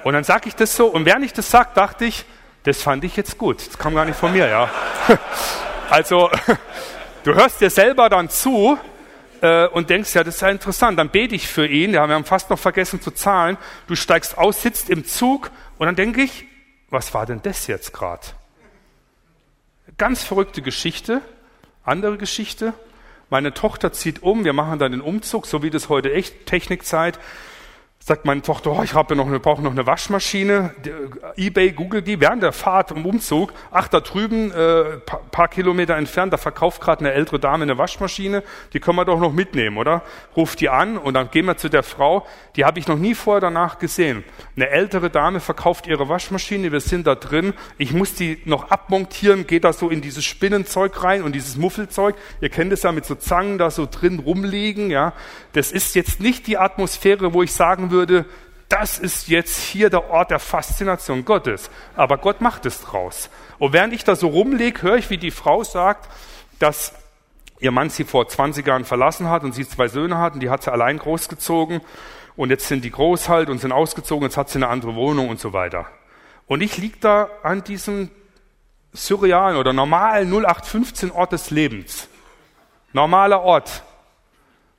Und 0.03 0.13
dann 0.13 0.23
sage 0.23 0.47
ich 0.47 0.55
das 0.55 0.75
so, 0.75 0.87
und 0.87 1.05
während 1.05 1.25
ich 1.25 1.33
das 1.33 1.49
sage, 1.49 1.69
dachte 1.75 2.05
ich, 2.05 2.25
das 2.63 2.81
fand 2.81 3.03
ich 3.03 3.15
jetzt 3.15 3.37
gut. 3.37 3.65
Das 3.67 3.77
kam 3.77 3.95
gar 3.95 4.05
nicht 4.05 4.17
von 4.17 4.31
mir, 4.31 4.47
ja. 4.47 4.69
Also, 5.89 6.29
du 7.23 7.33
hörst 7.33 7.61
dir 7.61 7.69
selber 7.69 8.09
dann 8.09 8.29
zu 8.29 8.77
äh, 9.41 9.67
und 9.67 9.89
denkst, 9.89 10.13
ja, 10.15 10.23
das 10.23 10.35
ist 10.35 10.41
ja 10.41 10.49
interessant. 10.49 10.99
Dann 10.99 11.09
bete 11.09 11.33
ich 11.33 11.47
für 11.47 11.65
ihn, 11.65 11.93
ja, 11.93 12.05
wir 12.07 12.15
haben 12.15 12.25
fast 12.25 12.49
noch 12.49 12.59
vergessen 12.59 13.01
zu 13.01 13.11
zahlen. 13.11 13.57
Du 13.87 13.95
steigst 13.95 14.37
aus, 14.37 14.61
sitzt 14.61 14.89
im 14.89 15.05
Zug 15.05 15.49
und 15.77 15.85
dann 15.85 15.95
denke 15.95 16.21
ich, 16.21 16.45
was 16.89 17.13
war 17.13 17.25
denn 17.25 17.41
das 17.41 17.67
jetzt 17.67 17.93
gerade? 17.93 18.27
Ganz 19.97 20.23
verrückte 20.23 20.61
Geschichte, 20.61 21.21
andere 21.83 22.17
Geschichte. 22.17 22.73
Meine 23.29 23.53
Tochter 23.53 23.91
zieht 23.91 24.23
um, 24.23 24.45
wir 24.45 24.53
machen 24.53 24.79
dann 24.79 24.93
den 24.93 25.01
Umzug, 25.01 25.47
so 25.47 25.63
wie 25.63 25.69
das 25.69 25.89
heute 25.89 26.13
echt 26.13 26.45
Technikzeit 26.45 27.19
sagt 28.07 28.23
meine 28.23 28.41
Tochter, 28.41 28.71
oh, 28.71 28.83
ich 28.83 28.93
habe 28.93 29.17
noch 29.17 29.27
eine, 29.27 29.41
brauche 29.41 29.61
noch 29.61 29.71
eine 29.71 29.85
Waschmaschine. 29.85 30.73
Äh, 31.35 31.47
eBay, 31.47 31.73
Google 31.73 32.01
die 32.01 32.21
während 32.21 32.41
der 32.41 32.53
Fahrt 32.53 32.91
im 32.91 33.05
Umzug. 33.05 33.51
Ach, 33.69 33.89
da 33.89 33.99
drüben, 33.99 34.49
äh, 34.53 34.99
paar, 35.05 35.19
paar 35.29 35.49
Kilometer 35.49 35.97
entfernt, 35.97 36.31
da 36.31 36.37
verkauft 36.37 36.79
gerade 36.79 37.01
eine 37.01 37.11
ältere 37.11 37.37
Dame 37.37 37.63
eine 37.63 37.77
Waschmaschine. 37.77 38.43
Die 38.71 38.79
können 38.79 38.95
wir 38.95 39.03
doch 39.03 39.19
noch 39.19 39.33
mitnehmen, 39.33 39.77
oder? 39.77 40.03
Ruft 40.37 40.61
die 40.61 40.69
an 40.69 40.97
und 40.97 41.15
dann 41.15 41.31
gehen 41.31 41.45
wir 41.47 41.57
zu 41.57 41.69
der 41.69 41.83
Frau. 41.83 42.25
Die 42.55 42.63
habe 42.63 42.79
ich 42.79 42.87
noch 42.87 42.97
nie 42.97 43.13
vorher 43.13 43.41
danach 43.41 43.77
gesehen. 43.77 44.23
Eine 44.55 44.69
ältere 44.69 45.09
Dame 45.09 45.41
verkauft 45.41 45.85
ihre 45.85 46.07
Waschmaschine. 46.07 46.71
Wir 46.71 46.79
sind 46.79 47.07
da 47.07 47.15
drin. 47.15 47.53
Ich 47.77 47.91
muss 47.91 48.13
die 48.13 48.41
noch 48.45 48.71
abmontieren. 48.71 49.47
Geht 49.47 49.65
da 49.65 49.73
so 49.73 49.89
in 49.89 49.99
dieses 49.99 50.23
Spinnenzeug 50.23 51.03
rein 51.03 51.23
und 51.23 51.35
dieses 51.35 51.57
Muffelzeug. 51.57 52.15
Ihr 52.39 52.49
kennt 52.49 52.71
es 52.71 52.83
ja 52.83 52.93
mit 52.93 53.05
so 53.05 53.15
Zangen 53.15 53.57
da 53.57 53.69
so 53.69 53.85
drin 53.85 54.19
rumliegen. 54.19 54.91
Ja, 54.91 55.11
das 55.51 55.73
ist 55.73 55.93
jetzt 55.95 56.21
nicht 56.21 56.47
die 56.47 56.57
Atmosphäre, 56.57 57.33
wo 57.33 57.43
ich 57.43 57.51
sagen 57.51 57.91
würde 57.91 57.96
würde, 57.97 58.25
das 58.69 58.99
ist 58.99 59.27
jetzt 59.27 59.57
hier 59.57 59.89
der 59.89 60.09
Ort 60.09 60.29
der 60.29 60.39
Faszination 60.39 61.25
Gottes. 61.25 61.69
Aber 61.95 62.17
Gott 62.17 62.41
macht 62.41 62.65
es 62.65 62.81
draus. 62.81 63.29
Und 63.59 63.73
während 63.73 63.93
ich 63.93 64.03
da 64.03 64.15
so 64.15 64.27
rumlege, 64.27 64.81
höre 64.83 64.97
ich, 64.97 65.09
wie 65.09 65.17
die 65.17 65.31
Frau 65.31 65.63
sagt, 65.63 66.09
dass 66.59 66.93
ihr 67.59 67.71
Mann 67.71 67.89
sie 67.89 68.03
vor 68.03 68.27
20 68.27 68.67
Jahren 68.67 68.85
verlassen 68.85 69.29
hat 69.29 69.43
und 69.43 69.53
sie 69.53 69.67
zwei 69.67 69.87
Söhne 69.87 70.17
hat 70.17 70.35
und 70.35 70.41
die 70.41 70.49
hat 70.49 70.63
sie 70.63 70.71
allein 70.71 70.99
großgezogen 70.99 71.81
und 72.35 72.51
jetzt 72.51 72.67
sind 72.67 72.83
die 72.83 72.91
groß 72.91 73.29
halt 73.29 73.49
und 73.49 73.59
sind 73.59 73.71
ausgezogen, 73.71 74.23
jetzt 74.23 74.37
hat 74.37 74.49
sie 74.49 74.59
eine 74.59 74.67
andere 74.67 74.95
Wohnung 74.95 75.29
und 75.29 75.39
so 75.39 75.53
weiter. 75.53 75.87
Und 76.45 76.61
ich 76.61 76.77
liege 76.77 76.97
da 76.99 77.29
an 77.41 77.63
diesem 77.63 78.11
surrealen 78.93 79.57
oder 79.57 79.73
normalen 79.73 80.29
0815 80.29 81.11
Ort 81.11 81.31
des 81.31 81.49
Lebens. 81.49 82.07
Normaler 82.93 83.41
Ort. 83.41 83.83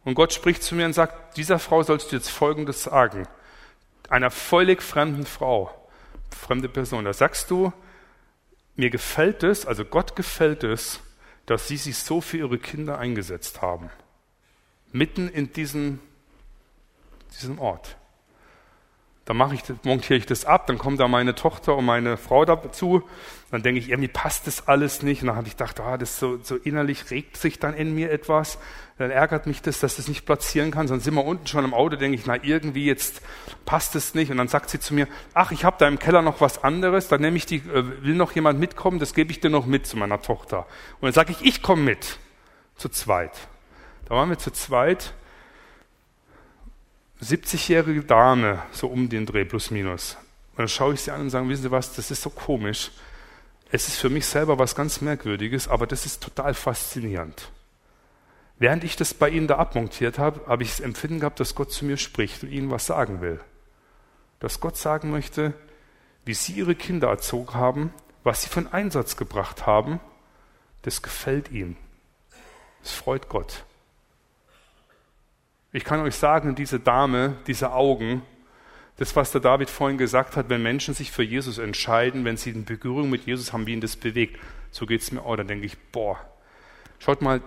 Und 0.05 0.15
Gott 0.15 0.33
spricht 0.33 0.63
zu 0.63 0.75
mir 0.75 0.87
und 0.87 0.93
sagt, 0.93 1.37
dieser 1.37 1.59
Frau 1.59 1.83
sollst 1.83 2.13
du 2.13 2.17
jetzt 2.17 2.31
Folgendes 2.31 2.85
sagen. 2.85 3.27
Einer 4.09 4.31
völlig 4.31 4.83
fremden 4.83 5.27
Frau, 5.27 5.71
fremde 6.31 6.69
Person, 6.69 7.05
da 7.05 7.13
sagst 7.13 7.51
du, 7.51 7.73
mir 8.75 8.91
gefällt 8.91 9.43
es, 9.43 9.67
also 9.67 9.85
Gott 9.85 10.17
gefällt 10.17 10.65
es, 10.65 11.01
dass 11.47 11.67
sie 11.67 11.77
sich 11.77 11.99
so 11.99 12.21
für 12.21 12.39
ihre 12.39 12.59
Kinder 12.59 12.99
eingesetzt 12.99 13.61
haben. 13.61 13.91
Mitten 14.93 15.29
in 15.29 15.53
diesem, 15.53 16.01
diesem 17.35 17.59
Ort. 17.59 17.97
Dann 19.29 19.37
mache 19.37 19.55
ich, 19.55 19.63
montiere 19.83 20.19
ich 20.19 20.25
das 20.25 20.47
ab, 20.47 20.67
dann 20.69 20.79
kommen 20.79 20.97
da 20.97 21.07
meine 21.07 21.35
Tochter 21.35 21.77
und 21.77 21.85
meine 21.85 22.17
Frau 22.17 22.47
dazu. 22.47 23.03
Dann 23.51 23.63
denke 23.63 23.79
ich, 23.79 23.91
irgendwie 23.91 24.09
passt 24.09 24.47
das 24.47 24.69
alles 24.69 25.03
nicht. 25.03 25.21
Und 25.21 25.27
dann 25.27 25.37
habe 25.37 25.47
ich 25.47 25.53
gedacht, 25.53 25.81
ah, 25.81 25.99
das 25.99 26.19
so, 26.19 26.39
so 26.43 26.57
innerlich 26.57 27.11
regt 27.11 27.37
sich 27.37 27.59
dann 27.59 27.75
in 27.75 27.95
mir 27.95 28.11
etwas. 28.11 28.59
Dann 28.97 29.11
ärgert 29.11 29.47
mich 29.47 29.61
das, 29.61 29.81
dass 29.81 29.97
das 29.97 30.09
nicht 30.09 30.25
platzieren 30.25 30.71
kann. 30.71 30.87
Dann 30.87 31.01
sind 31.01 31.13
wir 31.13 31.27
unten 31.27 31.47
schon 31.47 31.63
im 31.67 31.75
Auto, 31.75 31.97
denke 31.97 32.17
ich, 32.17 32.25
na 32.25 32.43
irgendwie 32.43 32.87
jetzt 32.87 33.21
passt 33.67 33.95
es 33.97 34.15
nicht. 34.15 34.31
Und 34.31 34.39
dann 34.39 34.49
sagt 34.49 34.71
sie 34.71 34.81
zu 34.81 34.95
mir, 34.95 35.07
ach, 35.35 35.53
ich 35.53 35.63
habe 35.63 35.77
da 35.79 35.87
im 35.87 35.99
Keller 35.99 36.23
noch 36.23 36.41
was 36.41 36.65
anderes. 36.65 37.09
Dann 37.09 37.21
nehme 37.21 37.37
ich 37.37 37.45
die, 37.45 37.57
äh, 37.57 37.85
will 38.03 38.15
noch 38.15 38.33
jemand 38.33 38.59
mitkommen, 38.59 38.99
das 38.99 39.13
gebe 39.13 39.31
ich 39.31 39.41
dir 39.41 39.51
noch 39.51 39.67
mit 39.67 39.87
zu 39.87 39.99
meiner 39.99 40.23
Tochter. 40.23 40.61
Und 40.61 41.03
dann 41.03 41.13
sage 41.13 41.33
ich, 41.33 41.45
ich 41.45 41.63
komme 41.63 41.83
mit. 41.83 42.17
Zu 42.77 42.89
zweit. 42.89 43.33
Da 44.09 44.15
waren 44.15 44.31
wir 44.31 44.39
zu 44.39 44.53
zweit 44.53 45.13
70-jährige 47.23 48.05
Dame, 48.05 48.63
so 48.73 48.89
um 48.89 49.09
den 49.09 49.27
Dreh, 49.27 49.45
plus 49.45 49.71
minus. 49.71 50.17
Und 50.53 50.59
dann 50.59 50.69
schaue 50.69 50.95
ich 50.95 51.03
sie 51.03 51.11
an 51.11 51.23
und 51.23 51.31
sage, 51.31 51.49
wissen 51.49 51.63
Sie 51.63 51.71
was, 51.71 51.95
das 51.95 52.11
ist 52.11 52.23
so 52.23 52.31
komisch. 52.31 52.91
Es 53.71 53.89
ist 53.89 53.99
für 53.99 54.11
mich 54.11 54.27
selber 54.27 54.59
was 54.59 54.75
ganz 54.75 55.01
Merkwürdiges, 55.01 55.69
aber 55.69 55.87
das 55.87 56.07
ist 56.07 56.23
total 56.23 56.55
faszinierend. 56.55 57.51
Während 58.59 58.83
ich 58.83 58.97
das 58.97 59.15
bei 59.15 59.29
Ihnen 59.29 59.47
da 59.47 59.57
abmontiert 59.57 60.19
habe, 60.19 60.47
habe 60.47 60.63
ich 60.63 60.71
das 60.71 60.81
Empfinden 60.81 61.21
gehabt, 61.21 61.39
dass 61.39 61.55
Gott 61.55 61.71
zu 61.71 61.85
mir 61.85 61.97
spricht 61.97 62.43
und 62.43 62.51
Ihnen 62.51 62.71
was 62.71 62.87
sagen 62.87 63.21
will. 63.21 63.41
Dass 64.41 64.61
Gott 64.61 64.77
sagen 64.77 65.11
möchte, 65.11 65.55
wie 66.25 66.35
Sie 66.35 66.53
Ihre 66.53 66.75
Kinder 66.75 67.09
erzogen 67.09 67.55
haben, 67.55 67.93
was 68.25 68.43
Sie 68.43 68.57
einen 68.57 68.67
Einsatz 68.67 69.17
gebracht 69.17 69.67
haben, 69.67 70.01
das 70.83 71.03
gefällt 71.03 71.51
ihm. 71.51 71.77
Es 72.83 72.93
freut 72.93 73.29
Gott. 73.29 73.65
Ich 75.79 75.85
kann 75.85 76.01
euch 76.01 76.17
sagen, 76.17 76.57
diese 76.57 76.81
Dame, 76.81 77.37
diese 77.47 77.71
Augen, 77.71 78.23
das, 78.97 79.15
was 79.15 79.31
der 79.31 79.41
David 79.41 79.71
vorhin 79.71 79.97
gesagt 79.97 80.35
hat, 80.37 80.49
wenn 80.49 80.61
Menschen 80.61 80.93
sich 80.93 81.13
für 81.13 81.23
Jesus 81.23 81.59
entscheiden, 81.59 82.25
wenn 82.25 82.37
sie 82.37 82.51
eine 82.51 82.63
Berührung 82.63 83.11
mit 83.11 83.27
Jesus 83.27 83.53
haben, 83.53 83.65
wie 83.69 83.75
ihn 83.75 83.81
das 83.81 83.95
bewegt, 83.95 84.41
so 84.73 84.87
geht 84.87 85.03
es 85.03 85.13
mir 85.13 85.23
auch. 85.23 85.37
Dann 85.37 85.47
denke 85.47 85.67
ich, 85.67 85.79
boah, 85.93 86.19
schaut 86.99 87.23
mal, 87.23 87.43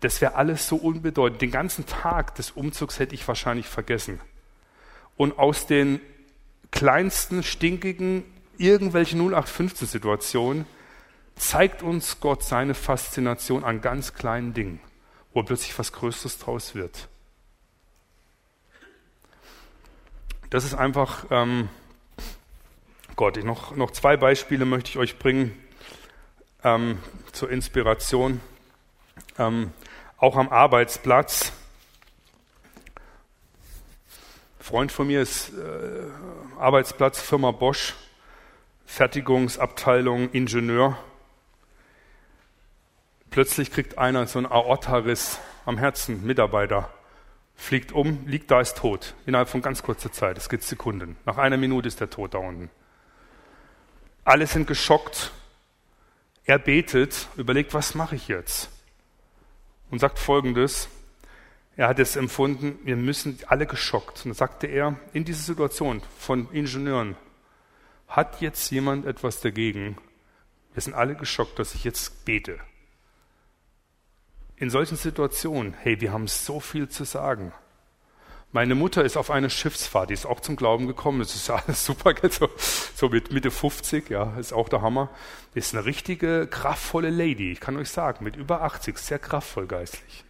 das 0.00 0.22
wäre 0.22 0.34
alles 0.34 0.66
so 0.66 0.76
unbedeutend. 0.76 1.42
Den 1.42 1.50
ganzen 1.50 1.84
Tag 1.84 2.34
des 2.36 2.52
Umzugs 2.52 2.98
hätte 2.98 3.14
ich 3.14 3.28
wahrscheinlich 3.28 3.66
vergessen. 3.66 4.18
Und 5.18 5.38
aus 5.38 5.66
den 5.66 6.00
kleinsten, 6.70 7.42
stinkigen, 7.42 8.24
irgendwelchen 8.56 9.20
0815-Situationen 9.20 10.64
zeigt 11.36 11.82
uns 11.82 12.18
Gott 12.18 12.44
seine 12.44 12.72
Faszination 12.72 13.62
an 13.62 13.82
ganz 13.82 14.14
kleinen 14.14 14.54
Dingen, 14.54 14.80
wo 15.34 15.42
plötzlich 15.42 15.78
was 15.78 15.92
Größeres 15.92 16.38
draus 16.38 16.74
wird. 16.74 17.08
Das 20.52 20.64
ist 20.64 20.74
einfach 20.74 21.24
ähm, 21.30 21.70
Gott. 23.16 23.38
Ich 23.38 23.44
noch, 23.44 23.74
noch 23.74 23.90
zwei 23.90 24.18
Beispiele 24.18 24.66
möchte 24.66 24.90
ich 24.90 24.98
euch 24.98 25.18
bringen 25.18 25.58
ähm, 26.62 26.98
zur 27.32 27.48
Inspiration. 27.48 28.38
Ähm, 29.38 29.72
auch 30.18 30.36
am 30.36 30.50
Arbeitsplatz. 30.50 31.52
Ein 34.58 34.62
Freund 34.62 34.92
von 34.92 35.06
mir 35.06 35.22
ist 35.22 35.54
äh, 35.54 36.02
Arbeitsplatz 36.58 37.18
Firma 37.18 37.50
Bosch, 37.52 37.94
Fertigungsabteilung, 38.84 40.32
Ingenieur. 40.32 40.98
Plötzlich 43.30 43.70
kriegt 43.70 43.96
einer 43.96 44.26
so 44.26 44.38
einen 44.38 44.52
Aortariss 44.52 45.38
am 45.64 45.78
Herzen, 45.78 46.26
Mitarbeiter 46.26 46.90
fliegt 47.62 47.92
um, 47.92 48.26
liegt 48.26 48.50
da, 48.50 48.60
ist 48.60 48.76
tot. 48.76 49.14
Innerhalb 49.24 49.48
von 49.48 49.62
ganz 49.62 49.82
kurzer 49.82 50.10
Zeit. 50.10 50.36
Es 50.36 50.48
geht 50.48 50.64
Sekunden. 50.64 51.16
Nach 51.24 51.38
einer 51.38 51.56
Minute 51.56 51.86
ist 51.86 52.00
er 52.00 52.10
tot 52.10 52.34
da 52.34 52.38
unten. 52.38 52.70
Alle 54.24 54.46
sind 54.46 54.66
geschockt. 54.66 55.30
Er 56.44 56.58
betet, 56.58 57.28
überlegt, 57.36 57.72
was 57.72 57.94
mache 57.94 58.16
ich 58.16 58.26
jetzt? 58.26 58.68
Und 59.90 60.00
sagt 60.00 60.18
folgendes. 60.18 60.88
Er 61.76 61.88
hat 61.88 62.00
es 62.00 62.16
empfunden, 62.16 62.78
wir 62.84 62.96
müssen 62.96 63.38
alle 63.46 63.66
geschockt. 63.66 64.18
Und 64.18 64.26
dann 64.26 64.34
sagte 64.34 64.66
er, 64.66 64.96
in 65.12 65.24
dieser 65.24 65.44
Situation 65.44 66.02
von 66.18 66.50
Ingenieuren, 66.50 67.16
hat 68.08 68.40
jetzt 68.40 68.70
jemand 68.72 69.06
etwas 69.06 69.40
dagegen? 69.40 69.96
Wir 70.74 70.82
sind 70.82 70.94
alle 70.94 71.14
geschockt, 71.14 71.58
dass 71.58 71.74
ich 71.74 71.84
jetzt 71.84 72.24
bete 72.24 72.58
in 74.62 74.70
solchen 74.70 74.96
Situationen, 74.96 75.74
hey, 75.74 76.00
wir 76.00 76.12
haben 76.12 76.28
so 76.28 76.60
viel 76.60 76.88
zu 76.88 77.02
sagen. 77.02 77.52
Meine 78.54 78.74
Mutter 78.74 79.02
ist 79.02 79.16
auf 79.16 79.30
eine 79.30 79.48
Schiffsfahrt, 79.48 80.10
die 80.10 80.14
ist 80.14 80.26
auch 80.26 80.38
zum 80.40 80.56
Glauben 80.56 80.86
gekommen. 80.86 81.20
Das 81.20 81.34
ist 81.34 81.48
alles 81.48 81.84
super, 81.86 82.12
so, 82.30 82.50
so 82.94 83.08
mit 83.08 83.32
Mitte 83.32 83.50
50, 83.50 84.10
ja, 84.10 84.34
ist 84.38 84.52
auch 84.52 84.68
der 84.68 84.82
Hammer. 84.82 85.08
Ist 85.54 85.74
eine 85.74 85.86
richtige, 85.86 86.46
kraftvolle 86.46 87.08
Lady, 87.08 87.50
ich 87.50 87.60
kann 87.60 87.78
euch 87.78 87.88
sagen, 87.88 88.24
mit 88.24 88.36
über 88.36 88.60
80, 88.60 88.98
sehr 88.98 89.18
kraftvoll 89.18 89.66
geistlich. 89.66 90.24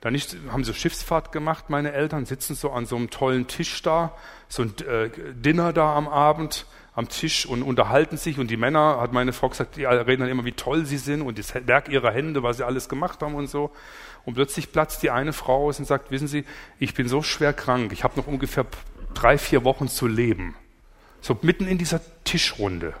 Dann 0.00 0.12
nicht, 0.12 0.36
haben 0.52 0.62
sie 0.62 0.74
Schiffsfahrt 0.74 1.32
gemacht, 1.32 1.68
meine 1.68 1.90
Eltern 1.90 2.24
sitzen 2.26 2.54
so 2.54 2.70
an 2.70 2.86
so 2.86 2.94
einem 2.94 3.10
tollen 3.10 3.48
Tisch 3.48 3.82
da, 3.82 4.16
so 4.48 4.62
ein 4.62 4.74
äh, 4.86 5.10
Dinner 5.34 5.72
da 5.72 5.96
am 5.96 6.06
Abend, 6.06 6.66
am 6.94 7.08
Tisch 7.08 7.46
und 7.46 7.62
unterhalten 7.62 8.16
sich 8.16 8.38
und 8.38 8.48
die 8.48 8.56
Männer, 8.56 9.00
hat 9.00 9.12
meine 9.12 9.32
Frau 9.32 9.48
gesagt, 9.48 9.76
die 9.76 9.84
reden 9.84 10.22
dann 10.22 10.30
immer, 10.30 10.44
wie 10.44 10.52
toll 10.52 10.86
sie 10.86 10.98
sind 10.98 11.22
und 11.22 11.38
das 11.38 11.54
Werk 11.66 11.88
ihrer 11.88 12.12
Hände, 12.12 12.42
was 12.42 12.58
sie 12.58 12.64
alles 12.64 12.88
gemacht 12.88 13.20
haben 13.22 13.34
und 13.34 13.48
so. 13.48 13.72
Und 14.26 14.34
plötzlich 14.34 14.72
platzt 14.72 15.02
die 15.02 15.10
eine 15.10 15.32
Frau 15.32 15.68
aus 15.68 15.78
und 15.78 15.86
sagt, 15.86 16.10
wissen 16.10 16.28
Sie, 16.28 16.44
ich 16.78 16.94
bin 16.94 17.08
so 17.08 17.22
schwer 17.22 17.52
krank, 17.52 17.92
ich 17.92 18.04
habe 18.04 18.18
noch 18.18 18.26
ungefähr 18.26 18.66
drei, 19.14 19.38
vier 19.38 19.64
Wochen 19.64 19.88
zu 19.88 20.06
leben. 20.08 20.56
So 21.20 21.38
mitten 21.42 21.66
in 21.66 21.78
dieser 21.78 22.00
Tischrunde. 22.24 22.92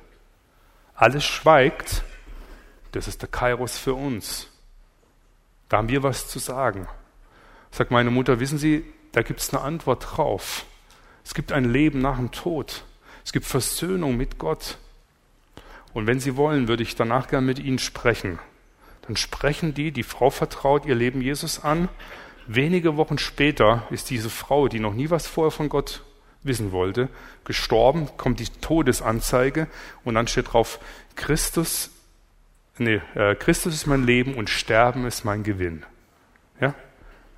Alles 0.94 1.24
schweigt. 1.24 2.04
Das 2.92 3.08
ist 3.08 3.20
der 3.20 3.28
Kairos 3.28 3.76
für 3.76 3.94
uns. 3.94 4.48
Da 5.68 5.78
haben 5.78 5.88
wir 5.88 6.04
was 6.04 6.28
zu 6.28 6.38
sagen. 6.38 6.88
Sagt 7.72 7.90
meine 7.90 8.10
Mutter, 8.10 8.40
wissen 8.40 8.56
Sie, 8.56 8.84
da 9.12 9.22
gibt 9.22 9.40
es 9.40 9.52
eine 9.52 9.62
Antwort 9.62 10.16
drauf. 10.16 10.64
Es 11.24 11.34
gibt 11.34 11.50
ein 11.50 11.64
Leben 11.64 12.00
nach 12.00 12.16
dem 12.16 12.30
Tod. 12.30 12.84
Es 13.24 13.32
gibt 13.32 13.46
Versöhnung 13.46 14.16
mit 14.16 14.38
Gott. 14.38 14.78
Und 15.92 16.06
wenn 16.06 16.20
Sie 16.20 16.36
wollen, 16.36 16.68
würde 16.68 16.84
ich 16.84 16.94
danach 16.94 17.26
gern 17.26 17.44
mit 17.44 17.58
Ihnen 17.58 17.80
sprechen. 17.80 18.38
Dann 19.06 19.16
sprechen 19.16 19.74
die, 19.74 19.92
die 19.92 20.02
Frau 20.02 20.30
vertraut 20.30 20.86
ihr 20.86 20.94
Leben 20.94 21.20
Jesus 21.20 21.62
an. 21.62 21.88
Wenige 22.46 22.96
Wochen 22.96 23.18
später 23.18 23.86
ist 23.90 24.10
diese 24.10 24.30
Frau, 24.30 24.68
die 24.68 24.80
noch 24.80 24.94
nie 24.94 25.10
was 25.10 25.26
vorher 25.26 25.50
von 25.50 25.68
Gott 25.68 26.02
wissen 26.42 26.72
wollte, 26.72 27.08
gestorben, 27.44 28.08
kommt 28.16 28.40
die 28.40 28.46
Todesanzeige 28.46 29.66
und 30.04 30.14
dann 30.14 30.28
steht 30.28 30.52
drauf, 30.52 30.78
Christus, 31.16 31.90
nee, 32.78 33.00
äh, 33.14 33.34
Christus 33.34 33.74
ist 33.74 33.86
mein 33.86 34.04
Leben 34.04 34.34
und 34.34 34.48
Sterben 34.48 35.06
ist 35.06 35.24
mein 35.24 35.42
Gewinn. 35.42 35.84
Ja? 36.60 36.74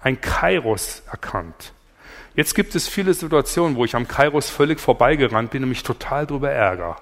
Ein 0.01 0.21
Kairos 0.21 1.03
erkannt. 1.11 1.73
Jetzt 2.35 2.55
gibt 2.55 2.75
es 2.75 2.87
viele 2.87 3.15
Situationen, 3.15 3.77
wo 3.77 3.85
ich 3.85 3.97
am 3.97 4.07
Kairos 4.07 4.51
völlig 4.51 4.79
vorbeigerannt 4.79 5.51
bin 5.51 5.63
und 5.63 5.71
mich 5.71 5.83
total 5.83 6.27
darüber 6.27 6.51
ärgere. 6.51 6.97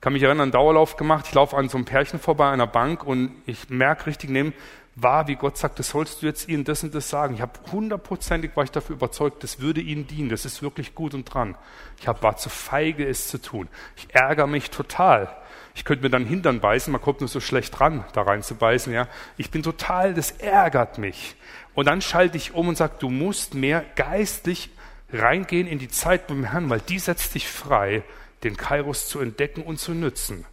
Kann 0.00 0.14
mich 0.14 0.22
erinnern, 0.22 0.44
einen 0.44 0.52
Dauerlauf 0.52 0.96
gemacht, 0.96 1.26
ich 1.28 1.34
laufe 1.34 1.56
an 1.56 1.68
so 1.68 1.76
einem 1.76 1.84
Pärchen 1.84 2.18
vorbei, 2.18 2.50
einer 2.50 2.66
Bank 2.66 3.04
und 3.04 3.32
ich 3.44 3.68
merke 3.68 4.06
richtig 4.06 4.30
neben, 4.30 4.54
war, 4.96 5.28
wie 5.28 5.36
Gott 5.36 5.56
sagt, 5.56 5.78
das 5.78 5.90
sollst 5.90 6.22
du 6.22 6.26
jetzt 6.26 6.48
ihnen 6.48 6.64
das 6.64 6.82
und 6.82 6.94
das 6.94 7.10
sagen. 7.10 7.34
Ich 7.34 7.40
habe 7.42 7.52
hundertprozentig, 7.70 8.52
war 8.54 8.64
ich 8.64 8.70
dafür 8.70 8.96
überzeugt, 8.96 9.42
das 9.42 9.60
würde 9.60 9.80
ihnen 9.80 10.06
dienen, 10.06 10.28
das 10.28 10.44
ist 10.44 10.62
wirklich 10.62 10.94
gut 10.94 11.14
und 11.14 11.24
dran. 11.24 11.54
Ich 12.00 12.08
hab, 12.08 12.22
war 12.22 12.36
zu 12.36 12.48
feige, 12.48 13.06
es 13.06 13.28
zu 13.28 13.40
tun. 13.40 13.68
Ich 13.96 14.14
ärgere 14.14 14.46
mich 14.46 14.70
total. 14.70 15.34
Ich 15.74 15.84
könnte 15.84 16.02
mir 16.02 16.10
dann 16.10 16.26
Hintern 16.26 16.60
beißen, 16.60 16.90
man 16.90 17.00
kommt 17.00 17.20
nur 17.20 17.28
so 17.28 17.40
schlecht 17.40 17.78
dran, 17.78 18.04
da 18.12 18.22
rein 18.22 18.42
zu 18.42 18.54
beißen, 18.54 18.92
ja. 18.92 19.06
Ich 19.36 19.50
bin 19.50 19.62
total, 19.62 20.14
das 20.14 20.32
ärgert 20.32 20.98
mich. 20.98 21.36
Und 21.74 21.86
dann 21.86 22.00
schalte 22.00 22.36
ich 22.36 22.54
um 22.54 22.68
und 22.68 22.76
sage, 22.76 22.94
du 22.98 23.10
musst 23.10 23.54
mehr 23.54 23.84
geistlich 23.96 24.70
reingehen 25.12 25.66
in 25.66 25.78
die 25.78 25.88
Zeit 25.88 26.26
beim 26.26 26.44
Herrn, 26.44 26.70
weil 26.70 26.80
die 26.80 26.98
setzt 26.98 27.34
dich 27.34 27.48
frei, 27.48 28.02
den 28.42 28.56
Kairos 28.56 29.08
zu 29.08 29.20
entdecken 29.20 29.62
und 29.62 29.78
zu 29.78 29.92
nützen. 29.92 30.46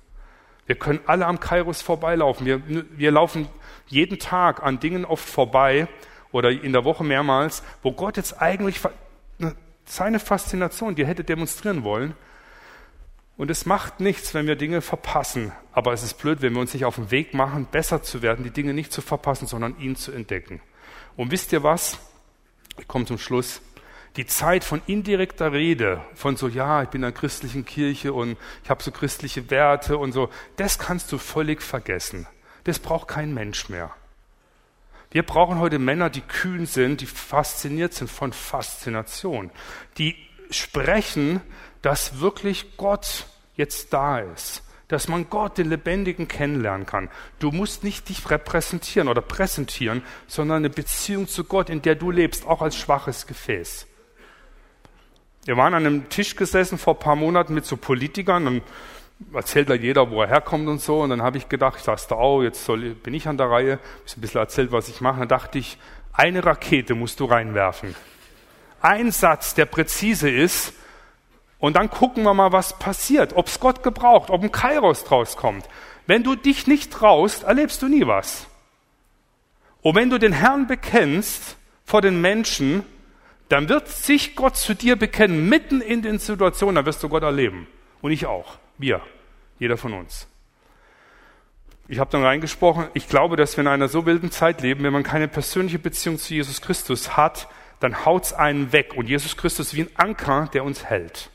Wir 0.66 0.76
können 0.76 1.00
alle 1.06 1.26
am 1.26 1.40
Kairos 1.40 1.82
vorbeilaufen. 1.82 2.46
Wir, 2.46 2.62
wir 2.68 3.12
laufen 3.12 3.48
jeden 3.88 4.20
Tag 4.20 4.62
an 4.62 4.80
Dingen 4.80 5.06
oft 5.06 5.28
vorbei 5.28 5.88
oder 6.32 6.52
in 6.52 6.74
der 6.74 6.84
Woche 6.84 7.06
mehrmals, 7.06 7.64
wo 7.82 7.94
Gott 7.94 8.18
jetzt 8.18 8.42
eigentlich 8.42 8.82
ne, 9.38 9.56
seine 9.86 10.20
Faszination 10.20 10.96
dir 10.96 11.08
hätte 11.08 11.24
demonstrieren 11.24 11.84
wollen. 11.84 12.16
Und 13.38 13.52
es 13.52 13.66
macht 13.66 14.00
nichts, 14.00 14.34
wenn 14.34 14.48
wir 14.48 14.56
Dinge 14.56 14.82
verpassen. 14.82 15.52
Aber 15.72 15.94
es 15.94 16.04
ist 16.04 16.16
blöd, 16.16 16.42
wenn 16.42 16.54
wir 16.54 16.60
uns 16.60 16.74
nicht 16.74 16.86
auf 16.86 16.96
den 16.96 17.12
Weg 17.12 17.34
machen, 17.34 17.68
besser 17.72 18.02
zu 18.02 18.22
werden, 18.22 18.44
die 18.44 18.52
Dinge 18.52 18.74
nicht 18.74 18.92
zu 18.92 19.02
verpassen, 19.02 19.48
sondern 19.48 19.80
ihn 19.80 19.96
zu 19.96 20.12
entdecken. 20.12 20.60
Und 21.16 21.32
wisst 21.32 21.54
ihr 21.54 21.64
was? 21.64 22.00
Ich 22.80 22.88
komme 22.88 23.06
zum 23.06 23.20
Schluss. 23.20 23.62
Die 24.18 24.26
Zeit 24.26 24.64
von 24.64 24.82
indirekter 24.88 25.52
Rede, 25.52 26.02
von 26.16 26.38
so, 26.38 26.48
ja, 26.48 26.82
ich 26.82 26.90
bin 26.90 27.02
in 27.02 27.06
einer 27.06 27.16
christlichen 27.16 27.66
Kirche 27.66 28.14
und 28.14 28.36
ich 28.64 28.70
habe 28.72 28.82
so 28.82 28.92
christliche 28.92 29.52
Werte 29.52 30.00
und 30.00 30.12
so, 30.12 30.30
das 30.56 30.80
kannst 30.80 31.12
du 31.12 31.20
völlig 31.20 31.62
vergessen. 31.62 32.26
Das 32.64 32.80
braucht 32.80 33.08
kein 33.08 33.32
Mensch 33.36 33.70
mehr. 33.70 33.92
Wir 35.12 35.22
brauchen 35.22 35.60
heute 35.60 35.78
Männer, 35.78 36.10
die 36.10 36.22
kühn 36.22 36.66
sind, 36.66 37.02
die 37.02 37.06
fasziniert 37.06 37.94
sind 37.94 38.10
von 38.10 38.34
Faszination, 38.34 39.52
die 40.00 40.16
sprechen, 40.50 41.42
dass 41.84 42.20
wirklich 42.20 42.76
Gott 42.76 43.28
jetzt 43.56 43.94
da 43.94 44.20
ist, 44.20 44.64
dass 44.88 45.08
man 45.08 45.30
Gott, 45.30 45.60
den 45.60 45.70
Lebendigen, 45.70 46.28
kennenlernen 46.28 46.88
kann. 46.88 47.10
Du 47.38 47.52
musst 47.52 47.84
nicht 47.84 48.10
dich 48.10 48.30
repräsentieren 48.30 49.10
oder 49.10 49.22
präsentieren, 49.22 50.02
sondern 50.28 50.58
eine 50.58 50.70
Beziehung 50.72 51.28
zu 51.28 51.44
Gott, 51.44 51.70
in 51.70 51.84
der 51.84 51.96
du 51.96 52.10
lebst, 52.10 52.48
auch 52.48 52.62
als 52.62 52.76
schwaches 52.76 53.28
Gefäß. 53.28 53.87
Wir 55.48 55.56
waren 55.56 55.74
an 55.74 55.86
einem 55.86 56.10
Tisch 56.10 56.36
gesessen 56.36 56.78
vor 56.78 56.96
ein 56.96 57.00
paar 57.00 57.16
Monaten 57.16 57.54
mit 57.54 57.66
so 57.66 57.78
Politikern 57.78 58.48
und 58.48 58.64
erzählt 59.34 59.70
da 59.70 59.76
jeder, 59.76 60.12
wo 60.12 60.22
er 60.22 60.28
herkommt 60.28 60.68
und 60.68 60.82
so. 60.82 61.00
Und 61.00 61.10
dann 61.10 61.22
habe 61.22 61.38
ich 61.38 61.48
gedacht, 61.48 61.78
ich 61.78 61.86
dachte, 61.86 62.18
oh, 62.18 62.44
jetzt 62.44 62.66
soll, 62.66 62.96
bin 62.96 63.14
ich 63.14 63.30
an 63.30 63.38
der 63.38 63.50
Reihe, 63.50 63.80
ein 64.18 64.22
bisschen 64.22 64.42
erzählt, 64.42 64.74
was 64.74 64.90
ich 64.90 65.00
mache. 65.00 65.20
Dann 65.20 65.30
dachte 65.30 65.58
ich, 65.58 65.78
eine 66.12 66.46
Rakete 66.46 66.96
musst 66.96 67.22
du 67.22 67.26
reinwerfen. 67.26 67.96
Ein 68.82 69.10
Satz, 69.12 69.54
der 69.54 69.66
präzise 69.66 70.30
ist, 70.30 70.74
und 71.60 71.78
dann 71.78 71.90
gucken 71.90 72.24
wir 72.24 72.34
mal, 72.34 72.52
was 72.52 72.78
passiert, 72.78 73.34
ob 73.34 73.48
es 73.48 73.62
Gott 73.62 73.84
gebraucht, 73.84 74.30
ob 74.30 74.44
ein 74.44 74.52
Kairos 74.52 75.06
draus 75.06 75.38
kommt. 75.38 75.66
Wenn 76.08 76.24
du 76.24 76.36
dich 76.36 76.68
nicht 76.68 76.92
traust, 76.92 77.44
erlebst 77.44 77.82
du 77.82 77.88
nie 77.88 78.06
was. 78.06 78.48
Und 79.82 79.96
wenn 79.96 80.10
du 80.10 80.18
den 80.18 80.34
Herrn 80.34 80.68
bekennst 80.68 81.56
vor 81.86 82.02
den 82.02 82.20
Menschen, 82.20 82.84
dann 83.50 83.70
wird 83.70 83.88
sich 83.88 84.36
Gott 84.36 84.58
zu 84.58 84.74
dir 84.76 84.96
bekennen, 84.96 85.48
mitten 85.48 85.82
in 85.82 86.02
den 86.02 86.20
Situationen, 86.20 86.76
dann 86.76 86.86
wirst 86.86 87.02
du 87.04 87.10
Gott 87.10 87.24
erleben. 87.24 87.68
Und 88.02 88.12
ich 88.12 88.26
auch. 88.26 88.58
Wir. 88.78 89.02
Jeder 89.60 89.78
von 89.78 89.94
uns. 89.94 90.28
Ich 91.88 92.00
habe 92.00 92.12
dann 92.12 92.24
reingesprochen, 92.24 92.88
ich 92.94 93.08
glaube, 93.08 93.38
dass 93.38 93.56
wir 93.56 93.62
in 93.62 93.68
einer 93.68 93.88
so 93.88 94.06
wilden 94.06 94.30
Zeit 94.30 94.62
leben, 94.62 94.84
wenn 94.84 94.92
man 94.92 95.04
keine 95.04 95.30
persönliche 95.30 95.80
Beziehung 95.80 96.18
zu 96.18 96.34
Jesus 96.34 96.62
Christus 96.62 97.16
hat, 97.16 97.48
dann 97.80 98.06
haut's 98.06 98.34
einen 98.34 98.74
weg. 98.74 98.94
Und 98.96 99.08
Jesus 99.08 99.38
Christus 99.38 99.68
ist 99.68 99.76
wie 99.76 99.84
ein 99.84 99.90
Anker, 99.96 100.50
der 100.54 100.66
uns 100.66 100.84
hält. 100.84 101.30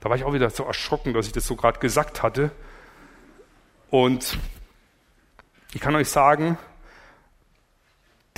Da 0.00 0.10
war 0.10 0.16
ich 0.16 0.24
auch 0.24 0.34
wieder 0.34 0.50
so 0.50 0.64
erschrocken, 0.64 1.14
dass 1.14 1.26
ich 1.26 1.32
das 1.32 1.46
so 1.46 1.56
gerade 1.56 1.78
gesagt 1.78 2.22
hatte. 2.22 2.50
Und 3.88 4.38
ich 5.72 5.80
kann 5.80 5.94
euch 5.94 6.08
sagen, 6.08 6.58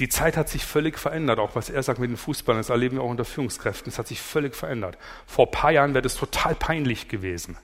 die 0.02 0.08
Zeit 0.08 0.36
hat 0.36 0.48
sich 0.48 0.66
völlig 0.66 0.98
verändert, 0.98 1.38
auch 1.38 1.54
was 1.54 1.70
er 1.70 1.80
sagt 1.80 2.00
mit 2.00 2.10
den 2.10 2.16
Fußballern, 2.16 2.58
das 2.58 2.70
erleben 2.70 2.96
wir 2.96 3.04
auch 3.04 3.08
unter 3.08 3.24
Führungskräften, 3.24 3.88
es 3.88 4.00
hat 4.00 4.08
sich 4.08 4.20
völlig 4.20 4.56
verändert. 4.56 4.98
Vor 5.28 5.46
ein 5.46 5.52
paar 5.52 5.70
Jahren 5.70 5.94
wäre 5.94 6.02
das 6.02 6.16
total 6.16 6.56
peinlich 6.56 7.06
gewesen. 7.06 7.56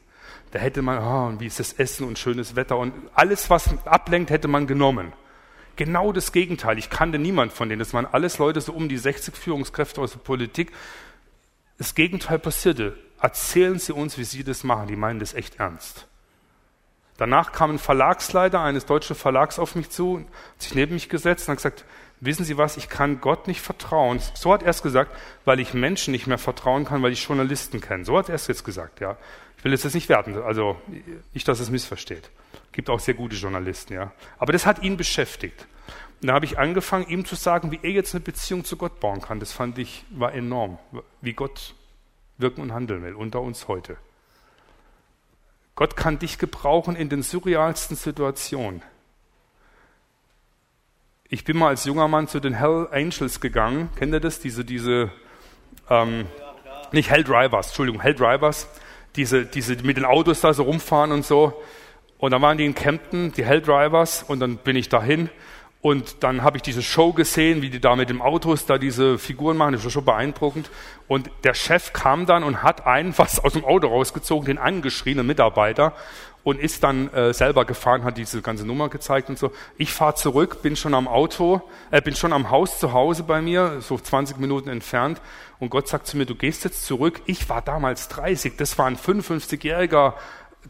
Da 0.53 0.61
hätte 0.61 0.81
man, 0.81 0.99
oh, 1.03 1.41
wie 1.41 1.49
ist 1.49 1.59
das 1.59 1.73
Essen 1.73 2.07
und 2.07 2.17
schönes 2.17 2.55
Wetter 2.55 2.79
und 2.79 2.95
alles, 3.13 3.51
was 3.51 3.85
ablenkt, 3.85 4.31
hätte 4.31 4.47
man 4.47 4.69
genommen. 4.69 5.13
Genau 5.75 6.13
das 6.13 6.31
Gegenteil. 6.31 6.79
Ich 6.79 6.91
kannte 6.91 7.19
niemand 7.19 7.53
von 7.53 7.69
denen. 7.69 7.81
Das 7.81 7.93
waren 7.93 8.07
alles 8.07 8.39
Leute, 8.39 8.61
so 8.61 8.73
um 8.73 8.89
die 8.89 8.99
60 8.99 9.35
Führungskräfte 9.35 10.01
aus 10.01 10.13
der 10.13 10.21
Politik. 10.21 10.71
Das 11.77 11.97
Gegenteil 11.97 12.39
passierte 12.39 12.97
erzählen 13.21 13.81
Sie 13.81 13.93
uns, 13.93 14.17
wie 14.17 14.23
Sie 14.23 14.45
das 14.45 14.63
machen. 14.63 14.87
Die 14.87 14.95
meinen 14.95 15.19
das 15.19 15.35
echt 15.35 15.57
ernst. 15.59 16.07
Danach 17.17 17.51
kam 17.51 17.73
ein 17.73 17.79
Verlagsleiter 17.81 18.61
eines 18.61 18.87
deutschen 18.87 19.17
Verlags 19.17 19.59
auf 19.59 19.75
mich 19.75 19.91
zu, 19.91 20.19
hat 20.21 20.63
sich 20.63 20.77
neben 20.77 20.95
mich 20.95 21.09
gesetzt 21.09 21.49
und 21.49 21.53
hat 21.53 21.59
gesagt, 21.59 21.85
wissen 22.21 22.45
Sie 22.45 22.57
was, 22.57 22.77
ich 22.77 22.89
kann 22.89 23.21
Gott 23.21 23.47
nicht 23.47 23.61
vertrauen. 23.61 24.21
So 24.35 24.53
hat 24.53 24.63
er 24.63 24.71
es 24.71 24.83
gesagt, 24.83 25.15
weil 25.45 25.61
ich 25.61 25.75
Menschen 25.75 26.13
nicht 26.13 26.27
mehr 26.27 26.39
vertrauen 26.39 26.85
kann, 26.85 27.03
weil 27.03 27.13
ich 27.13 27.25
Journalisten 27.25 27.81
kenne. 27.81 28.05
So 28.05 28.19
hat 28.19 28.29
er 28.29 28.35
es 28.35 28.47
jetzt 28.47 28.65
gesagt, 28.65 29.01
ja. 29.01 29.17
Ich 29.57 29.65
will 29.65 29.73
jetzt 29.73 29.85
das 29.85 29.95
nicht 29.95 30.09
werten, 30.09 30.41
also 30.41 30.77
nicht, 31.35 31.49
dass 31.49 31.59
es 31.59 31.69
missversteht. 31.69 32.31
Gibt 32.71 32.89
auch 32.91 33.01
sehr 33.01 33.15
gute 33.15 33.35
Journalisten, 33.35 33.93
ja. 33.93 34.13
Aber 34.39 34.53
das 34.53 34.67
hat 34.67 34.83
ihn 34.83 34.97
beschäftigt. 34.97 35.67
Und 36.21 36.29
da 36.29 36.35
habe 36.35 36.45
ich 36.45 36.59
angefangen, 36.59 37.09
ihm 37.09 37.25
zu 37.25 37.35
sagen, 37.35 37.71
wie 37.73 37.81
er 37.83 37.91
jetzt 37.91 38.15
eine 38.15 38.23
Beziehung 38.23 38.65
zu 38.65 38.77
Gott 38.77 39.01
bauen 39.01 39.21
kann. 39.21 39.41
Das 39.41 39.53
fand 39.53 39.79
ich, 39.79 40.05
war 40.11 40.33
enorm, 40.33 40.79
wie 41.21 41.33
Gott 41.33 41.75
wirken 42.39 42.61
und 42.61 42.73
handeln 42.73 43.03
will, 43.03 43.15
unter 43.15 43.41
uns 43.41 43.69
heute. 43.69 43.97
Gott 45.75 45.97
kann 45.97 46.19
dich 46.19 46.39
gebrauchen 46.39 46.97
in 46.97 47.09
den 47.09 47.23
surrealsten 47.23 47.97
Situationen. 47.97 48.83
Ich 51.31 51.45
bin 51.45 51.59
mal 51.59 51.69
als 51.69 51.85
junger 51.85 52.09
Mann 52.09 52.27
zu 52.27 52.41
den 52.41 52.55
Hell 52.55 52.89
Angels 52.91 53.39
gegangen. 53.39 53.91
Kennt 53.97 54.15
ihr 54.15 54.21
das? 54.21 54.41
Diese, 54.41 54.65
diese, 54.65 55.11
ähm, 55.91 56.25
nicht 56.91 57.11
Hell 57.11 57.23
Drivers, 57.23 57.67
Entschuldigung, 57.67 58.01
Hell 58.01 58.15
Drivers. 58.15 58.67
Diese, 59.15 59.45
diese, 59.45 59.77
mit 59.83 59.99
den 59.99 60.07
Autos 60.07 60.41
da 60.41 60.55
so 60.55 60.63
rumfahren 60.63 61.13
und 61.13 61.27
so. 61.27 61.53
Und 62.17 62.31
dann 62.31 62.41
waren 62.41 62.57
die 62.57 62.65
in 62.65 62.75
Kempten, 62.75 63.35
die 63.35 63.45
Hell 63.45 63.61
Drivers, 63.61 64.23
und 64.23 64.41
dann 64.41 64.57
bin 64.57 64.75
ich 64.75 64.89
dahin 64.89 65.29
Und 65.81 66.25
dann 66.25 66.43
habe 66.43 66.57
ich 66.57 66.63
diese 66.63 66.83
Show 66.83 67.13
gesehen, 67.13 67.63
wie 67.63 67.71
die 67.71 67.81
da 67.81 67.95
mit 67.95 68.11
dem 68.11 68.21
Autos 68.21 68.67
da 68.67 68.79
diese 68.79 69.17
Figuren 69.17 69.57
machen. 69.57 69.75
Das 69.75 69.85
war 69.85 69.91
schon 69.91 70.05
beeindruckend. 70.05 70.71
Und 71.07 71.31
der 71.45 71.55
Chef 71.55 71.93
kam 71.93 72.27
dann 72.27 72.43
und 72.43 72.63
hat 72.63 72.87
einen 72.87 73.17
was 73.17 73.39
aus 73.39 73.53
dem 73.53 73.65
Auto 73.65 73.87
rausgezogen, 73.87 74.47
den 74.47 74.59
angeschrienen 74.59 75.27
Mitarbeiter 75.27 75.95
und 76.49 76.59
ist 76.59 76.83
dann 76.83 77.13
äh, 77.13 77.35
selber 77.35 77.67
gefahren, 77.67 78.05
hat 78.05 78.17
diese 78.17 78.41
ganze 78.41 78.65
Nummer 78.65 78.89
gezeigt 78.89 79.29
und 79.29 79.39
so. 79.39 79.53
Ich 79.77 79.93
fahre 79.93 80.15
zurück, 80.15 80.63
bin 80.63 80.77
schon 80.77 80.95
am 80.95 81.07
Auto, 81.07 81.61
äh, 81.91 82.01
bin 82.01 82.17
schon 82.17 82.33
am 82.33 82.49
Haus 82.51 82.79
zu 82.79 82.95
Hause 82.95 83.25
bei 83.25 83.43
mir, 83.43 83.83
so 83.83 83.99
20 83.99 84.39
Minuten 84.39 84.71
entfernt. 84.71 85.21
Und 85.59 85.69
Gott 85.69 85.89
sagt 85.89 86.07
zu 86.07 86.17
mir, 86.17 86.25
du 86.25 86.35
gehst 86.35 86.65
jetzt 86.65 86.87
zurück. 86.87 87.21
Ich 87.27 87.51
war 87.51 87.61
damals 87.61 88.09
30, 88.09 88.57
das 88.57 88.79
war 88.79 88.87
ein 88.87 88.97
55-jähriger 88.97 90.15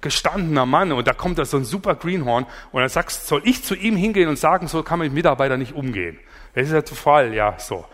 gestandener 0.00 0.66
Mann 0.66 0.90
und 0.90 1.06
da 1.06 1.12
kommt 1.12 1.38
da 1.38 1.44
so 1.44 1.56
ein 1.56 1.64
super 1.64 1.94
Greenhorn 1.94 2.46
und 2.72 2.80
dann 2.80 2.88
sagst, 2.88 3.28
soll 3.28 3.42
ich 3.44 3.62
zu 3.62 3.76
ihm 3.76 3.94
hingehen 3.96 4.28
und 4.28 4.36
sagen, 4.36 4.66
so 4.66 4.82
kann 4.82 4.98
man 4.98 5.06
mit 5.06 5.14
Mitarbeitern 5.14 5.60
nicht 5.60 5.74
umgehen. 5.74 6.18
Das 6.54 6.66
ist 6.66 6.72
ja 6.72 6.84
zu 6.84 6.96
Fall, 6.96 7.34
ja, 7.34 7.56
so. 7.56 7.84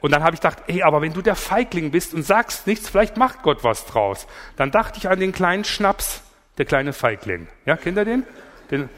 Und 0.00 0.10
dann 0.10 0.24
habe 0.24 0.34
ich 0.34 0.40
gedacht, 0.40 0.64
ey, 0.66 0.82
aber 0.82 1.02
wenn 1.02 1.12
du 1.12 1.22
der 1.22 1.36
Feigling 1.36 1.92
bist 1.92 2.14
und 2.14 2.24
sagst 2.24 2.66
nichts, 2.66 2.88
vielleicht 2.88 3.16
macht 3.16 3.42
Gott 3.42 3.62
was 3.62 3.86
draus. 3.86 4.26
Dann 4.56 4.72
dachte 4.72 4.98
ich 4.98 5.08
an 5.08 5.20
den 5.20 5.30
kleinen 5.30 5.62
Schnaps, 5.62 6.22
der 6.58 6.66
kleine 6.66 6.92
Feigling. 6.92 7.46
Ja, 7.64 7.76
kennt 7.76 7.96
ihr 7.96 8.04
den? 8.04 8.24
den 8.70 8.88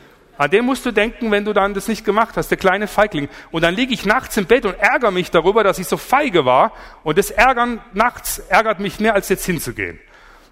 an 0.41 0.51
den 0.51 0.65
musst 0.65 0.87
du 0.87 0.91
denken, 0.91 1.31
wenn 1.31 1.45
du 1.45 1.53
dann 1.53 1.75
das 1.75 1.87
nicht 1.87 2.03
gemacht 2.03 2.39
hast, 2.39 2.49
der 2.49 2.57
kleine 2.57 2.87
Feigling. 2.87 3.29
Und 3.51 3.61
dann 3.61 3.75
liege 3.75 3.93
ich 3.93 4.07
nachts 4.07 4.39
im 4.39 4.47
Bett 4.47 4.65
und 4.65 4.75
ärgere 4.79 5.11
mich 5.11 5.31
darüber, 5.31 5.63
dass 5.63 5.79
ich 5.79 5.87
so 5.87 5.99
feige 5.99 6.47
war. 6.47 6.73
Und 7.03 7.19
das 7.19 7.31
Ärgern 7.31 7.83
nachts 7.93 8.39
ärgert 8.39 8.81
mich 8.81 9.01
mehr, 9.01 9.13
als 9.13 9.29
jetzt 9.29 9.45
hinzugehen. 9.45 10.01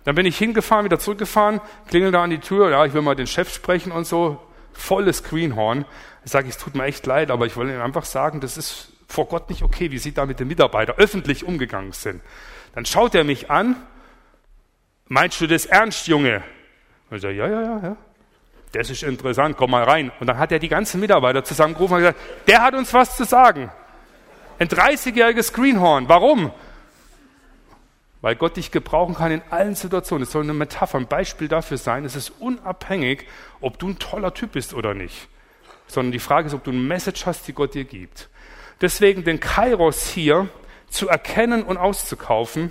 Dann 0.04 0.14
bin 0.14 0.26
ich 0.26 0.36
hingefahren, 0.36 0.84
wieder 0.84 0.98
zurückgefahren, 0.98 1.62
klingel 1.88 2.12
da 2.12 2.22
an 2.22 2.28
die 2.28 2.38
Tür, 2.38 2.70
ja, 2.70 2.84
ich 2.84 2.92
will 2.92 3.00
mal 3.00 3.14
den 3.14 3.26
Chef 3.26 3.50
sprechen 3.50 3.90
und 3.90 4.06
so, 4.06 4.38
volles 4.74 5.24
Greenhorn. 5.24 5.86
Ich 6.22 6.32
sage, 6.32 6.50
es 6.50 6.58
tut 6.58 6.74
mir 6.74 6.84
echt 6.84 7.06
leid, 7.06 7.30
aber 7.30 7.46
ich 7.46 7.56
wollte 7.56 7.72
Ihnen 7.72 7.80
einfach 7.80 8.04
sagen, 8.04 8.40
das 8.40 8.58
ist 8.58 8.92
vor 9.06 9.26
Gott 9.26 9.48
nicht 9.48 9.62
okay, 9.62 9.90
wie 9.90 9.98
Sie 9.98 10.12
da 10.12 10.26
mit 10.26 10.38
den 10.38 10.48
Mitarbeitern 10.48 10.96
öffentlich 10.98 11.44
umgegangen 11.44 11.92
sind. 11.92 12.20
Dann 12.74 12.84
schaut 12.84 13.14
er 13.14 13.24
mich 13.24 13.50
an, 13.50 13.74
meinst 15.06 15.40
du 15.40 15.46
das 15.46 15.64
ernst, 15.64 16.08
Junge? 16.08 16.42
Und 17.10 17.16
ich 17.16 17.22
sage, 17.22 17.34
ja, 17.34 17.48
ja, 17.48 17.62
ja, 17.62 17.80
ja. 17.82 17.96
Das 18.72 18.90
ist 18.90 19.02
interessant, 19.02 19.56
komm 19.56 19.70
mal 19.70 19.84
rein. 19.84 20.12
Und 20.20 20.26
dann 20.26 20.38
hat 20.38 20.52
er 20.52 20.58
die 20.58 20.68
ganzen 20.68 21.00
Mitarbeiter 21.00 21.42
zusammengerufen 21.42 21.96
und 21.96 22.00
gesagt, 22.00 22.18
der 22.46 22.62
hat 22.62 22.74
uns 22.74 22.92
was 22.92 23.16
zu 23.16 23.24
sagen. 23.24 23.70
Ein 24.58 24.68
30-jähriges 24.68 25.52
Greenhorn. 25.52 26.08
Warum? 26.08 26.52
Weil 28.20 28.34
Gott 28.36 28.56
dich 28.56 28.70
gebrauchen 28.70 29.14
kann 29.14 29.30
in 29.30 29.42
allen 29.50 29.74
Situationen. 29.74 30.24
Es 30.24 30.32
soll 30.32 30.42
eine 30.42 30.52
Metapher, 30.52 30.98
ein 30.98 31.06
Beispiel 31.06 31.48
dafür 31.48 31.78
sein. 31.78 32.04
Es 32.04 32.16
ist 32.16 32.30
unabhängig, 32.40 33.26
ob 33.60 33.78
du 33.78 33.88
ein 33.88 33.98
toller 33.98 34.34
Typ 34.34 34.52
bist 34.52 34.74
oder 34.74 34.92
nicht. 34.92 35.28
Sondern 35.86 36.12
die 36.12 36.18
Frage 36.18 36.48
ist, 36.48 36.54
ob 36.54 36.64
du 36.64 36.72
eine 36.72 36.80
Message 36.80 37.24
hast, 37.24 37.46
die 37.48 37.52
Gott 37.52 37.74
dir 37.74 37.84
gibt. 37.84 38.28
Deswegen 38.80 39.24
den 39.24 39.40
Kairos 39.40 40.08
hier 40.08 40.48
zu 40.90 41.08
erkennen 41.08 41.62
und 41.62 41.76
auszukaufen, 41.76 42.70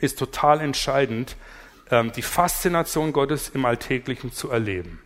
ist 0.00 0.18
total 0.18 0.60
entscheidend, 0.60 1.36
die 1.90 2.22
Faszination 2.22 3.12
Gottes 3.12 3.48
im 3.50 3.64
Alltäglichen 3.64 4.32
zu 4.32 4.50
erleben. 4.50 5.00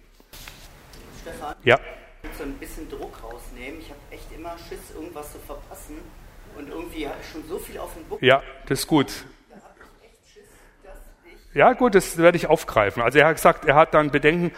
Stefan, 1.22 1.54
ja. 1.64 1.78
ich 2.22 2.28
will 2.28 2.36
so 2.36 2.44
ein 2.44 2.54
bisschen 2.54 2.88
Druck 2.88 3.22
rausnehmen. 3.22 3.80
Ich 3.80 3.88
habe 3.88 4.00
echt 4.10 4.32
immer 4.34 4.56
Schiss, 4.68 4.80
irgendwas 4.94 5.32
zu 5.32 5.38
verpassen. 5.38 5.98
Und 6.56 6.68
irgendwie 6.68 7.06
habe 7.06 7.16
ich 7.22 7.30
schon 7.30 7.46
so 7.48 7.58
viel 7.58 7.78
auf 7.78 7.94
dem 7.94 8.04
Buckel. 8.04 8.26
Ja, 8.26 8.42
das 8.66 8.80
ist 8.80 8.86
gut. 8.86 9.24
Ja, 11.54 11.74
gut, 11.74 11.94
das 11.94 12.16
werde 12.16 12.36
ich 12.36 12.46
aufgreifen. 12.46 13.02
Also 13.02 13.18
er 13.18 13.26
hat 13.26 13.36
gesagt, 13.36 13.64
er 13.66 13.74
hat 13.74 13.94
dann 13.94 14.10
Bedenken. 14.10 14.52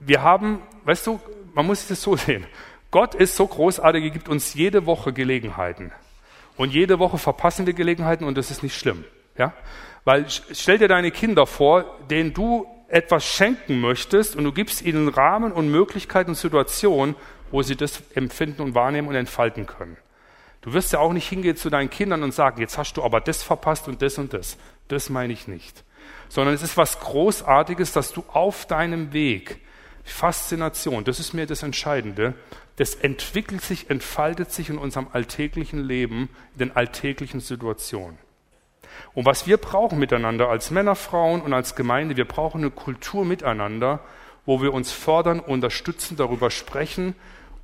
Wir 0.00 0.22
haben, 0.22 0.62
weißt 0.84 1.06
du, 1.06 1.20
man 1.54 1.66
muss 1.66 1.86
das 1.86 2.02
so 2.02 2.16
sehen. 2.16 2.46
Gott 2.90 3.14
ist 3.14 3.36
so 3.36 3.46
großartig, 3.46 4.02
er 4.02 4.10
gibt 4.10 4.28
uns 4.28 4.54
jede 4.54 4.86
Woche 4.86 5.12
Gelegenheiten. 5.12 5.92
Und 6.56 6.72
jede 6.72 6.98
Woche 6.98 7.18
verpassen 7.18 7.66
wir 7.66 7.74
Gelegenheiten 7.74 8.24
und 8.24 8.36
das 8.36 8.50
ist 8.50 8.62
nicht 8.62 8.76
schlimm. 8.76 9.04
Ja? 9.36 9.52
Weil 10.08 10.24
stell 10.30 10.78
dir 10.78 10.88
deine 10.88 11.10
Kinder 11.10 11.46
vor, 11.46 11.84
denen 12.08 12.32
du 12.32 12.66
etwas 12.88 13.26
schenken 13.26 13.78
möchtest 13.78 14.36
und 14.36 14.44
du 14.44 14.52
gibst 14.52 14.80
ihnen 14.80 15.08
Rahmen 15.08 15.52
und 15.52 15.70
Möglichkeiten 15.70 16.30
und 16.30 16.34
Situationen, 16.34 17.14
wo 17.50 17.60
sie 17.60 17.76
das 17.76 18.02
empfinden 18.14 18.62
und 18.62 18.74
wahrnehmen 18.74 19.08
und 19.08 19.16
entfalten 19.16 19.66
können. 19.66 19.98
Du 20.62 20.72
wirst 20.72 20.94
ja 20.94 20.98
auch 21.00 21.12
nicht 21.12 21.28
hingehen 21.28 21.58
zu 21.58 21.68
deinen 21.68 21.90
Kindern 21.90 22.22
und 22.22 22.32
sagen, 22.32 22.58
jetzt 22.58 22.78
hast 22.78 22.94
du 22.96 23.02
aber 23.02 23.20
das 23.20 23.42
verpasst 23.42 23.86
und 23.86 24.00
das 24.00 24.16
und 24.16 24.32
das. 24.32 24.56
Das 24.88 25.10
meine 25.10 25.34
ich 25.34 25.46
nicht. 25.46 25.84
Sondern 26.30 26.54
es 26.54 26.62
ist 26.62 26.78
was 26.78 27.00
Großartiges, 27.00 27.92
dass 27.92 28.14
du 28.14 28.24
auf 28.28 28.64
deinem 28.64 29.12
Weg, 29.12 29.60
Faszination, 30.04 31.04
das 31.04 31.20
ist 31.20 31.34
mir 31.34 31.44
das 31.44 31.62
Entscheidende, 31.62 32.32
das 32.76 32.94
entwickelt 32.94 33.60
sich, 33.60 33.90
entfaltet 33.90 34.52
sich 34.52 34.70
in 34.70 34.78
unserem 34.78 35.08
alltäglichen 35.12 35.84
Leben, 35.84 36.30
in 36.54 36.60
den 36.60 36.76
alltäglichen 36.76 37.40
Situationen. 37.40 38.16
Und 39.14 39.26
was 39.26 39.46
wir 39.46 39.56
brauchen 39.56 39.98
miteinander 39.98 40.48
als 40.48 40.70
Männer, 40.70 40.94
Frauen 40.94 41.40
und 41.40 41.52
als 41.52 41.74
Gemeinde, 41.74 42.16
wir 42.16 42.26
brauchen 42.26 42.62
eine 42.62 42.70
Kultur 42.70 43.24
miteinander, 43.24 44.00
wo 44.46 44.62
wir 44.62 44.72
uns 44.72 44.92
fördern, 44.92 45.40
unterstützen, 45.40 46.16
darüber 46.16 46.50
sprechen 46.50 47.14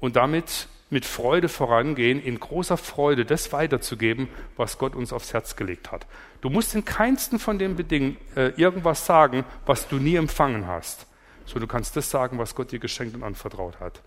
und 0.01 0.17
damit 0.17 0.69
mit 0.91 1.05
Freude 1.05 1.49
vorangehen, 1.49 2.23
in 2.23 2.39
großer 2.39 2.77
Freude 2.77 3.25
das 3.25 3.53
weiterzugeben, 3.53 4.29
was 4.57 4.79
Gott 4.79 4.95
uns 4.95 5.13
aufs 5.13 5.33
Herz 5.33 5.57
gelegt 5.57 5.91
hat. 5.91 6.07
Du 6.41 6.51
musst 6.51 6.75
in 6.75 6.85
keinsten 6.85 7.39
von 7.39 7.59
den 7.59 7.75
Bedingungen 7.75 8.17
äh, 8.37 8.49
irgendwas 8.57 9.07
sagen, 9.07 9.45
was 9.67 9.89
du 9.89 9.97
nie 9.97 10.17
empfangen 10.17 10.67
hast. 10.67 11.07
So, 11.47 11.59
du 11.59 11.67
kannst 11.67 11.97
das 11.97 12.11
sagen, 12.11 12.39
was 12.39 12.55
Gott 12.55 12.71
dir 12.71 12.79
geschenkt 12.79 13.15
und 13.15 13.23
anvertraut 13.23 13.81
hat. 13.81 14.01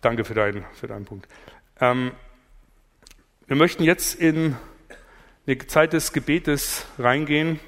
Danke 0.00 0.24
für 0.24 0.34
deinen, 0.34 0.64
für 0.74 0.86
deinen 0.86 1.04
Punkt. 1.04 1.28
Ähm, 1.80 2.12
wir 3.46 3.56
möchten 3.56 3.82
jetzt 3.82 4.14
in 4.14 4.56
eine 5.50 5.66
Zeit 5.66 5.92
des 5.94 6.12
Gebetes 6.12 6.86
reingehen. 6.96 7.58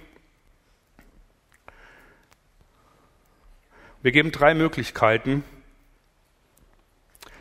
Wir 4.03 4.13
geben 4.13 4.31
drei 4.31 4.55
Möglichkeiten, 4.55 5.43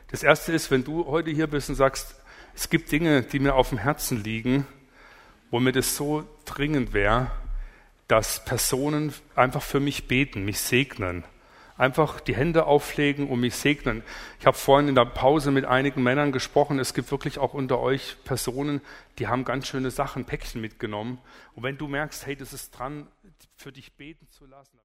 das 0.07 0.23
erste 0.23 0.51
ist, 0.51 0.71
wenn 0.71 0.83
du 0.83 1.05
heute 1.05 1.31
hier 1.31 1.47
bist 1.47 1.69
und 1.69 1.75
sagst, 1.75 2.15
es 2.53 2.69
gibt 2.69 2.91
Dinge, 2.91 3.21
die 3.21 3.39
mir 3.39 3.53
auf 3.53 3.69
dem 3.69 3.77
Herzen 3.77 4.21
liegen, 4.21 4.67
wo 5.51 5.59
mir 5.59 5.71
das 5.71 5.95
so 5.95 6.27
dringend 6.45 6.91
wäre, 6.91 7.31
dass 8.07 8.43
Personen 8.43 9.13
einfach 9.35 9.61
für 9.61 9.79
mich 9.79 10.07
beten, 10.07 10.43
mich 10.43 10.59
segnen. 10.59 11.23
Einfach 11.81 12.19
die 12.19 12.35
Hände 12.35 12.67
auflegen 12.67 13.27
und 13.27 13.39
mich 13.39 13.55
segnen. 13.55 14.03
Ich 14.39 14.45
habe 14.45 14.55
vorhin 14.55 14.87
in 14.87 14.93
der 14.93 15.05
Pause 15.05 15.49
mit 15.49 15.65
einigen 15.65 16.03
Männern 16.03 16.31
gesprochen. 16.31 16.77
Es 16.77 16.93
gibt 16.93 17.09
wirklich 17.09 17.39
auch 17.39 17.55
unter 17.55 17.79
euch 17.79 18.17
Personen, 18.23 18.81
die 19.17 19.27
haben 19.27 19.45
ganz 19.45 19.65
schöne 19.65 19.89
Sachen, 19.89 20.25
Päckchen 20.25 20.61
mitgenommen. 20.61 21.17
Und 21.55 21.63
wenn 21.63 21.79
du 21.79 21.87
merkst, 21.87 22.27
hey, 22.27 22.35
das 22.35 22.53
ist 22.53 22.69
dran, 22.69 23.07
für 23.57 23.71
dich 23.71 23.93
beten 23.93 24.27
zu 24.29 24.45
lassen. 24.45 24.77